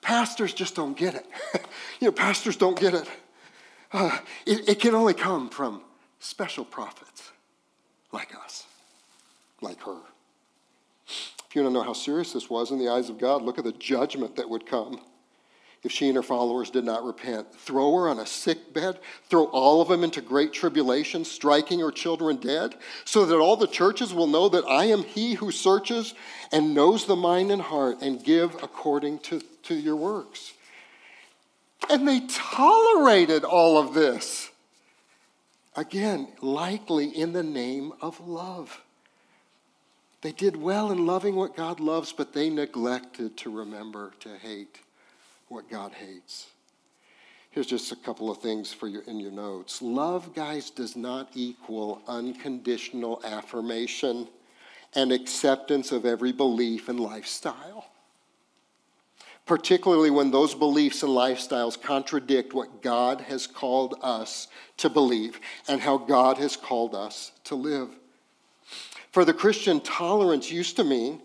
Pastors 0.00 0.54
just 0.54 0.74
don't 0.74 0.96
get 0.96 1.14
it. 1.14 1.26
you 2.00 2.08
know, 2.08 2.12
pastors 2.12 2.56
don't 2.56 2.78
get 2.78 2.94
it. 2.94 3.08
Uh, 3.92 4.18
it. 4.46 4.68
It 4.68 4.80
can 4.80 4.94
only 4.94 5.14
come 5.14 5.50
from 5.50 5.82
special 6.20 6.64
prophets 6.64 7.30
like 8.12 8.34
us, 8.44 8.66
like 9.60 9.80
her. 9.82 9.98
If 11.06 11.56
you 11.56 11.62
want 11.62 11.74
to 11.74 11.78
know 11.78 11.84
how 11.84 11.92
serious 11.92 12.32
this 12.32 12.48
was 12.48 12.70
in 12.70 12.78
the 12.78 12.88
eyes 12.88 13.10
of 13.10 13.18
God, 13.18 13.42
look 13.42 13.58
at 13.58 13.64
the 13.64 13.72
judgment 13.72 14.36
that 14.36 14.48
would 14.48 14.66
come 14.66 15.00
if 15.82 15.90
she 15.90 16.08
and 16.08 16.16
her 16.16 16.22
followers 16.22 16.70
did 16.70 16.84
not 16.84 17.04
repent. 17.04 17.54
Throw 17.54 17.94
her 17.96 18.08
on 18.08 18.18
a 18.18 18.26
sick 18.26 18.74
bed, 18.74 18.98
throw 19.28 19.44
all 19.46 19.80
of 19.80 19.88
them 19.88 20.04
into 20.04 20.20
great 20.20 20.52
tribulation, 20.52 21.24
striking 21.24 21.80
her 21.80 21.90
children 21.90 22.36
dead, 22.36 22.74
so 23.04 23.24
that 23.24 23.38
all 23.38 23.56
the 23.56 23.66
churches 23.66 24.12
will 24.12 24.26
know 24.26 24.48
that 24.50 24.64
I 24.66 24.86
am 24.86 25.02
he 25.02 25.34
who 25.34 25.50
searches 25.50 26.14
and 26.52 26.74
knows 26.74 27.06
the 27.06 27.16
mind 27.16 27.50
and 27.50 27.62
heart, 27.62 28.02
and 28.02 28.22
give 28.22 28.54
according 28.62 29.20
to, 29.20 29.40
to 29.64 29.74
your 29.74 29.96
works. 29.96 30.52
And 31.88 32.06
they 32.06 32.20
tolerated 32.28 33.44
all 33.44 33.78
of 33.78 33.94
this. 33.94 34.50
Again, 35.76 36.28
likely 36.42 37.06
in 37.06 37.32
the 37.32 37.42
name 37.42 37.92
of 38.02 38.20
love. 38.20 38.82
They 40.20 40.32
did 40.32 40.56
well 40.56 40.92
in 40.92 41.06
loving 41.06 41.36
what 41.36 41.56
God 41.56 41.80
loves, 41.80 42.12
but 42.12 42.34
they 42.34 42.50
neglected 42.50 43.38
to 43.38 43.50
remember 43.50 44.12
to 44.20 44.36
hate 44.36 44.80
what 45.50 45.68
God 45.68 45.92
hates. 45.92 46.46
Here's 47.50 47.66
just 47.66 47.90
a 47.90 47.96
couple 47.96 48.30
of 48.30 48.38
things 48.38 48.72
for 48.72 48.86
you 48.86 49.02
in 49.08 49.18
your 49.18 49.32
notes. 49.32 49.82
Love, 49.82 50.32
guys, 50.32 50.70
does 50.70 50.94
not 50.94 51.28
equal 51.34 52.00
unconditional 52.06 53.20
affirmation 53.24 54.28
and 54.94 55.10
acceptance 55.10 55.90
of 55.90 56.06
every 56.06 56.30
belief 56.30 56.88
and 56.88 57.00
lifestyle. 57.00 57.90
Particularly 59.44 60.10
when 60.10 60.30
those 60.30 60.54
beliefs 60.54 61.02
and 61.02 61.10
lifestyles 61.10 61.80
contradict 61.80 62.54
what 62.54 62.82
God 62.82 63.20
has 63.22 63.48
called 63.48 63.96
us 64.00 64.46
to 64.76 64.88
believe 64.88 65.40
and 65.66 65.80
how 65.80 65.98
God 65.98 66.38
has 66.38 66.56
called 66.56 66.94
us 66.94 67.32
to 67.44 67.56
live. 67.56 67.88
For 69.10 69.24
the 69.24 69.34
Christian, 69.34 69.80
tolerance 69.80 70.52
used 70.52 70.76
to 70.76 70.84
mean, 70.84 71.20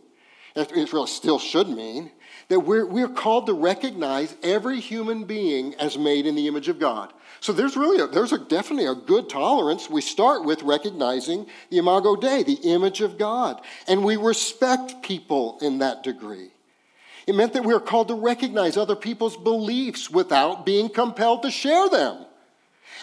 it 0.56 0.72
really 0.72 1.08
still 1.08 1.38
should 1.38 1.70
mean, 1.70 2.10
that 2.48 2.60
we're, 2.60 2.86
we're 2.86 3.10
called 3.10 3.48
to 3.48 3.54
recognize 3.54 4.36
every 4.44 4.80
human 4.80 5.24
being 5.24 5.74
as 5.76 5.98
made 5.98 6.26
in 6.26 6.36
the 6.36 6.48
image 6.48 6.70
of 6.70 6.80
God. 6.80 7.12
So 7.40 7.54
there's 7.54 7.76
really 7.76 8.02
a, 8.02 8.08
there's 8.08 8.32
a, 8.32 8.40
definitely 8.40 8.86
a 8.86 8.96
good 8.96 9.30
tolerance. 9.30 9.90
We 9.90 10.02
start 10.02 10.46
with 10.46 10.64
recognizing 10.64 11.48
the 11.70 11.78
Imago 11.78 12.16
Dei, 12.16 12.44
the 12.44 12.60
image 12.64 13.02
of 13.02 13.18
God, 13.18 13.62
and 13.88 14.04
we 14.04 14.16
respect 14.16 15.02
people 15.02 15.58
in 15.62 15.80
that 15.80 16.04
degree. 16.04 16.52
It 17.28 17.36
meant 17.36 17.54
that 17.54 17.66
we 17.66 17.74
are 17.74 17.80
called 17.80 18.10
to 18.10 18.16
recognize 18.16 18.78
other 18.78 18.96
people's 18.96 19.36
beliefs 19.36 20.12
without 20.12 20.66
being 20.66 20.90
compelled 20.90 21.42
to 21.42 21.52
share 21.52 21.90
them, 21.90 22.26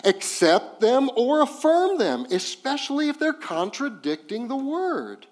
accept 0.05 0.81
them, 0.81 1.11
or 1.17 1.43
affirm 1.43 1.99
them, 1.99 2.27
especially 2.31 3.09
if 3.09 3.19
they're 3.19 3.33
contradicting 3.33 4.47
the 4.47 4.57
word. 4.57 5.27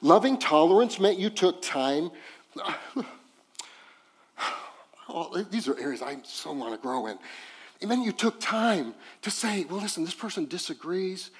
Loving 0.00 0.38
tolerance 0.38 0.98
meant 0.98 1.18
you 1.18 1.28
took 1.28 1.60
time 1.60 2.10
oh, 5.08 5.42
these 5.50 5.68
are 5.68 5.78
areas 5.78 6.02
I 6.02 6.18
so 6.24 6.52
want 6.52 6.74
to 6.74 6.80
grow 6.80 7.06
in. 7.06 7.18
And 7.80 7.90
then 7.90 8.02
you 8.02 8.12
took 8.12 8.40
time 8.40 8.94
to 9.22 9.30
say, 9.30 9.64
well, 9.64 9.80
listen, 9.80 10.04
this 10.04 10.14
person 10.14 10.46
disagrees. 10.46 11.30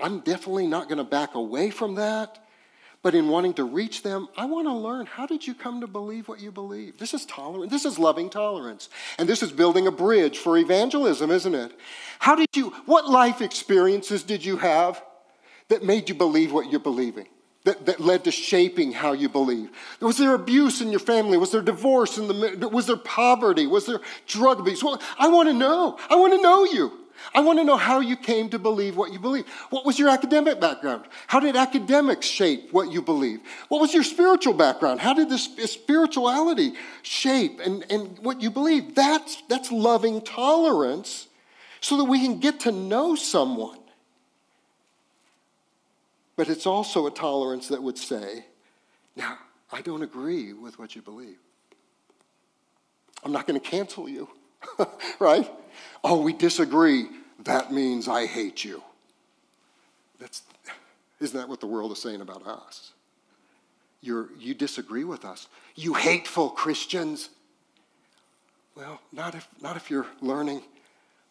I'm 0.00 0.20
definitely 0.20 0.66
not 0.66 0.88
going 0.88 0.98
to 0.98 1.04
back 1.04 1.34
away 1.34 1.70
from 1.70 1.96
that. 1.96 2.38
But 3.02 3.14
in 3.14 3.28
wanting 3.28 3.54
to 3.54 3.64
reach 3.64 4.02
them, 4.02 4.26
I 4.36 4.46
want 4.46 4.66
to 4.66 4.72
learn 4.72 5.06
how 5.06 5.26
did 5.26 5.46
you 5.46 5.54
come 5.54 5.80
to 5.80 5.86
believe 5.86 6.26
what 6.26 6.40
you 6.40 6.50
believe? 6.50 6.98
This 6.98 7.14
is 7.14 7.24
tolerance. 7.26 7.70
This 7.70 7.84
is 7.84 7.98
loving 8.00 8.30
tolerance. 8.30 8.88
And 9.18 9.28
this 9.28 9.44
is 9.44 9.52
building 9.52 9.86
a 9.86 9.92
bridge 9.92 10.38
for 10.38 10.58
evangelism, 10.58 11.30
isn't 11.30 11.54
it? 11.54 11.72
How 12.18 12.34
did 12.34 12.48
you, 12.56 12.70
what 12.86 13.08
life 13.08 13.42
experiences 13.42 14.24
did 14.24 14.44
you 14.44 14.56
have 14.56 15.02
that 15.68 15.84
made 15.84 16.08
you 16.08 16.16
believe 16.16 16.52
what 16.52 16.70
you're 16.70 16.80
believing? 16.80 17.28
That, 17.66 17.84
that 17.86 18.00
led 18.00 18.24
to 18.24 18.30
shaping 18.30 18.92
how 18.92 19.12
you 19.12 19.28
believe? 19.28 19.70
Was 20.00 20.16
there 20.16 20.34
abuse 20.34 20.80
in 20.80 20.90
your 20.90 21.00
family? 21.00 21.36
Was 21.36 21.50
there 21.50 21.60
divorce? 21.60 22.16
In 22.16 22.28
the, 22.28 22.68
was 22.68 22.86
there 22.86 22.96
poverty? 22.96 23.66
Was 23.66 23.86
there 23.86 24.00
drug 24.26 24.60
abuse? 24.60 24.82
Well, 24.82 25.02
I 25.18 25.28
want 25.28 25.48
to 25.48 25.52
know. 25.52 25.98
I 26.08 26.14
want 26.14 26.32
to 26.32 26.40
know 26.40 26.64
you. 26.64 26.92
I 27.34 27.40
want 27.40 27.58
to 27.58 27.64
know 27.64 27.76
how 27.76 28.00
you 28.00 28.16
came 28.16 28.48
to 28.50 28.58
believe 28.58 28.96
what 28.96 29.12
you 29.12 29.18
believe. 29.18 29.46
What 29.70 29.84
was 29.84 29.98
your 29.98 30.08
academic 30.08 30.60
background? 30.60 31.04
How 31.26 31.40
did 31.40 31.56
academics 31.56 32.26
shape 32.26 32.72
what 32.72 32.92
you 32.92 33.02
believe? 33.02 33.40
What 33.68 33.80
was 33.80 33.92
your 33.92 34.04
spiritual 34.04 34.54
background? 34.54 35.00
How 35.00 35.12
did 35.12 35.28
this 35.28 35.48
spirituality 35.70 36.74
shape 37.02 37.60
and, 37.64 37.84
and 37.90 38.18
what 38.20 38.42
you 38.42 38.50
believe? 38.50 38.94
That's, 38.94 39.42
that's 39.48 39.72
loving 39.72 40.20
tolerance 40.20 41.26
so 41.80 41.96
that 41.96 42.04
we 42.04 42.20
can 42.20 42.38
get 42.38 42.60
to 42.60 42.72
know 42.72 43.16
someone. 43.16 43.78
But 46.36 46.48
it's 46.50 46.66
also 46.66 47.06
a 47.06 47.10
tolerance 47.10 47.68
that 47.68 47.82
would 47.82 47.98
say, 47.98 48.44
now, 49.16 49.38
I 49.72 49.80
don't 49.80 50.02
agree 50.02 50.52
with 50.52 50.78
what 50.78 50.94
you 50.94 51.02
believe. 51.02 51.38
I'm 53.24 53.32
not 53.32 53.46
going 53.46 53.58
to 53.58 53.66
cancel 53.66 54.08
you, 54.08 54.28
right? 55.18 55.50
Oh, 56.04 56.20
we 56.20 56.32
disagree. 56.32 57.08
That 57.44 57.72
means 57.72 58.06
I 58.06 58.26
hate 58.26 58.64
you. 58.64 58.82
That's, 60.20 60.42
isn't 61.20 61.38
that 61.38 61.48
what 61.48 61.60
the 61.60 61.66
world 61.66 61.92
is 61.92 62.00
saying 62.00 62.20
about 62.20 62.46
us? 62.46 62.92
You're, 64.02 64.28
you 64.38 64.54
disagree 64.54 65.04
with 65.04 65.24
us. 65.24 65.48
You 65.74 65.94
hateful 65.94 66.50
Christians. 66.50 67.30
Well, 68.76 69.00
not 69.10 69.34
if, 69.34 69.48
not 69.60 69.76
if 69.76 69.90
you're 69.90 70.06
learning 70.20 70.62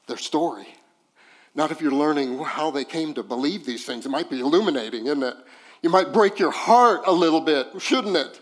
their 0.07 0.17
story. 0.17 0.67
Not 1.55 1.71
if 1.71 1.81
you're 1.81 1.91
learning 1.91 2.37
how 2.39 2.69
they 2.69 2.83
came 2.83 3.13
to 3.13 3.23
believe 3.23 3.65
these 3.65 3.85
things. 3.85 4.05
It 4.05 4.09
might 4.09 4.29
be 4.29 4.41
illuminating, 4.41 5.07
isn't 5.07 5.23
it? 5.23 5.35
You 5.81 5.89
might 5.89 6.11
break 6.11 6.37
your 6.37 6.51
heart 6.51 7.03
a 7.05 7.11
little 7.11 7.41
bit, 7.41 7.67
shouldn't 7.79 8.17
it? 8.17 8.41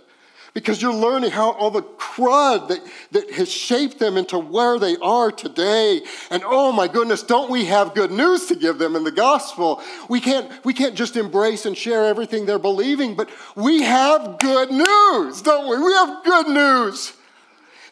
Because 0.53 0.81
you're 0.81 0.93
learning 0.93 1.31
how 1.31 1.51
all 1.51 1.71
the 1.71 1.81
crud 1.81 2.67
that, 2.67 2.79
that 3.11 3.31
has 3.31 3.51
shaped 3.51 3.97
them 3.97 4.17
into 4.17 4.37
where 4.37 4.77
they 4.77 4.97
are 4.97 5.31
today. 5.31 6.01
And 6.29 6.43
oh 6.45 6.71
my 6.71 6.87
goodness, 6.87 7.23
don't 7.23 7.49
we 7.49 7.65
have 7.65 7.95
good 7.95 8.11
news 8.11 8.45
to 8.47 8.55
give 8.55 8.77
them 8.77 8.95
in 8.95 9.03
the 9.03 9.11
gospel? 9.11 9.81
We 10.09 10.19
can't, 10.19 10.51
we 10.63 10.73
can't 10.73 10.95
just 10.95 11.15
embrace 11.15 11.65
and 11.65 11.75
share 11.75 12.05
everything 12.05 12.45
they're 12.45 12.59
believing, 12.59 13.15
but 13.15 13.29
we 13.55 13.81
have 13.81 14.37
good 14.39 14.69
news, 14.69 15.41
don't 15.41 15.69
we? 15.69 15.83
We 15.83 15.91
have 15.93 16.23
good 16.23 16.47
news 16.47 17.13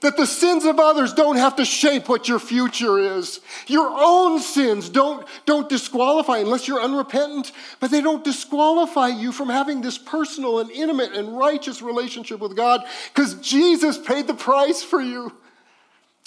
that 0.01 0.17
the 0.17 0.25
sins 0.25 0.65
of 0.65 0.79
others 0.79 1.13
don't 1.13 1.37
have 1.37 1.55
to 1.55 1.65
shape 1.65 2.09
what 2.09 2.27
your 2.27 2.39
future 2.39 2.99
is. 2.99 3.39
Your 3.67 3.89
own 3.95 4.39
sins 4.39 4.89
don't, 4.89 5.25
don't 5.45 5.69
disqualify 5.69 6.39
unless 6.39 6.67
you're 6.67 6.81
unrepentant, 6.81 7.51
but 7.79 7.91
they 7.91 8.01
don't 8.01 8.23
disqualify 8.23 9.07
you 9.07 9.31
from 9.31 9.49
having 9.49 9.81
this 9.81 9.97
personal 9.97 10.59
and 10.59 10.69
intimate 10.71 11.13
and 11.13 11.37
righteous 11.37 11.81
relationship 11.81 12.39
with 12.39 12.55
God 12.55 12.81
because 13.13 13.35
Jesus 13.35 13.97
paid 13.97 14.27
the 14.27 14.33
price 14.33 14.83
for 14.83 14.99
you. 14.99 15.31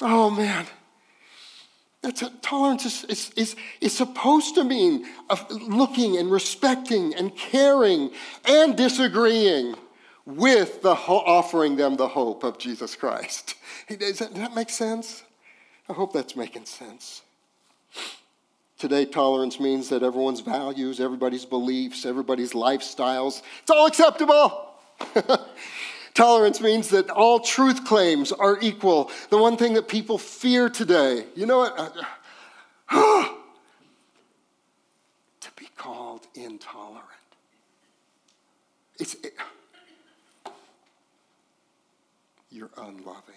Oh 0.01 0.31
man. 0.31 0.67
That's 2.03 2.21
a, 2.21 2.29
tolerance 2.43 2.85
is, 2.85 3.05
is, 3.05 3.31
is, 3.35 3.57
is 3.81 3.97
supposed 3.97 4.57
to 4.57 4.65
mean 4.65 5.07
of 5.31 5.51
looking 5.51 6.19
and 6.19 6.31
respecting 6.31 7.15
and 7.15 7.35
caring 7.35 8.11
and 8.45 8.77
disagreeing 8.77 9.75
with 10.27 10.83
the 10.83 10.95
ho- 10.95 11.23
offering 11.27 11.77
them 11.77 11.97
the 11.97 12.09
hope 12.09 12.45
of 12.45 12.59
Jesus 12.59 12.97
Christ. 12.97 13.55
Does 13.89 14.19
that, 14.19 14.31
does 14.31 14.39
that 14.39 14.55
make 14.55 14.71
sense? 14.71 15.23
I 15.89 15.93
hope 15.93 16.15
that's 16.15 16.35
making 16.37 16.65
sense. 16.65 17.21
Today, 18.79 19.05
tolerance 19.05 19.61
means 19.61 19.91
that 19.91 20.03
everyone's 20.03 20.41
values, 20.41 21.01
everybody's 21.01 21.45
beliefs, 21.45 22.07
everybody's 22.07 22.53
lifestyles, 22.53 23.43
it's 23.61 23.71
all 23.71 23.87
acceptable. 23.87 24.71
tolerance 26.15 26.61
means 26.61 26.89
that 26.91 27.11
all 27.11 27.41
truth 27.41 27.85
claims 27.85 28.33
are 28.33 28.59
equal. 28.63 29.11
The 29.31 29.39
one 29.39 29.57
thing 29.57 29.75
that 29.75 29.87
people 29.89 30.17
fear 30.17 30.71
today, 30.71 31.27
you 31.35 31.47
know 31.47 31.59
what? 31.59 31.77
to 35.41 35.51
be 35.57 35.69
called 35.77 36.27
intolerant. 36.35 37.05
It's, 38.99 39.15
it, 39.15 39.35
you're 42.55 42.71
unloving. 42.77 43.35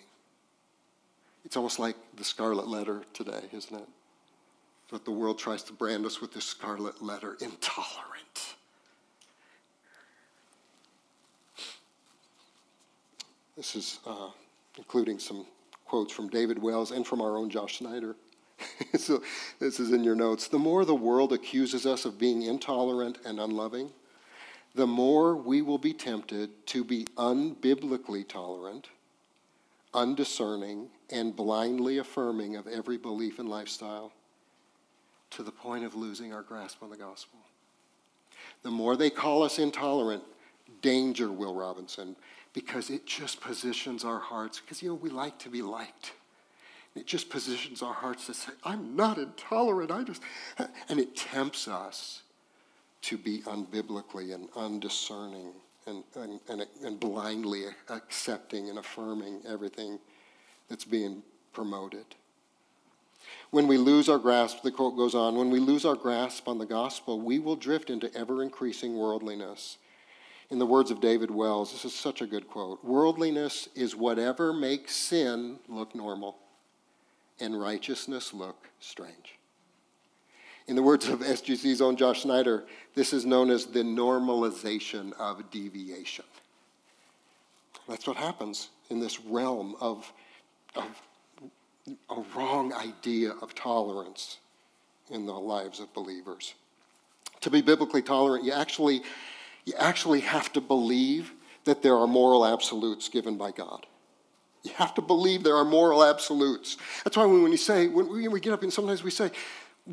It's 1.43 1.57
almost 1.57 1.79
like 1.79 1.95
the 2.15 2.23
scarlet 2.23 2.67
letter 2.67 3.01
today, 3.13 3.41
isn't 3.51 3.75
it? 3.75 3.87
But 4.91 5.05
the 5.05 5.11
world 5.11 5.39
tries 5.39 5.63
to 5.63 5.73
brand 5.73 6.05
us 6.05 6.21
with 6.21 6.33
this 6.33 6.45
scarlet 6.45 7.01
letter 7.01 7.35
intolerant. 7.41 8.55
This 13.55 13.75
is 13.75 13.99
uh, 14.05 14.29
including 14.77 15.17
some 15.17 15.45
quotes 15.85 16.13
from 16.13 16.29
David 16.29 16.61
Wells 16.61 16.91
and 16.91 17.05
from 17.05 17.21
our 17.21 17.37
own 17.37 17.49
Josh 17.49 17.79
Snyder. 17.79 18.15
so 18.97 19.23
this 19.59 19.79
is 19.79 19.91
in 19.91 20.03
your 20.03 20.15
notes. 20.15 20.47
The 20.47 20.59
more 20.59 20.85
the 20.85 20.95
world 20.95 21.33
accuses 21.33 21.85
us 21.85 22.05
of 22.05 22.19
being 22.19 22.43
intolerant 22.43 23.17
and 23.25 23.39
unloving, 23.39 23.89
the 24.75 24.87
more 24.87 25.35
we 25.35 25.63
will 25.63 25.79
be 25.79 25.93
tempted 25.93 26.67
to 26.67 26.83
be 26.83 27.07
unbiblically 27.17 28.27
tolerant 28.27 28.89
undiscerning, 29.93 30.89
and 31.11 31.35
blindly 31.35 31.97
affirming 31.97 32.55
of 32.55 32.67
every 32.67 32.97
belief 32.97 33.39
and 33.39 33.49
lifestyle 33.49 34.11
to 35.31 35.43
the 35.43 35.51
point 35.51 35.85
of 35.85 35.95
losing 35.95 36.33
our 36.33 36.41
grasp 36.41 36.81
on 36.83 36.89
the 36.89 36.97
gospel. 36.97 37.39
The 38.63 38.71
more 38.71 38.95
they 38.95 39.09
call 39.09 39.43
us 39.43 39.59
intolerant, 39.59 40.23
danger, 40.81 41.31
Will 41.31 41.53
Robinson, 41.53 42.15
because 42.53 42.89
it 42.89 43.05
just 43.05 43.39
positions 43.41 44.03
our 44.03 44.19
hearts, 44.19 44.59
because, 44.59 44.81
you 44.81 44.89
know, 44.89 44.95
we 44.95 45.09
like 45.09 45.37
to 45.39 45.49
be 45.49 45.61
liked. 45.61 46.13
It 46.95 47.05
just 47.05 47.29
positions 47.29 47.81
our 47.81 47.93
hearts 47.93 48.25
to 48.25 48.33
say, 48.33 48.51
I'm 48.63 48.95
not 48.95 49.17
intolerant, 49.17 49.91
I 49.91 50.03
just, 50.03 50.21
and 50.89 50.99
it 50.99 51.15
tempts 51.15 51.67
us 51.67 52.23
to 53.03 53.17
be 53.17 53.41
unbiblically 53.41 54.33
and 54.33 54.49
undiscerning 54.55 55.53
and, 55.87 56.03
and, 56.15 56.39
and, 56.49 56.65
and 56.83 56.99
blindly 56.99 57.65
accepting 57.89 58.69
and 58.69 58.77
affirming 58.77 59.41
everything 59.47 59.99
that's 60.69 60.85
being 60.85 61.23
promoted. 61.53 62.05
When 63.49 63.67
we 63.67 63.77
lose 63.77 64.09
our 64.09 64.19
grasp, 64.19 64.61
the 64.61 64.71
quote 64.71 64.95
goes 64.95 65.15
on, 65.15 65.35
when 65.35 65.49
we 65.49 65.59
lose 65.59 65.85
our 65.85 65.95
grasp 65.95 66.47
on 66.47 66.57
the 66.57 66.65
gospel, 66.65 67.19
we 67.19 67.39
will 67.39 67.55
drift 67.55 67.89
into 67.89 68.13
ever 68.15 68.43
increasing 68.43 68.97
worldliness. 68.97 69.77
In 70.49 70.59
the 70.59 70.65
words 70.65 70.91
of 70.91 71.01
David 71.01 71.31
Wells, 71.31 71.71
this 71.71 71.83
is 71.83 71.93
such 71.93 72.21
a 72.21 72.27
good 72.27 72.47
quote 72.47 72.83
worldliness 72.83 73.67
is 73.75 73.95
whatever 73.95 74.53
makes 74.53 74.95
sin 74.95 75.59
look 75.67 75.93
normal 75.93 76.37
and 77.39 77.59
righteousness 77.59 78.33
look 78.33 78.69
strange. 78.79 79.36
In 80.67 80.75
the 80.75 80.83
words 80.83 81.07
of 81.07 81.21
SGC's 81.21 81.81
own 81.81 81.95
Josh 81.95 82.23
Snyder, 82.23 82.65
this 82.93 83.13
is 83.13 83.25
known 83.25 83.49
as 83.49 83.65
the 83.67 83.83
normalization 83.83 85.13
of 85.13 85.49
deviation. 85.49 86.25
That's 87.87 88.05
what 88.05 88.17
happens 88.17 88.69
in 88.89 88.99
this 88.99 89.21
realm 89.21 89.75
of, 89.79 90.11
of 90.75 91.01
a 92.09 92.21
wrong 92.35 92.73
idea 92.73 93.31
of 93.41 93.55
tolerance 93.55 94.39
in 95.09 95.25
the 95.25 95.33
lives 95.33 95.79
of 95.79 95.93
believers. 95.93 96.53
To 97.41 97.49
be 97.49 97.61
biblically 97.61 98.01
tolerant, 98.01 98.43
you 98.43 98.51
actually, 98.51 99.03
you 99.63 99.73
actually 99.77 100.19
have 100.19 100.51
to 100.51 100.59
believe 100.59 101.31
that 101.63 101.81
there 101.81 101.95
are 101.95 102.07
moral 102.07 102.45
absolutes 102.45 103.07
given 103.07 103.37
by 103.37 103.51
God. 103.51 103.85
You 104.63 104.71
have 104.73 104.93
to 104.95 105.01
believe 105.01 105.43
there 105.43 105.55
are 105.55 105.63
moral 105.63 106.03
absolutes. 106.03 106.75
That's 107.05 107.15
why 107.15 107.25
when, 107.25 107.51
you 107.51 107.57
say, 107.57 107.87
when 107.87 108.09
we 108.09 108.39
get 108.41 108.51
up 108.51 108.63
and 108.63 108.73
sometimes 108.73 109.01
we 109.01 109.11
say, 109.11 109.31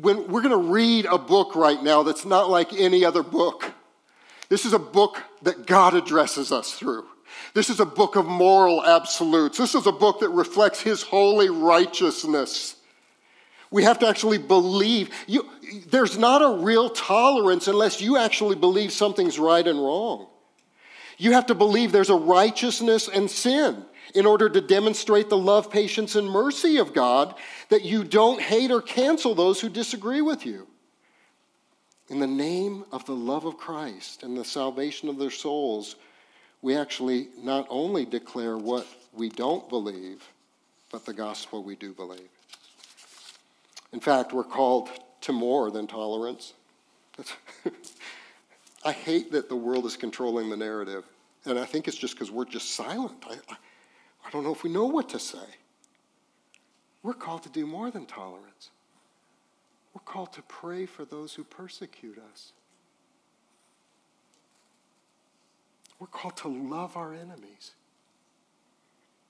when 0.01 0.27
we're 0.27 0.41
going 0.41 0.51
to 0.51 0.71
read 0.71 1.05
a 1.05 1.17
book 1.17 1.55
right 1.55 1.81
now 1.81 2.03
that's 2.03 2.25
not 2.25 2.49
like 2.49 2.73
any 2.73 3.05
other 3.05 3.23
book. 3.23 3.71
This 4.49 4.65
is 4.65 4.73
a 4.73 4.79
book 4.79 5.21
that 5.43 5.65
God 5.65 5.93
addresses 5.93 6.51
us 6.51 6.73
through. 6.73 7.05
This 7.53 7.69
is 7.69 7.79
a 7.79 7.85
book 7.85 8.15
of 8.15 8.25
moral 8.25 8.85
absolutes. 8.85 9.57
This 9.57 9.75
is 9.75 9.87
a 9.87 9.91
book 9.91 10.19
that 10.19 10.29
reflects 10.29 10.81
His 10.81 11.01
holy 11.01 11.49
righteousness. 11.49 12.75
We 13.71 13.83
have 13.83 13.99
to 13.99 14.07
actually 14.07 14.37
believe. 14.37 15.09
You, 15.27 15.49
there's 15.87 16.17
not 16.17 16.41
a 16.41 16.63
real 16.63 16.89
tolerance 16.89 17.67
unless 17.67 18.01
you 18.01 18.17
actually 18.17 18.55
believe 18.55 18.91
something's 18.91 19.39
right 19.39 19.65
and 19.65 19.79
wrong. 19.79 20.27
You 21.17 21.33
have 21.33 21.47
to 21.47 21.55
believe 21.55 21.91
there's 21.91 22.09
a 22.09 22.15
righteousness 22.15 23.07
and 23.07 23.29
sin 23.31 23.85
in 24.15 24.25
order 24.25 24.49
to 24.49 24.61
demonstrate 24.61 25.29
the 25.29 25.37
love, 25.37 25.69
patience, 25.69 26.15
and 26.15 26.29
mercy 26.29 26.77
of 26.77 26.93
God, 26.93 27.35
that 27.69 27.83
you 27.83 28.03
don't 28.03 28.41
hate 28.41 28.71
or 28.71 28.81
cancel 28.81 29.35
those 29.35 29.59
who 29.59 29.69
disagree 29.69 30.21
with 30.21 30.45
you. 30.45 30.67
In 32.07 32.19
the 32.19 32.27
name 32.27 32.85
of 32.91 33.05
the 33.05 33.15
love 33.15 33.45
of 33.45 33.57
Christ 33.57 34.23
and 34.23 34.37
the 34.37 34.45
salvation 34.45 35.09
of 35.09 35.17
their 35.17 35.31
souls, 35.31 35.97
we 36.61 36.75
actually 36.75 37.29
not 37.37 37.67
only 37.69 38.05
declare 38.05 38.57
what 38.57 38.87
we 39.13 39.29
don't 39.29 39.67
believe, 39.69 40.23
but 40.91 41.05
the 41.05 41.13
gospel 41.13 41.63
we 41.63 41.75
do 41.75 41.93
believe. 41.93 42.29
In 43.91 43.99
fact, 43.99 44.33
we're 44.33 44.43
called 44.43 44.89
to 45.21 45.33
more 45.33 45.71
than 45.71 45.87
tolerance. 45.87 46.53
I 48.85 48.91
hate 48.91 49.31
that 49.31 49.49
the 49.49 49.55
world 49.55 49.85
is 49.85 49.97
controlling 49.97 50.49
the 50.49 50.57
narrative. 50.57 51.03
And 51.45 51.57
I 51.59 51.65
think 51.65 51.87
it's 51.87 51.97
just 51.97 52.13
because 52.13 52.31
we're 52.31 52.45
just 52.45 52.71
silent. 52.75 53.23
I, 53.27 53.35
I, 53.49 53.55
I 54.25 54.31
don't 54.31 54.43
know 54.43 54.53
if 54.53 54.63
we 54.63 54.69
know 54.69 54.85
what 54.85 55.09
to 55.09 55.19
say. 55.19 55.37
We're 57.03 57.13
called 57.13 57.43
to 57.43 57.49
do 57.49 57.67
more 57.67 57.91
than 57.91 58.05
tolerance. 58.05 58.71
We're 59.93 60.01
called 60.01 60.33
to 60.33 60.41
pray 60.41 60.85
for 60.85 61.05
those 61.05 61.35
who 61.35 61.43
persecute 61.43 62.17
us. 62.33 62.51
We're 65.99 66.07
called 66.07 66.35
to 66.37 66.47
love 66.47 66.97
our 66.97 67.13
enemies 67.13 67.71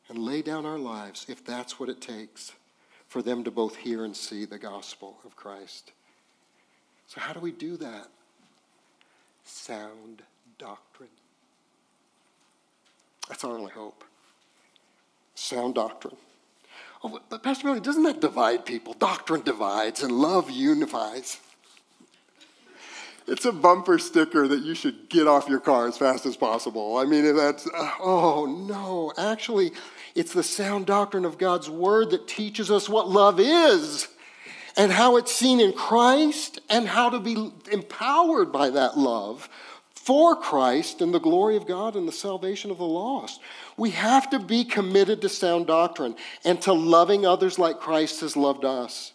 and 0.08 0.18
lay 0.18 0.41
down 0.41 0.66
our 0.66 0.80
lives 0.80 1.26
if 1.28 1.43
that's 1.43 1.80
what 1.80 1.89
it 1.89 2.02
takes 2.02 2.54
for 3.08 3.22
them 3.22 3.43
to 3.43 3.52
both 3.52 3.76
hear 3.76 4.06
and 4.06 4.16
see 4.16 4.46
the 4.46 4.58
gospel 4.58 5.18
of 5.26 5.36
Christ. 5.36 5.91
So, 7.08 7.20
how 7.20 7.34
do 7.34 7.39
we 7.39 7.52
do 7.52 7.78
that? 7.78 8.08
Sound 9.43 10.24
doctrine. 10.58 11.10
That's 13.28 13.43
our 13.43 13.52
only 13.52 13.72
hope 13.72 14.04
sound 15.36 15.76
doctrine. 15.76 16.16
Oh, 17.04 17.20
but 17.30 17.44
Pastor 17.44 17.66
Billy, 17.66 17.80
doesn't 17.80 18.04
that 18.04 18.20
divide 18.20 18.66
people? 18.66 18.94
Doctrine 18.94 19.42
divides 19.42 20.02
and 20.02 20.12
love 20.12 20.50
unifies. 20.50 21.40
It's 23.28 23.46
a 23.46 23.52
bumper 23.52 23.98
sticker 23.98 24.48
that 24.48 24.62
you 24.64 24.76
should 24.76 25.10
get 25.10 25.28
off 25.28 25.48
your 25.50 25.60
car 25.60 25.88
as 25.88 25.98
fast 25.98 26.26
as 26.26 26.38
possible. 26.38 26.98
I 26.98 27.06
mean, 27.06 27.36
that's, 27.36 27.68
uh, 27.68 27.92
oh 28.00 28.46
no. 28.46 29.14
Actually, 29.18 29.72
it's 30.14 30.34
the 30.34 30.44
sound 30.44 30.86
doctrine 30.86 31.26
of 31.26 31.38
God's 31.38 31.70
word 31.70 32.12
that 32.12 32.28
teaches 32.28 32.70
us 32.70 32.88
what 32.88 33.10
love 33.10 33.40
is 33.40 34.08
and 34.78 34.92
how 34.92 35.18
it's 35.18 35.32
seen 35.32 35.60
in 35.60 35.74
Christ 35.74 36.62
and 36.70 36.88
how 36.88 37.10
to 37.10 37.20
be 37.20 37.52
empowered 37.72 38.52
by 38.52 38.70
that 38.70 38.98
love 38.98 39.50
for 40.06 40.36
Christ 40.36 41.01
and 41.01 41.12
the 41.12 41.20
glory 41.20 41.56
of 41.56 41.66
God 41.66 41.95
and 41.95 42.08
the 42.08 42.12
salvation 42.12 42.70
of 42.70 42.78
the 42.78 42.86
lost. 42.86 43.41
We 43.76 43.89
have 43.89 44.30
to 44.30 44.38
be 44.38 44.64
committed 44.64 45.20
to 45.22 45.30
sound 45.30 45.66
doctrine 45.66 46.16
and 46.45 46.62
to 46.62 46.74
loving 46.74 47.26
others 47.26 47.58
like 47.58 47.80
Christ 47.80 48.22
has 48.22 48.38
loved 48.38 48.66
us. 48.66 49.14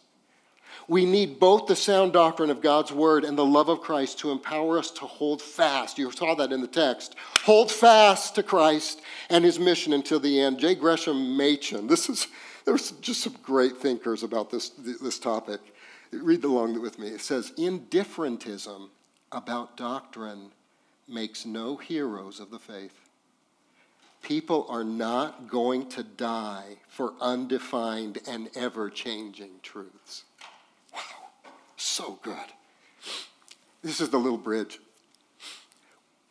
We 0.88 1.05
need 1.05 1.38
both 1.38 1.68
the 1.68 1.76
sound 1.76 2.12
doctrine 2.12 2.51
of 2.51 2.61
God's 2.61 2.91
word 2.91 3.24
and 3.24 3.38
the 3.38 3.45
love 3.45 3.68
of 3.68 3.82
Christ 3.82 4.18
to 4.18 4.32
empower 4.32 4.78
us 4.78 4.91
to 4.91 5.07
hold 5.07 5.41
fast. 5.41 5.97
You 5.97 6.11
saw 6.11 6.34
that 6.34 6.51
in 6.51 6.61
the 6.61 6.66
text. 6.66 7.14
Hold 7.45 7.70
fast 7.70 8.34
to 8.34 8.43
Christ 8.43 9.01
and 9.28 9.45
his 9.45 9.61
mission 9.61 9.93
until 9.93 10.18
the 10.18 10.41
end. 10.41 10.59
J. 10.59 10.74
Gresham 10.74 11.36
Machen. 11.36 11.86
This 11.86 12.09
is 12.09 12.26
there's 12.64 12.91
just 13.01 13.20
some 13.20 13.36
great 13.45 13.76
thinkers 13.76 14.24
about 14.24 14.51
this, 14.51 14.70
this 14.70 15.20
topic. 15.20 15.61
Read 16.12 16.43
along 16.43 16.82
with 16.82 16.99
me. 16.99 17.07
It 17.07 17.20
says, 17.20 17.53
Indifferentism 17.57 18.91
about 19.30 19.76
doctrine 19.76 20.51
makes 21.11 21.44
no 21.44 21.76
heroes 21.76 22.40
of 22.40 22.50
the 22.50 22.58
faith. 22.58 22.94
People 24.22 24.66
are 24.68 24.84
not 24.84 25.48
going 25.48 25.88
to 25.90 26.02
die 26.02 26.76
for 26.88 27.14
undefined 27.20 28.18
and 28.28 28.50
ever 28.54 28.90
changing 28.90 29.52
truths. 29.62 30.24
Wow, 30.92 31.00
so 31.76 32.18
good. 32.22 32.36
This 33.82 34.00
is 34.00 34.11
the 34.11 34.18
little 34.18 34.38
bridge. 34.38 34.78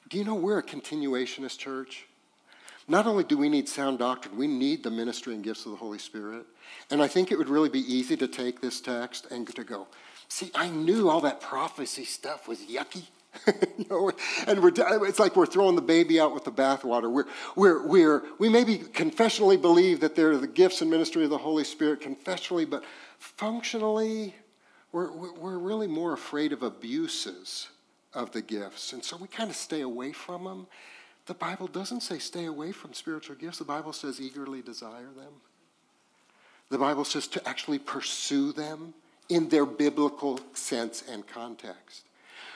Do 0.09 0.17
you 0.17 0.23
know 0.23 0.35
we're 0.35 0.59
a 0.59 0.63
continuationist 0.63 1.57
church? 1.57 2.05
Not 2.87 3.05
only 3.05 3.23
do 3.23 3.37
we 3.37 3.49
need 3.49 3.69
sound 3.69 3.99
doctrine, 3.99 4.35
we 4.35 4.47
need 4.47 4.83
the 4.83 4.89
ministry 4.89 5.35
and 5.35 5.43
gifts 5.43 5.65
of 5.65 5.71
the 5.71 5.77
Holy 5.77 5.99
Spirit. 5.99 6.45
And 6.89 7.01
I 7.01 7.07
think 7.07 7.31
it 7.31 7.37
would 7.37 7.49
really 7.49 7.69
be 7.69 7.81
easy 7.81 8.17
to 8.17 8.27
take 8.27 8.61
this 8.61 8.81
text 8.81 9.27
and 9.29 9.47
to 9.55 9.63
go, 9.63 9.87
see, 10.27 10.51
I 10.55 10.69
knew 10.69 11.09
all 11.09 11.21
that 11.21 11.39
prophecy 11.41 12.05
stuff 12.05 12.47
was 12.47 12.61
yucky. 12.61 13.03
and 14.47 14.61
we're, 14.61 14.73
it's 15.07 15.19
like 15.19 15.35
we're 15.35 15.45
throwing 15.45 15.75
the 15.75 15.81
baby 15.81 16.19
out 16.19 16.33
with 16.33 16.43
the 16.43 16.51
bathwater. 16.51 17.11
We're, 17.11 17.25
we're, 17.55 17.87
we're, 17.87 18.23
we 18.39 18.49
maybe 18.49 18.77
confessionally 18.77 19.59
believe 19.59 19.99
that 19.99 20.15
they're 20.15 20.37
the 20.37 20.47
gifts 20.47 20.81
and 20.81 20.89
ministry 20.89 21.23
of 21.23 21.29
the 21.29 21.37
Holy 21.37 21.63
Spirit, 21.63 22.01
confessionally, 22.01 22.65
but 22.65 22.83
functionally, 23.19 24.35
we're, 24.91 25.11
we're 25.11 25.57
really 25.57 25.87
more 25.87 26.13
afraid 26.13 26.53
of 26.53 26.63
abuses 26.63 27.67
of 28.13 28.31
the 28.31 28.41
gifts. 28.41 28.93
And 28.93 29.03
so 29.03 29.17
we 29.17 29.27
kind 29.27 29.49
of 29.49 29.55
stay 29.55 29.81
away 29.81 30.11
from 30.11 30.43
them. 30.43 30.67
The 31.27 31.35
Bible 31.35 31.67
doesn't 31.67 32.01
say 32.01 32.17
stay 32.17 32.45
away 32.45 32.71
from 32.71 32.93
spiritual 32.93 33.35
gifts, 33.35 33.59
the 33.59 33.65
Bible 33.65 33.93
says 33.93 34.19
eagerly 34.19 34.61
desire 34.61 35.11
them. 35.15 35.33
The 36.69 36.77
Bible 36.77 37.05
says 37.05 37.27
to 37.27 37.47
actually 37.47 37.79
pursue 37.79 38.51
them 38.51 38.93
in 39.27 39.49
their 39.49 39.65
biblical 39.65 40.39
sense 40.53 41.03
and 41.09 41.25
context. 41.27 42.05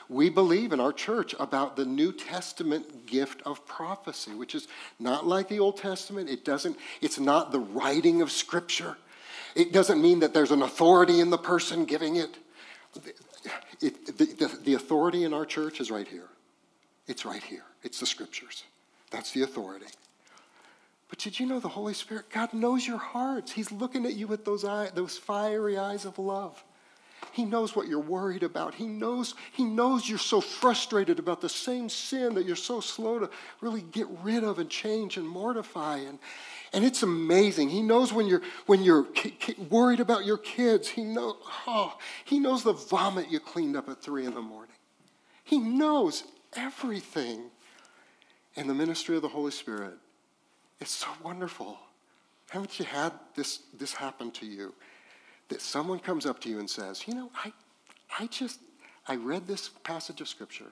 We 0.09 0.29
believe 0.29 0.73
in 0.73 0.79
our 0.79 0.93
church 0.93 1.33
about 1.39 1.75
the 1.75 1.85
New 1.85 2.11
Testament 2.11 3.05
gift 3.05 3.41
of 3.45 3.65
prophecy, 3.65 4.33
which 4.33 4.55
is 4.55 4.67
not 4.99 5.25
like 5.25 5.47
the 5.47 5.59
Old 5.59 5.77
Testament. 5.77 6.29
It 6.29 6.43
doesn't, 6.45 6.77
it's 7.01 7.19
not 7.19 7.51
the 7.51 7.59
writing 7.59 8.21
of 8.21 8.31
Scripture. 8.31 8.97
It 9.55 9.71
doesn't 9.71 10.01
mean 10.01 10.19
that 10.19 10.33
there's 10.33 10.51
an 10.51 10.61
authority 10.61 11.19
in 11.19 11.29
the 11.29 11.37
person 11.37 11.85
giving 11.85 12.17
it. 12.17 12.37
it 13.81 14.17
the, 14.17 14.25
the, 14.25 14.59
the 14.63 14.73
authority 14.73 15.23
in 15.23 15.33
our 15.33 15.45
church 15.45 15.79
is 15.79 15.91
right 15.91 16.07
here. 16.07 16.27
It's 17.07 17.25
right 17.25 17.43
here. 17.43 17.63
It's 17.83 17.99
the 17.99 18.05
Scriptures. 18.05 18.63
That's 19.11 19.31
the 19.31 19.43
authority. 19.43 19.87
But 21.09 21.19
did 21.19 21.39
you 21.39 21.45
know 21.45 21.59
the 21.59 21.69
Holy 21.69 21.93
Spirit? 21.93 22.29
God 22.31 22.53
knows 22.53 22.87
your 22.87 22.97
hearts. 22.97 23.51
He's 23.51 23.71
looking 23.71 24.05
at 24.05 24.15
you 24.15 24.25
with 24.25 24.45
those, 24.45 24.65
eye, 24.65 24.89
those 24.95 25.17
fiery 25.17 25.77
eyes 25.77 26.05
of 26.05 26.17
love. 26.17 26.63
He 27.31 27.45
knows 27.45 27.75
what 27.75 27.87
you're 27.87 27.99
worried 27.99 28.43
about. 28.43 28.75
He 28.75 28.85
knows, 28.85 29.35
he 29.51 29.63
knows 29.63 30.07
you're 30.07 30.17
so 30.17 30.41
frustrated 30.41 31.19
about 31.19 31.41
the 31.41 31.49
same 31.49 31.89
sin 31.89 32.35
that 32.35 32.45
you're 32.45 32.55
so 32.55 32.79
slow 32.79 33.19
to 33.19 33.29
really 33.61 33.81
get 33.81 34.07
rid 34.23 34.43
of 34.43 34.59
and 34.59 34.69
change 34.69 35.17
and 35.17 35.27
mortify. 35.27 35.97
And, 35.97 36.19
and 36.73 36.83
it's 36.83 37.03
amazing. 37.03 37.69
He 37.69 37.81
knows 37.81 38.11
when 38.11 38.27
you're, 38.27 38.41
when 38.65 38.83
you're 38.83 39.07
worried 39.69 39.99
about 39.99 40.25
your 40.25 40.37
kids. 40.37 40.87
He, 40.87 41.03
know, 41.03 41.37
oh, 41.67 41.97
he 42.25 42.39
knows 42.39 42.63
the 42.63 42.73
vomit 42.73 43.29
you 43.29 43.39
cleaned 43.39 43.75
up 43.75 43.89
at 43.89 44.01
3 44.01 44.25
in 44.25 44.33
the 44.33 44.41
morning. 44.41 44.75
He 45.43 45.59
knows 45.59 46.23
everything. 46.55 47.49
And 48.55 48.69
the 48.69 48.73
ministry 48.73 49.15
of 49.15 49.21
the 49.23 49.29
Holy 49.29 49.51
Spirit, 49.51 49.93
it's 50.79 50.91
so 50.91 51.07
wonderful. 51.23 51.79
Haven't 52.49 52.77
you 52.77 52.85
had 52.85 53.13
this, 53.35 53.61
this 53.77 53.93
happen 53.93 54.29
to 54.31 54.45
you? 54.45 54.73
That 55.49 55.61
someone 55.61 55.99
comes 55.99 56.25
up 56.25 56.39
to 56.41 56.49
you 56.49 56.59
and 56.59 56.69
says, 56.69 57.07
You 57.07 57.15
know, 57.15 57.31
I, 57.43 57.53
I 58.19 58.27
just, 58.27 58.59
I 59.07 59.15
read 59.15 59.47
this 59.47 59.69
passage 59.69 60.21
of 60.21 60.27
Scripture, 60.27 60.71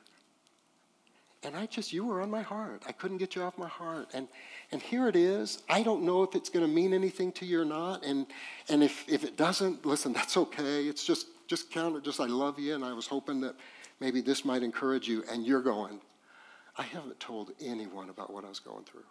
and 1.44 1.56
I 1.56 1.66
just, 1.66 1.92
you 1.92 2.06
were 2.06 2.22
on 2.22 2.30
my 2.30 2.44
heart. 2.44 2.84
I 2.88 2.92
couldn't 2.92 3.18
get 3.18 3.36
you 3.36 3.42
off 3.42 3.58
my 3.58 3.68
heart. 3.68 4.10
And, 4.14 4.28
and 4.72 4.80
here 4.82 5.08
it 5.08 5.16
is. 5.16 5.64
I 5.70 5.82
don't 5.82 6.04
know 6.04 6.22
if 6.22 6.36
it's 6.36 6.50
going 6.50 6.66
to 6.66 6.72
mean 6.72 6.94
anything 6.94 7.32
to 7.34 7.46
you 7.46 7.62
or 7.62 7.66
not. 7.66 8.06
And, 8.06 8.28
and 8.70 8.84
if, 8.84 9.10
if 9.10 9.24
it 9.24 9.38
doesn't, 9.38 9.84
listen, 9.84 10.14
that's 10.14 10.38
okay. 10.38 10.86
It's 10.86 11.04
just, 11.04 11.28
just 11.48 11.72
count 11.72 11.96
it, 11.96 12.04
just 12.04 12.20
I 12.20 12.28
love 12.28 12.60
you. 12.60 12.76
And 12.76 12.86
I 12.86 12.94
was 12.94 13.08
hoping 13.08 13.42
that 13.42 13.56
maybe 14.00 14.22
this 14.22 14.46
might 14.46 14.62
encourage 14.62 15.08
you. 15.08 15.24
And 15.32 15.44
you're 15.44 15.64
going, 15.64 16.00
I 16.78 16.84
haven't 16.84 17.20
told 17.20 17.52
anyone 17.60 18.10
about 18.10 18.32
what 18.32 18.46
I 18.46 18.50
was 18.50 18.60
going 18.60 18.84
through. 18.84 19.02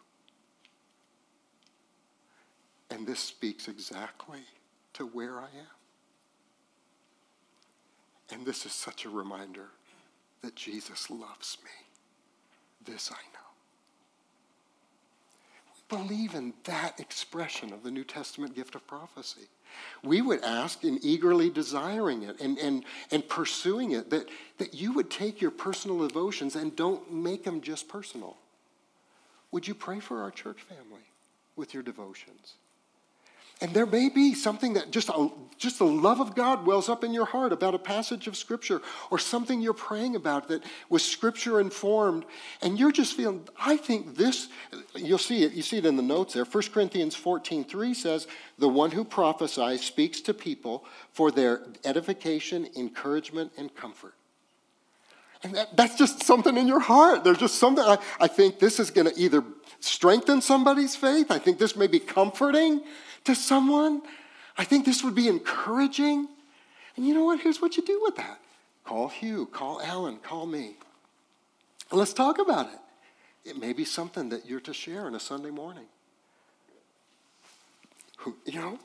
And 2.91 3.07
this 3.07 3.21
speaks 3.21 3.67
exactly 3.67 4.41
to 4.95 5.07
where 5.07 5.38
I 5.38 5.45
am. 5.45 5.80
And 8.32 8.47
this 8.47 8.64
is 8.64 8.72
such 8.72 9.05
a 9.05 9.11
reminder 9.11 9.66
that 10.43 10.55
Jesus 10.55 11.11
loves 11.11 11.59
me. 11.64 11.70
This 12.84 13.11
I 13.12 13.22
know. 13.32 13.41
We 15.74 15.99
believe 15.99 16.34
in 16.34 16.55
that 16.64 16.99
expression 17.01 17.72
of 17.72 17.82
the 17.82 17.91
New 17.91 18.05
Testament 18.05 18.55
gift 18.55 18.74
of 18.74 18.86
prophecy. 18.86 19.49
We 20.03 20.22
would 20.22 20.43
ask 20.43 20.84
in 20.84 20.99
eagerly 21.03 21.51
desiring 21.51 22.22
it 22.22 22.41
and, 22.41 22.59
and, 22.59 22.84
and 23.11 23.28
pursuing 23.28 23.93
it 23.93 24.11
that, 24.11 24.28
that 24.59 24.74
you 24.74 24.93
would 24.93 25.11
take 25.11 25.41
your 25.41 25.51
personal 25.51 26.07
devotions 26.07 26.57
and 26.57 26.74
don't 26.74 27.12
make 27.12 27.45
them 27.45 27.61
just 27.61 27.88
personal. 27.88 28.36
Would 29.53 29.66
you 29.66 29.74
pray 29.74 30.01
for 30.01 30.22
our 30.22 30.30
church 30.30 30.62
family 30.62 31.05
with 31.57 31.74
your 31.74 31.82
devotions? 31.82 32.55
And 33.63 33.75
there 33.75 33.87
may 33.87 34.09
be 34.09 34.35
something 34.35 34.73
that 34.75 34.91
just, 34.91 35.11
a, 35.11 35.29
just 35.59 35.79
the 35.79 35.85
love 35.85 36.21
of 36.21 36.35
God 36.35 36.65
wells 36.65 36.89
up 36.89 37.05
in 37.05 37.13
your 37.13 37.27
heart 37.27 37.53
about 37.53 37.75
a 37.75 37.79
passage 37.79 38.27
of 38.27 38.35
Scripture 38.35 38.81
or 39.11 39.19
something 39.19 39.61
you're 39.61 39.75
praying 39.75 40.17
about 40.17 40.49
that 40.49 40.63
was 40.89 41.05
Scripture 41.05 41.61
informed. 41.61 42.25
And 42.63 42.79
you're 42.79 42.93
just 42.93 43.15
feeling, 43.15 43.47
I 43.59 43.77
think 43.77 44.17
this, 44.17 44.49
you'll 44.97 45.19
see 45.19 45.45
it, 45.45 45.53
you 45.53 45.61
see 45.61 45.77
it 45.77 45.85
in 45.85 45.97
the 45.97 46.03
notes 46.03 46.33
there. 46.33 46.47
1 46.47 46.63
Corinthians 46.73 47.15
14 47.15 47.65
3 47.65 47.95
says, 47.95 48.27
The 48.59 48.69
one 48.69 48.93
who 48.93 49.05
prophesies 49.05 49.83
speaks 49.83 50.23
to 50.23 50.33
people 50.33 50.87
for 51.13 51.31
their 51.31 51.61
edification, 51.85 52.67
encouragement, 52.77 53.53
and 53.59 53.75
comfort. 53.75 54.15
And 55.43 55.55
that, 55.55 55.77
that's 55.77 55.97
just 55.97 56.23
something 56.23 56.57
in 56.57 56.67
your 56.67 56.81
heart. 56.81 57.25
There's 57.25 57.39
just 57.39 57.57
something, 57.57 57.85
I, 57.85 57.99
I 58.19 58.27
think 58.27 58.59
this 58.59 58.81
is 58.81 58.91
going 58.91 59.07
to 59.11 59.19
either 59.19 59.43
strengthen 59.81 60.41
somebody's 60.41 60.97
faith, 60.97 61.31
I 61.31 61.39
think 61.39 61.59
this 61.59 61.77
may 61.77 61.87
be 61.87 61.99
comforting 61.99 62.83
to 63.25 63.35
someone. 63.35 64.03
I 64.57 64.64
think 64.64 64.85
this 64.85 65.03
would 65.03 65.14
be 65.14 65.29
encouraging. 65.29 66.29
And 66.97 67.07
you 67.07 67.14
know 67.14 67.25
what? 67.25 67.41
Here's 67.41 67.62
what 67.62 67.77
you 67.77 67.85
do 67.85 68.01
with 68.03 68.16
that 68.16 68.41
call 68.85 69.09
Hugh, 69.09 69.47
call 69.47 69.81
Alan, 69.81 70.18
call 70.18 70.47
me. 70.47 70.77
And 71.91 71.99
let's 71.99 72.12
talk 72.12 72.39
about 72.39 72.66
it. 72.66 72.79
It 73.49 73.59
may 73.59 73.73
be 73.73 73.85
something 73.85 74.29
that 74.31 74.47
you're 74.47 74.61
to 74.61 74.75
share 74.75 75.07
on 75.07 75.14
a 75.14 75.21
Sunday 75.21 75.51
morning. 75.51 75.87
You 78.45 78.61
know, 78.61 78.79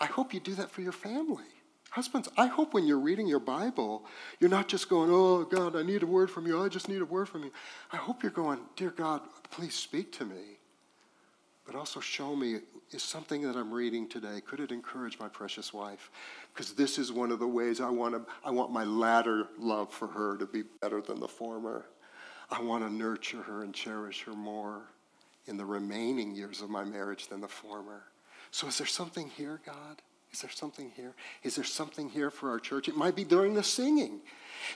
I 0.00 0.06
hope 0.06 0.34
you 0.34 0.40
do 0.40 0.54
that 0.56 0.70
for 0.70 0.80
your 0.80 0.92
family. 0.92 1.44
Husbands, 1.90 2.28
I 2.36 2.46
hope 2.46 2.74
when 2.74 2.88
you're 2.88 2.98
reading 2.98 3.28
your 3.28 3.38
Bible, 3.38 4.04
you're 4.40 4.50
not 4.50 4.66
just 4.66 4.88
going, 4.88 5.10
Oh, 5.12 5.44
God, 5.44 5.76
I 5.76 5.82
need 5.82 6.02
a 6.02 6.06
word 6.06 6.28
from 6.28 6.44
you. 6.44 6.60
I 6.60 6.68
just 6.68 6.88
need 6.88 7.00
a 7.00 7.04
word 7.04 7.28
from 7.28 7.44
you. 7.44 7.52
I 7.92 7.96
hope 7.96 8.22
you're 8.22 8.32
going, 8.32 8.58
Dear 8.74 8.90
God, 8.90 9.20
please 9.50 9.74
speak 9.74 10.10
to 10.18 10.24
me, 10.24 10.58
but 11.64 11.76
also 11.76 12.00
show 12.00 12.34
me 12.34 12.58
is 12.90 13.02
something 13.02 13.42
that 13.42 13.56
I'm 13.56 13.72
reading 13.72 14.08
today, 14.08 14.40
could 14.40 14.60
it 14.60 14.70
encourage 14.70 15.18
my 15.18 15.28
precious 15.28 15.72
wife? 15.72 16.10
Because 16.52 16.72
this 16.72 16.98
is 16.98 17.12
one 17.12 17.30
of 17.30 17.38
the 17.38 17.46
ways 17.46 17.80
I 17.80 17.90
want, 17.90 18.14
to, 18.14 18.32
I 18.44 18.50
want 18.50 18.72
my 18.72 18.84
latter 18.84 19.48
love 19.58 19.92
for 19.92 20.08
her 20.08 20.36
to 20.36 20.46
be 20.46 20.62
better 20.80 21.00
than 21.00 21.20
the 21.20 21.28
former. 21.28 21.86
I 22.50 22.62
want 22.62 22.84
to 22.84 22.92
nurture 22.92 23.42
her 23.42 23.62
and 23.62 23.74
cherish 23.74 24.22
her 24.24 24.34
more 24.34 24.82
in 25.46 25.56
the 25.56 25.64
remaining 25.64 26.34
years 26.34 26.62
of 26.62 26.70
my 26.70 26.84
marriage 26.84 27.28
than 27.28 27.40
the 27.40 27.48
former. 27.48 28.04
So, 28.50 28.68
is 28.68 28.78
there 28.78 28.86
something 28.86 29.28
here, 29.28 29.60
God? 29.66 30.02
Is 30.32 30.40
there 30.40 30.50
something 30.50 30.90
here? 30.96 31.14
Is 31.44 31.54
there 31.54 31.64
something 31.64 32.08
here 32.08 32.30
for 32.30 32.50
our 32.50 32.58
church? 32.58 32.88
It 32.88 32.96
might 32.96 33.14
be 33.14 33.22
during 33.22 33.54
the 33.54 33.62
singing 33.62 34.20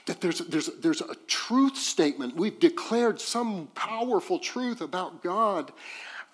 that 0.05 0.21
there's, 0.21 0.39
there's, 0.39 0.67
there's 0.81 1.01
a 1.01 1.15
truth 1.27 1.75
statement. 1.75 2.35
We've 2.35 2.57
declared 2.59 3.19
some 3.19 3.67
powerful 3.75 4.39
truth 4.39 4.79
about 4.79 5.21
God. 5.21 5.73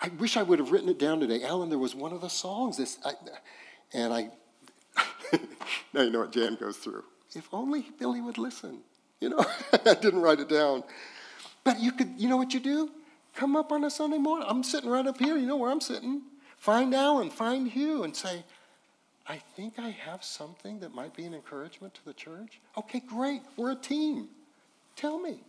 I 0.02 0.10
wish 0.20 0.38
I 0.38 0.44
would 0.44 0.60
have 0.60 0.72
written 0.72 0.90
it 0.90 1.00
down 1.00 1.20
today. 1.20 1.44
Alan, 1.44 1.70
there 1.70 1.80
was 1.80 1.96
one 1.96 2.12
of 2.12 2.22
the 2.22 2.30
songs, 2.30 2.78
this, 2.78 2.98
I, 3.06 3.14
and 3.94 4.14
I, 4.14 4.30
now 5.94 6.02
you 6.02 6.10
know 6.10 6.20
what 6.20 6.32
Jan 6.32 6.58
goes 6.60 6.78
through. 6.78 7.04
If 7.34 7.48
only 7.54 7.86
Billy 7.98 8.22
would 8.22 8.38
listen. 8.38 8.80
You 9.20 9.30
know, 9.30 9.46
I 9.86 9.94
didn't 9.94 10.22
write 10.22 10.40
it 10.40 10.50
down. 10.50 10.84
But 11.64 11.80
you 11.80 11.92
could, 11.92 12.14
you 12.18 12.30
know 12.30 12.38
what 12.38 12.54
you 12.54 12.60
do? 12.60 12.92
Come 13.36 13.56
up 13.56 13.72
on 13.72 13.84
a 13.84 13.90
Sunday 13.90 14.18
morning. 14.18 14.48
I'm 14.50 14.64
sitting 14.64 14.90
right 14.90 15.06
up 15.06 15.18
here. 15.18 15.38
You 15.38 15.48
know 15.48 15.58
where 15.58 15.72
I'm 15.72 15.82
sitting. 15.82 16.22
Find 16.58 16.94
Alan, 16.96 17.30
find 17.30 17.68
Hugh, 17.68 18.04
and 18.04 18.16
say, 18.16 18.44
I 19.28 19.38
think 19.56 19.80
I 19.80 19.90
have 19.90 20.24
something 20.24 20.80
that 20.80 20.94
might 20.94 21.16
be 21.16 21.26
an 21.26 21.34
encouragement 21.34 21.96
to 21.96 22.06
the 22.06 22.14
church. 22.14 22.60
Okay, 22.78 23.00
great. 23.00 23.42
We're 23.58 23.72
a 23.72 23.76
team. 23.76 24.30
Tell 24.96 25.20
me. 25.20 25.40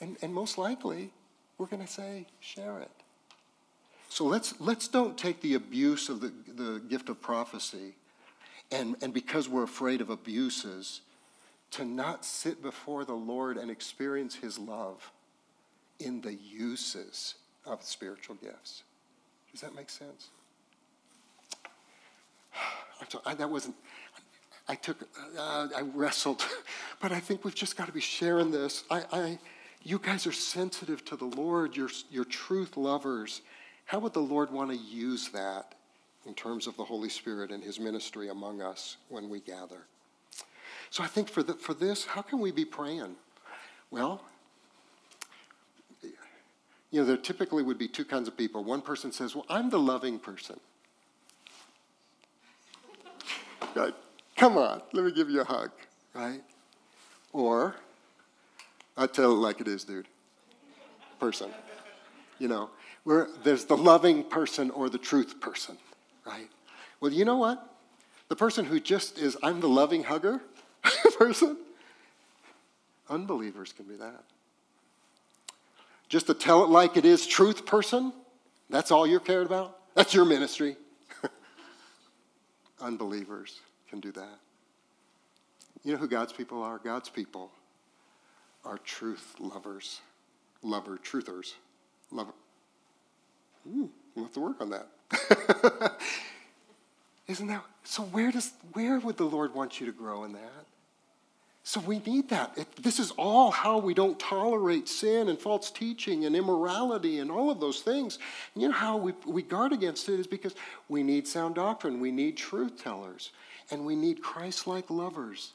And, 0.00 0.16
and 0.22 0.34
most 0.34 0.58
likely, 0.58 1.10
we're 1.58 1.66
going 1.66 1.82
to 1.82 1.92
say, 1.92 2.26
share 2.40 2.78
it. 2.80 2.90
So 4.08 4.24
let's, 4.24 4.54
let's 4.60 4.88
don't 4.88 5.18
take 5.18 5.40
the 5.40 5.54
abuse 5.54 6.08
of 6.08 6.20
the, 6.20 6.32
the 6.54 6.80
gift 6.80 7.08
of 7.08 7.20
prophecy 7.20 7.94
and, 8.70 8.96
and 9.02 9.14
because 9.14 9.48
we're 9.48 9.62
afraid 9.62 10.00
of 10.00 10.10
abuses, 10.10 11.00
to 11.72 11.84
not 11.84 12.24
sit 12.24 12.62
before 12.62 13.04
the 13.04 13.14
Lord 13.14 13.56
and 13.56 13.70
experience 13.70 14.34
his 14.36 14.58
love 14.58 15.12
in 15.98 16.20
the 16.20 16.34
uses 16.34 17.34
of 17.64 17.82
spiritual 17.82 18.36
gifts. 18.36 18.82
Does 19.52 19.60
that 19.60 19.74
make 19.74 19.90
sense? 19.90 20.28
I, 23.26 23.34
that 23.34 23.50
wasn't, 23.50 23.76
I 24.68 24.74
took, 24.74 25.08
uh, 25.38 25.68
I 25.76 25.82
wrestled, 25.94 26.44
but 27.00 27.12
I 27.12 27.20
think 27.20 27.44
we've 27.44 27.54
just 27.54 27.76
got 27.76 27.86
to 27.86 27.92
be 27.92 28.00
sharing 28.00 28.50
this. 28.50 28.84
I, 28.90 29.04
I, 29.12 29.38
you 29.82 29.98
guys 29.98 30.26
are 30.26 30.32
sensitive 30.32 31.04
to 31.06 31.16
the 31.16 31.24
Lord, 31.24 31.76
you're, 31.76 31.90
you're 32.10 32.24
truth 32.24 32.76
lovers. 32.76 33.42
How 33.84 33.98
would 34.00 34.12
the 34.12 34.20
Lord 34.20 34.50
want 34.50 34.70
to 34.70 34.76
use 34.76 35.28
that 35.28 35.74
in 36.26 36.34
terms 36.34 36.66
of 36.66 36.76
the 36.76 36.84
Holy 36.84 37.08
Spirit 37.08 37.50
and 37.50 37.62
his 37.62 37.78
ministry 37.78 38.28
among 38.28 38.60
us 38.60 38.96
when 39.08 39.28
we 39.28 39.40
gather? 39.40 39.86
So 40.90 41.02
I 41.02 41.06
think 41.06 41.28
for, 41.28 41.42
the, 41.42 41.54
for 41.54 41.74
this, 41.74 42.04
how 42.04 42.22
can 42.22 42.40
we 42.40 42.50
be 42.50 42.64
praying? 42.64 43.14
Well, 43.90 44.22
you 46.02 47.00
know, 47.00 47.04
there 47.04 47.16
typically 47.16 47.62
would 47.62 47.78
be 47.78 47.88
two 47.88 48.04
kinds 48.04 48.28
of 48.28 48.36
people. 48.36 48.64
One 48.64 48.80
person 48.80 49.12
says, 49.12 49.34
Well, 49.34 49.46
I'm 49.48 49.70
the 49.70 49.78
loving 49.78 50.18
person. 50.18 50.58
right? 53.74 53.94
Come 54.36 54.56
on, 54.56 54.82
let 54.92 55.04
me 55.04 55.12
give 55.12 55.30
you 55.30 55.40
a 55.40 55.44
hug, 55.44 55.70
right? 56.14 56.42
Or 57.32 57.76
I 58.96 59.06
tell 59.06 59.32
it 59.32 59.36
like 59.36 59.60
it 59.60 59.68
is, 59.68 59.84
dude. 59.84 60.08
Person. 61.20 61.50
You 62.38 62.48
know, 62.48 62.70
where 63.04 63.28
there's 63.44 63.64
the 63.64 63.76
loving 63.76 64.24
person 64.24 64.70
or 64.70 64.88
the 64.88 64.98
truth 64.98 65.40
person, 65.40 65.78
right? 66.26 66.48
Well, 67.00 67.12
you 67.12 67.24
know 67.24 67.36
what? 67.36 67.72
The 68.28 68.36
person 68.36 68.64
who 68.64 68.80
just 68.80 69.18
is, 69.18 69.36
I'm 69.42 69.60
the 69.60 69.68
loving 69.68 70.02
hugger 70.02 70.40
person, 71.18 71.56
unbelievers 73.08 73.72
can 73.72 73.86
be 73.86 73.96
that. 73.96 74.24
Just 76.08 76.26
to 76.26 76.34
tell 76.34 76.64
it 76.64 76.68
like 76.68 76.96
it 76.96 77.04
is, 77.04 77.26
truth 77.26 77.66
person, 77.66 78.12
that's 78.70 78.90
all 78.90 79.06
you're 79.06 79.20
cared 79.20 79.46
about? 79.46 79.78
That's 79.94 80.12
your 80.12 80.24
ministry. 80.24 80.76
unbelievers 82.80 83.60
can 83.88 84.00
do 84.00 84.12
that. 84.12 84.38
You 85.84 85.92
know 85.92 85.98
who 85.98 86.08
God's 86.08 86.32
people 86.32 86.62
are? 86.62 86.78
God's 86.78 87.08
people 87.08 87.50
are 88.66 88.78
truth 88.78 89.36
lovers, 89.38 90.00
lover, 90.62 90.98
truthers. 90.98 91.54
Lover. 92.10 92.32
Ooh, 93.68 93.90
we'll 94.14 94.26
have 94.26 94.34
to 94.34 94.40
work 94.40 94.60
on 94.60 94.70
that. 94.70 95.98
Isn't 97.28 97.48
that 97.48 97.64
so? 97.84 98.02
Where 98.02 98.30
does 98.30 98.52
where 98.72 98.98
would 99.00 99.16
the 99.16 99.24
Lord 99.24 99.54
want 99.54 99.80
you 99.80 99.86
to 99.86 99.92
grow 99.92 100.24
in 100.24 100.32
that? 100.32 100.66
So 101.64 101.80
we 101.80 101.98
need 102.06 102.28
that. 102.28 102.56
This 102.80 103.00
is 103.00 103.10
all 103.12 103.50
how 103.50 103.78
we 103.78 103.92
don't 103.92 104.20
tolerate 104.20 104.86
sin 104.86 105.28
and 105.28 105.36
false 105.36 105.68
teaching 105.68 106.24
and 106.24 106.36
immorality 106.36 107.18
and 107.18 107.28
all 107.28 107.50
of 107.50 107.58
those 107.58 107.80
things. 107.80 108.20
And 108.54 108.62
you 108.62 108.68
know 108.68 108.74
how 108.74 108.96
we, 108.96 109.14
we 109.26 109.42
guard 109.42 109.72
against 109.72 110.08
it 110.08 110.20
is 110.20 110.28
because 110.28 110.54
we 110.88 111.02
need 111.02 111.26
sound 111.26 111.56
doctrine, 111.56 111.98
we 111.98 112.12
need 112.12 112.36
truth 112.36 112.80
tellers, 112.80 113.32
and 113.72 113.84
we 113.84 113.96
need 113.96 114.22
Christ 114.22 114.68
like 114.68 114.90
lovers 114.90 115.54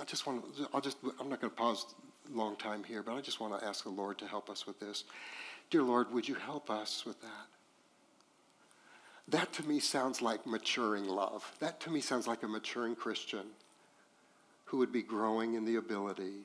I 0.00 0.04
just 0.04 0.26
want 0.26 0.56
to, 0.56 0.68
I'll 0.72 0.80
just, 0.80 0.96
I'm 1.20 1.28
not 1.28 1.40
going 1.40 1.50
to 1.50 1.56
pause 1.56 1.94
a 2.32 2.36
long 2.36 2.56
time 2.56 2.82
here, 2.82 3.02
but 3.02 3.14
I 3.14 3.20
just 3.20 3.40
want 3.40 3.58
to 3.58 3.66
ask 3.66 3.84
the 3.84 3.90
Lord 3.90 4.18
to 4.18 4.26
help 4.26 4.48
us 4.48 4.66
with 4.66 4.80
this. 4.80 5.04
Dear 5.68 5.82
Lord, 5.82 6.12
would 6.12 6.26
you 6.26 6.34
help 6.34 6.70
us 6.70 7.04
with 7.04 7.20
that? 7.20 7.46
That 9.28 9.52
to 9.54 9.62
me 9.62 9.78
sounds 9.78 10.22
like 10.22 10.46
maturing 10.46 11.04
love. 11.04 11.50
That 11.60 11.80
to 11.80 11.90
me 11.90 12.00
sounds 12.00 12.26
like 12.26 12.42
a 12.42 12.48
maturing 12.48 12.96
Christian 12.96 13.44
who 14.64 14.78
would 14.78 14.92
be 14.92 15.02
growing 15.02 15.54
in 15.54 15.64
the 15.64 15.76
ability 15.76 16.44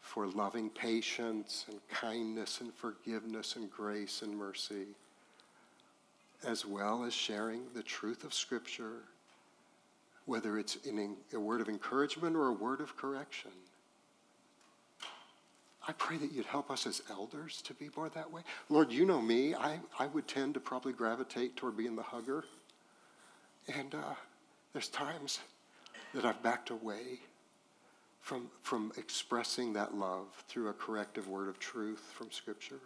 for 0.00 0.26
loving 0.26 0.70
patience 0.70 1.66
and 1.68 1.80
kindness 1.90 2.60
and 2.60 2.72
forgiveness 2.72 3.56
and 3.56 3.70
grace 3.70 4.22
and 4.22 4.36
mercy, 4.36 4.86
as 6.46 6.64
well 6.64 7.04
as 7.04 7.12
sharing 7.12 7.62
the 7.74 7.82
truth 7.82 8.24
of 8.24 8.32
Scripture, 8.32 9.02
whether 10.28 10.58
it's 10.58 10.76
in 10.76 11.16
a 11.32 11.40
word 11.40 11.62
of 11.62 11.70
encouragement 11.70 12.36
or 12.36 12.48
a 12.48 12.52
word 12.52 12.82
of 12.82 12.94
correction. 12.96 13.50
I 15.86 15.92
pray 15.92 16.18
that 16.18 16.32
you'd 16.32 16.44
help 16.44 16.70
us 16.70 16.86
as 16.86 17.00
elders 17.08 17.62
to 17.62 17.72
be 17.72 17.88
more 17.96 18.10
that 18.10 18.30
way. 18.30 18.42
Lord, 18.68 18.92
you 18.92 19.06
know 19.06 19.22
me. 19.22 19.54
I, 19.54 19.80
I 19.98 20.06
would 20.08 20.28
tend 20.28 20.52
to 20.54 20.60
probably 20.60 20.92
gravitate 20.92 21.56
toward 21.56 21.78
being 21.78 21.96
the 21.96 22.02
hugger. 22.02 22.44
And 23.74 23.94
uh, 23.94 24.14
there's 24.74 24.88
times 24.88 25.40
that 26.12 26.26
I've 26.26 26.42
backed 26.42 26.68
away 26.68 27.20
from, 28.20 28.48
from 28.60 28.92
expressing 28.98 29.72
that 29.72 29.94
love 29.94 30.26
through 30.46 30.68
a 30.68 30.74
corrective 30.74 31.26
word 31.26 31.48
of 31.48 31.58
truth 31.58 32.12
from 32.14 32.30
Scripture. 32.30 32.80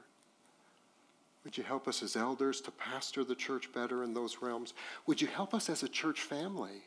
Would 1.43 1.59
you 1.59 1.64
help 1.64 1.88
us 1.88 2.05
as 2.05 2.14
elders 2.14 2.61
to 2.61 2.70
pastor 2.70 3.24
the 3.24 3.34
church 3.34 3.72
better 3.72 4.05
in 4.05 4.14
those 4.14 4.38
realms? 4.40 4.74
Would 5.07 5.20
you 5.20 5.26
help 5.26 5.55
us 5.55 5.68
as 5.68 5.82
a 5.82 5.88
church 5.88 6.20
family 6.20 6.82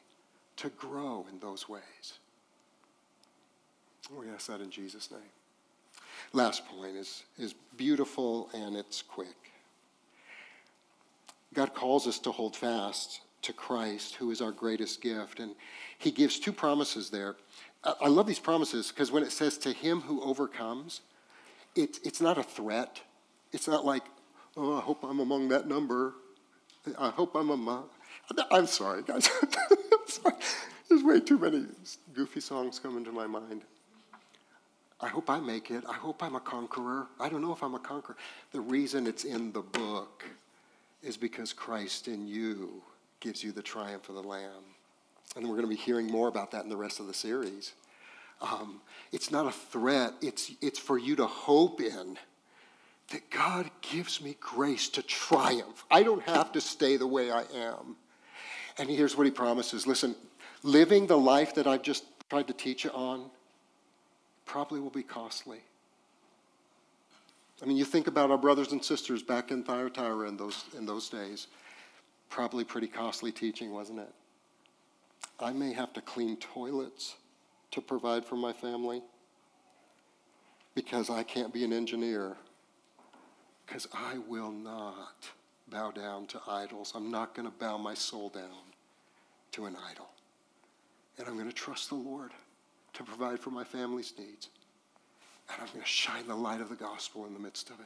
to 0.58 0.70
grow 0.70 1.26
in 1.32 1.39
those 1.39 1.68
ways? 1.68 2.20
We 4.16 4.30
ask 4.30 4.47
that 4.47 4.62
in 4.62 4.70
Jesus' 4.70 5.10
name. 5.12 5.20
Last 6.34 6.66
point 6.68 6.95
is, 6.95 7.24
is 7.38 7.53
beautiful 7.78 8.49
and 8.53 8.76
it's 8.76 9.01
quick. 9.01 9.36
God 11.53 11.74
calls 11.74 12.08
us 12.08 12.20
to 12.20 12.32
hold 12.32 12.56
fast 12.56 13.22
to 13.43 13.53
Christ, 13.53 14.16
who 14.16 14.32
is 14.32 14.41
our 14.41 14.51
greatest 14.51 15.01
gift. 15.01 15.39
And 15.39 15.56
he 15.97 16.12
gives 16.12 16.39
two 16.39 16.51
promises 16.51 17.10
there. 17.10 17.36
I 17.84 18.08
love 18.08 18.28
these 18.28 18.39
promises 18.39 18.89
because 18.91 19.12
when 19.12 19.24
it 19.24 19.32
says 19.32 19.58
to 19.60 19.72
him 19.72 20.01
who 20.01 20.22
overcomes, 20.24 21.01
it, 21.76 21.99
it's 22.03 22.20
not 22.20 22.38
a 22.38 22.43
threat. 22.43 23.01
It's 23.51 23.68
not 23.68 23.86
like, 23.86 24.03
oh, 24.58 24.78
I 24.78 24.82
hope 24.82 25.03
I'm 25.03 25.20
among 25.20 25.49
that 25.49 25.68
number. 25.68 26.14
I 26.97 27.10
hope 27.10 27.36
I'm 27.36 27.49
among. 27.51 27.86
I'm 28.51 28.67
sorry, 28.67 29.03
guys. 29.03 29.30
I'm 29.43 30.07
sorry. 30.07 30.36
There's 30.89 31.03
way 31.03 31.19
too 31.19 31.38
many 31.38 31.65
goofy 32.13 32.39
songs 32.39 32.80
coming 32.80 33.03
to 33.05 33.11
my 33.11 33.28
mind. 33.28 33.63
I 35.01 35.07
hope 35.07 35.30
I 35.30 35.39
make 35.39 35.71
it. 35.71 35.84
I 35.88 35.93
hope 35.93 36.23
I'm 36.23 36.36
a 36.36 36.39
conqueror. 36.39 37.07
I 37.19 37.30
don't 37.30 37.41
know 37.41 37.51
if 37.51 37.61
I'm 37.61 37.76
a 37.76 37.80
conqueror. 37.80 38.15
The 38.51 38.61
reason 38.61 39.07
it's 39.07 39.26
in 39.26 39.51
the 39.51 39.61
book 39.61 40.23
is 41.03 41.17
because 41.17 41.53
Christ 41.53 42.07
in 42.07 42.28
you 42.28 42.82
gives 43.19 43.43
you 43.43 43.51
the 43.51 43.61
triumph 43.61 44.09
of 44.09 44.15
the 44.15 44.23
Lamb. 44.23 44.63
And 45.36 45.45
we're 45.45 45.55
going 45.55 45.67
to 45.67 45.76
be 45.76 45.76
hearing 45.76 46.07
more 46.07 46.28
about 46.28 46.51
that 46.51 46.63
in 46.63 46.69
the 46.69 46.78
rest 46.78 46.99
of 46.99 47.07
the 47.07 47.13
series. 47.13 47.73
Um, 48.41 48.82
it's 49.11 49.32
not 49.32 49.47
a 49.47 49.51
threat, 49.51 50.13
it's, 50.21 50.51
it's 50.61 50.80
for 50.80 50.97
you 50.97 51.15
to 51.17 51.26
hope 51.26 51.82
in 51.82 52.17
that 53.11 53.30
God 53.30 53.69
gives 53.82 54.21
me 54.21 54.36
grace 54.39 54.89
to 54.89 55.01
triumph. 55.01 55.86
I 55.91 56.03
don't 56.03 56.23
have 56.23 56.51
to 56.53 56.61
stay 56.61 56.97
the 56.97 57.07
way 57.07 57.32
I 57.32 57.43
am. 57.53 57.95
And 58.78 58.89
here's 58.89 59.15
what 59.15 59.26
he 59.26 59.32
promises 59.32 59.88
listen, 59.88 60.15
living 60.63 61.07
the 61.07 61.17
life 61.17 61.55
that 61.55 61.67
I've 61.67 61.82
just 61.82 62.05
tried 62.30 62.47
to 62.47 62.53
teach 62.53 62.84
you 62.84 62.91
on 62.91 63.30
probably 64.45 64.80
will 64.80 64.89
be 64.89 65.03
costly. 65.03 65.59
I 67.61 67.65
mean, 67.65 67.78
you 67.78 67.86
think 67.86 68.07
about 68.07 68.32
our 68.32 68.38
brothers 68.38 68.71
and 68.71 68.84
sisters 68.84 69.23
back 69.23 69.49
in 69.51 69.63
Thyatira 69.63 70.28
in 70.28 70.38
those, 70.38 70.65
in 70.78 70.86
those 70.86 71.09
days. 71.09 71.47
Probably 72.30 72.63
pretty 72.63 72.88
costly 72.88 73.32
teaching, 73.32 73.71
wasn't 73.71 73.99
it? 73.99 74.13
I 75.39 75.51
may 75.51 75.73
have 75.73 75.93
to 75.93 76.01
clean 76.01 76.38
toilets 76.38 77.15
to 77.71 77.82
provide 77.82 78.26
for 78.26 78.36
my 78.36 78.51
family 78.51 79.01
because 80.76 81.09
I 81.09 81.23
can't 81.23 81.53
be 81.53 81.63
an 81.63 81.71
engineer. 81.71 82.36
Because 83.65 83.88
I 83.93 84.17
will 84.28 84.51
not 84.51 85.30
bow 85.70 85.91
down 85.91 86.28
to 86.28 86.41
idols. 86.47 86.93
I'm 86.95 87.11
not 87.11 87.34
going 87.34 87.47
to 87.47 87.53
bow 87.57 87.78
my 87.78 87.93
soul 87.93 88.30
down 88.30 88.74
to 89.51 89.66
an 89.66 89.76
idol. 89.91 90.09
And 91.18 91.28
I'm 91.28 91.36
going 91.36 91.49
to 91.49 91.55
trust 91.55 91.89
the 91.89 91.95
Lord 91.95 92.32
to 92.93 93.03
provide 93.03 93.39
for 93.39 93.49
my 93.49 93.63
family's 93.63 94.13
needs. 94.18 94.49
And 95.49 95.61
I'm 95.61 95.68
going 95.68 95.82
to 95.82 95.88
shine 95.88 96.28
the 96.28 96.36
light 96.36 96.61
of 96.61 96.70
the 96.70 96.76
gospel 96.76 97.26
in 97.26 97.34
the 97.34 97.39
midst 97.39 97.70
of 97.70 97.80
it. 97.80 97.86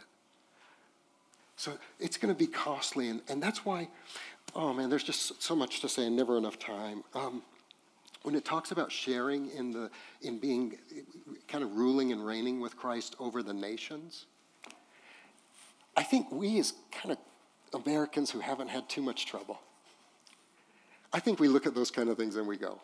So 1.57 1.73
it's 1.99 2.17
going 2.17 2.33
to 2.33 2.37
be 2.37 2.47
costly. 2.47 3.09
And, 3.09 3.21
and 3.27 3.43
that's 3.43 3.65
why, 3.65 3.89
oh 4.55 4.73
man, 4.73 4.89
there's 4.89 5.03
just 5.03 5.41
so 5.41 5.55
much 5.55 5.81
to 5.81 5.89
say 5.89 6.05
and 6.05 6.15
never 6.15 6.37
enough 6.37 6.57
time. 6.57 7.03
Um, 7.13 7.43
when 8.23 8.35
it 8.35 8.45
talks 8.45 8.71
about 8.71 8.91
sharing 8.91 9.49
in, 9.51 9.71
the, 9.71 9.89
in 10.21 10.39
being 10.39 10.77
kind 11.47 11.63
of 11.63 11.75
ruling 11.75 12.11
and 12.11 12.25
reigning 12.25 12.59
with 12.59 12.75
Christ 12.75 13.15
over 13.19 13.43
the 13.43 13.53
nations, 13.53 14.25
I 15.95 16.03
think 16.03 16.31
we 16.31 16.59
as 16.59 16.73
kind 16.91 17.11
of 17.11 17.17
Americans 17.73 18.31
who 18.31 18.39
haven't 18.39 18.69
had 18.69 18.89
too 18.89 19.01
much 19.01 19.25
trouble, 19.25 19.59
I 21.11 21.19
think 21.19 21.39
we 21.39 21.47
look 21.47 21.65
at 21.65 21.73
those 21.73 21.91
kind 21.91 22.09
of 22.09 22.17
things 22.17 22.35
and 22.35 22.47
we 22.47 22.57
go, 22.57 22.79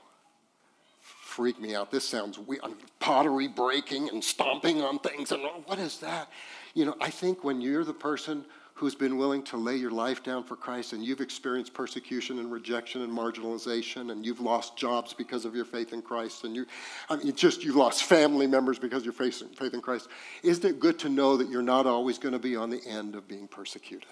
freak 1.00 1.60
me 1.60 1.76
out. 1.76 1.92
This 1.92 2.08
sounds. 2.08 2.40
I'm 2.64 2.76
pottery 3.00 3.48
breaking 3.48 4.10
and 4.10 4.24
stomping 4.24 4.82
on 4.82 5.00
things. 5.00 5.32
And 5.32 5.44
what 5.66 5.80
is 5.80 6.00
that? 6.00 6.30
You 6.74 6.86
know, 6.86 6.96
I 7.02 7.10
think 7.10 7.44
when 7.44 7.62
you're 7.62 7.84
the 7.84 7.94
person 7.94 8.46
who's 8.74 8.96
been 8.96 9.18
willing 9.18 9.42
to 9.42 9.56
lay 9.56 9.76
your 9.76 9.92
life 9.92 10.22
down 10.22 10.44
for 10.44 10.58
Christ 10.58 10.92
and 10.92 11.04
you've 11.04 11.22
experienced 11.22 11.74
persecution 11.74 12.40
and 12.40 12.52
rejection 12.52 13.04
and 13.04 13.12
marginalization 13.12 14.12
and 14.12 14.26
you've 14.26 14.42
lost 14.42 14.76
jobs 14.76 15.14
because 15.14 15.46
of 15.46 15.56
your 15.56 15.64
faith 15.64 15.94
in 15.94 16.02
Christ 16.02 16.44
and 16.44 16.54
you, 16.56 16.66
I 17.10 17.16
mean, 17.16 17.34
just 17.36 17.64
you've 17.64 17.78
lost 17.78 18.04
family 18.04 18.48
members 18.48 18.78
because 18.78 19.00
of 19.00 19.06
your 19.06 19.14
faith 19.14 19.74
in 19.74 19.82
Christ, 19.82 20.10
isn't 20.44 20.66
it 20.66 20.80
good 20.82 21.00
to 21.00 21.10
know 21.10 21.38
that 21.38 21.50
you're 21.50 21.62
not 21.62 21.86
always 21.86 22.18
going 22.18 22.34
to 22.34 22.40
be 22.40 22.58
on 22.58 22.70
the 22.70 22.86
end 22.86 23.16
of 23.16 23.30
being 23.30 23.48
persecuted? 23.48 24.10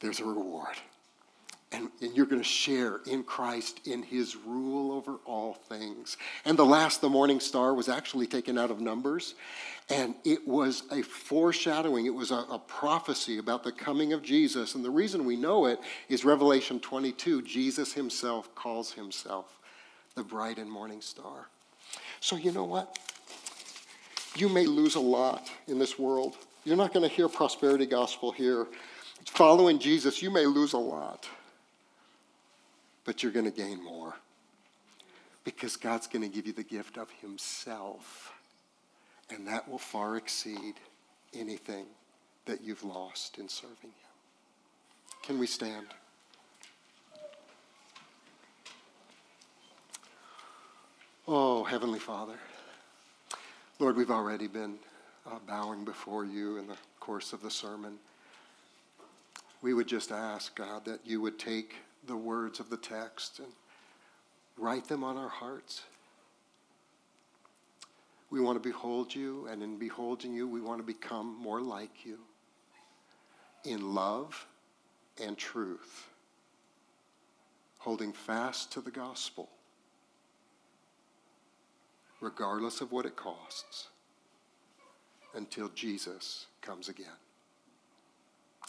There's 0.00 0.20
a 0.20 0.24
reward 0.24 0.76
and, 1.74 1.90
and 2.00 2.16
you're 2.16 2.26
going 2.26 2.40
to 2.40 2.48
share 2.48 3.00
in 3.06 3.24
Christ 3.24 3.86
in 3.86 4.02
his 4.02 4.36
rule 4.36 4.92
over 4.92 5.16
all 5.24 5.54
things. 5.54 6.16
And 6.44 6.56
the 6.56 6.64
last, 6.64 7.00
the 7.00 7.08
morning 7.08 7.40
star, 7.40 7.74
was 7.74 7.88
actually 7.88 8.26
taken 8.26 8.56
out 8.56 8.70
of 8.70 8.80
Numbers, 8.80 9.34
and 9.90 10.14
it 10.24 10.46
was 10.46 10.84
a 10.92 11.02
foreshadowing, 11.02 12.06
it 12.06 12.14
was 12.14 12.30
a, 12.30 12.46
a 12.50 12.58
prophecy 12.58 13.38
about 13.38 13.64
the 13.64 13.72
coming 13.72 14.12
of 14.12 14.22
Jesus. 14.22 14.74
And 14.74 14.84
the 14.84 14.90
reason 14.90 15.24
we 15.24 15.36
know 15.36 15.66
it 15.66 15.80
is 16.08 16.24
Revelation 16.24 16.78
22 16.80 17.42
Jesus 17.42 17.92
himself 17.92 18.54
calls 18.54 18.92
himself 18.92 19.58
the 20.14 20.22
bright 20.22 20.58
and 20.58 20.70
morning 20.70 21.00
star. 21.00 21.48
So, 22.20 22.36
you 22.36 22.52
know 22.52 22.64
what? 22.64 22.98
You 24.36 24.48
may 24.48 24.66
lose 24.66 24.94
a 24.94 25.00
lot 25.00 25.50
in 25.66 25.78
this 25.78 25.98
world. 25.98 26.36
You're 26.64 26.76
not 26.76 26.94
going 26.94 27.08
to 27.08 27.14
hear 27.14 27.28
prosperity 27.28 27.84
gospel 27.84 28.32
here. 28.32 28.66
Following 29.26 29.78
Jesus, 29.78 30.22
you 30.22 30.30
may 30.30 30.46
lose 30.46 30.72
a 30.72 30.78
lot 30.78 31.28
but 33.04 33.22
you're 33.22 33.32
going 33.32 33.44
to 33.44 33.50
gain 33.50 33.82
more 33.82 34.14
because 35.44 35.76
God's 35.76 36.06
going 36.06 36.22
to 36.22 36.34
give 36.34 36.46
you 36.46 36.52
the 36.52 36.64
gift 36.64 36.96
of 36.96 37.10
Himself, 37.20 38.32
and 39.30 39.46
that 39.46 39.68
will 39.68 39.78
far 39.78 40.16
exceed 40.16 40.74
anything 41.34 41.84
that 42.46 42.62
you've 42.62 42.82
lost 42.82 43.38
in 43.38 43.48
serving 43.48 43.76
Him. 43.82 44.10
Can 45.22 45.38
we 45.38 45.46
stand? 45.46 45.86
Oh, 51.26 51.64
Heavenly 51.64 51.98
Father, 51.98 52.38
Lord, 53.78 53.96
we've 53.96 54.10
already 54.10 54.46
been 54.46 54.76
uh, 55.26 55.38
bowing 55.46 55.84
before 55.84 56.24
you 56.24 56.58
in 56.58 56.66
the 56.66 56.76
course 57.00 57.32
of 57.32 57.42
the 57.42 57.50
sermon. 57.50 57.98
We 59.64 59.72
would 59.72 59.86
just 59.86 60.12
ask, 60.12 60.54
God, 60.54 60.84
that 60.84 61.00
you 61.06 61.22
would 61.22 61.38
take 61.38 61.76
the 62.06 62.18
words 62.18 62.60
of 62.60 62.68
the 62.68 62.76
text 62.76 63.38
and 63.38 63.48
write 64.58 64.86
them 64.88 65.02
on 65.02 65.16
our 65.16 65.30
hearts. 65.30 65.84
We 68.28 68.42
want 68.42 68.62
to 68.62 68.68
behold 68.68 69.14
you, 69.14 69.48
and 69.50 69.62
in 69.62 69.78
beholding 69.78 70.34
you, 70.34 70.46
we 70.46 70.60
want 70.60 70.80
to 70.80 70.86
become 70.86 71.38
more 71.40 71.62
like 71.62 72.04
you 72.04 72.18
in 73.64 73.94
love 73.94 74.46
and 75.24 75.34
truth, 75.34 76.10
holding 77.78 78.12
fast 78.12 78.70
to 78.72 78.82
the 78.82 78.90
gospel, 78.90 79.48
regardless 82.20 82.82
of 82.82 82.92
what 82.92 83.06
it 83.06 83.16
costs, 83.16 83.88
until 85.34 85.70
Jesus 85.70 86.48
comes 86.60 86.90
again. 86.90 87.23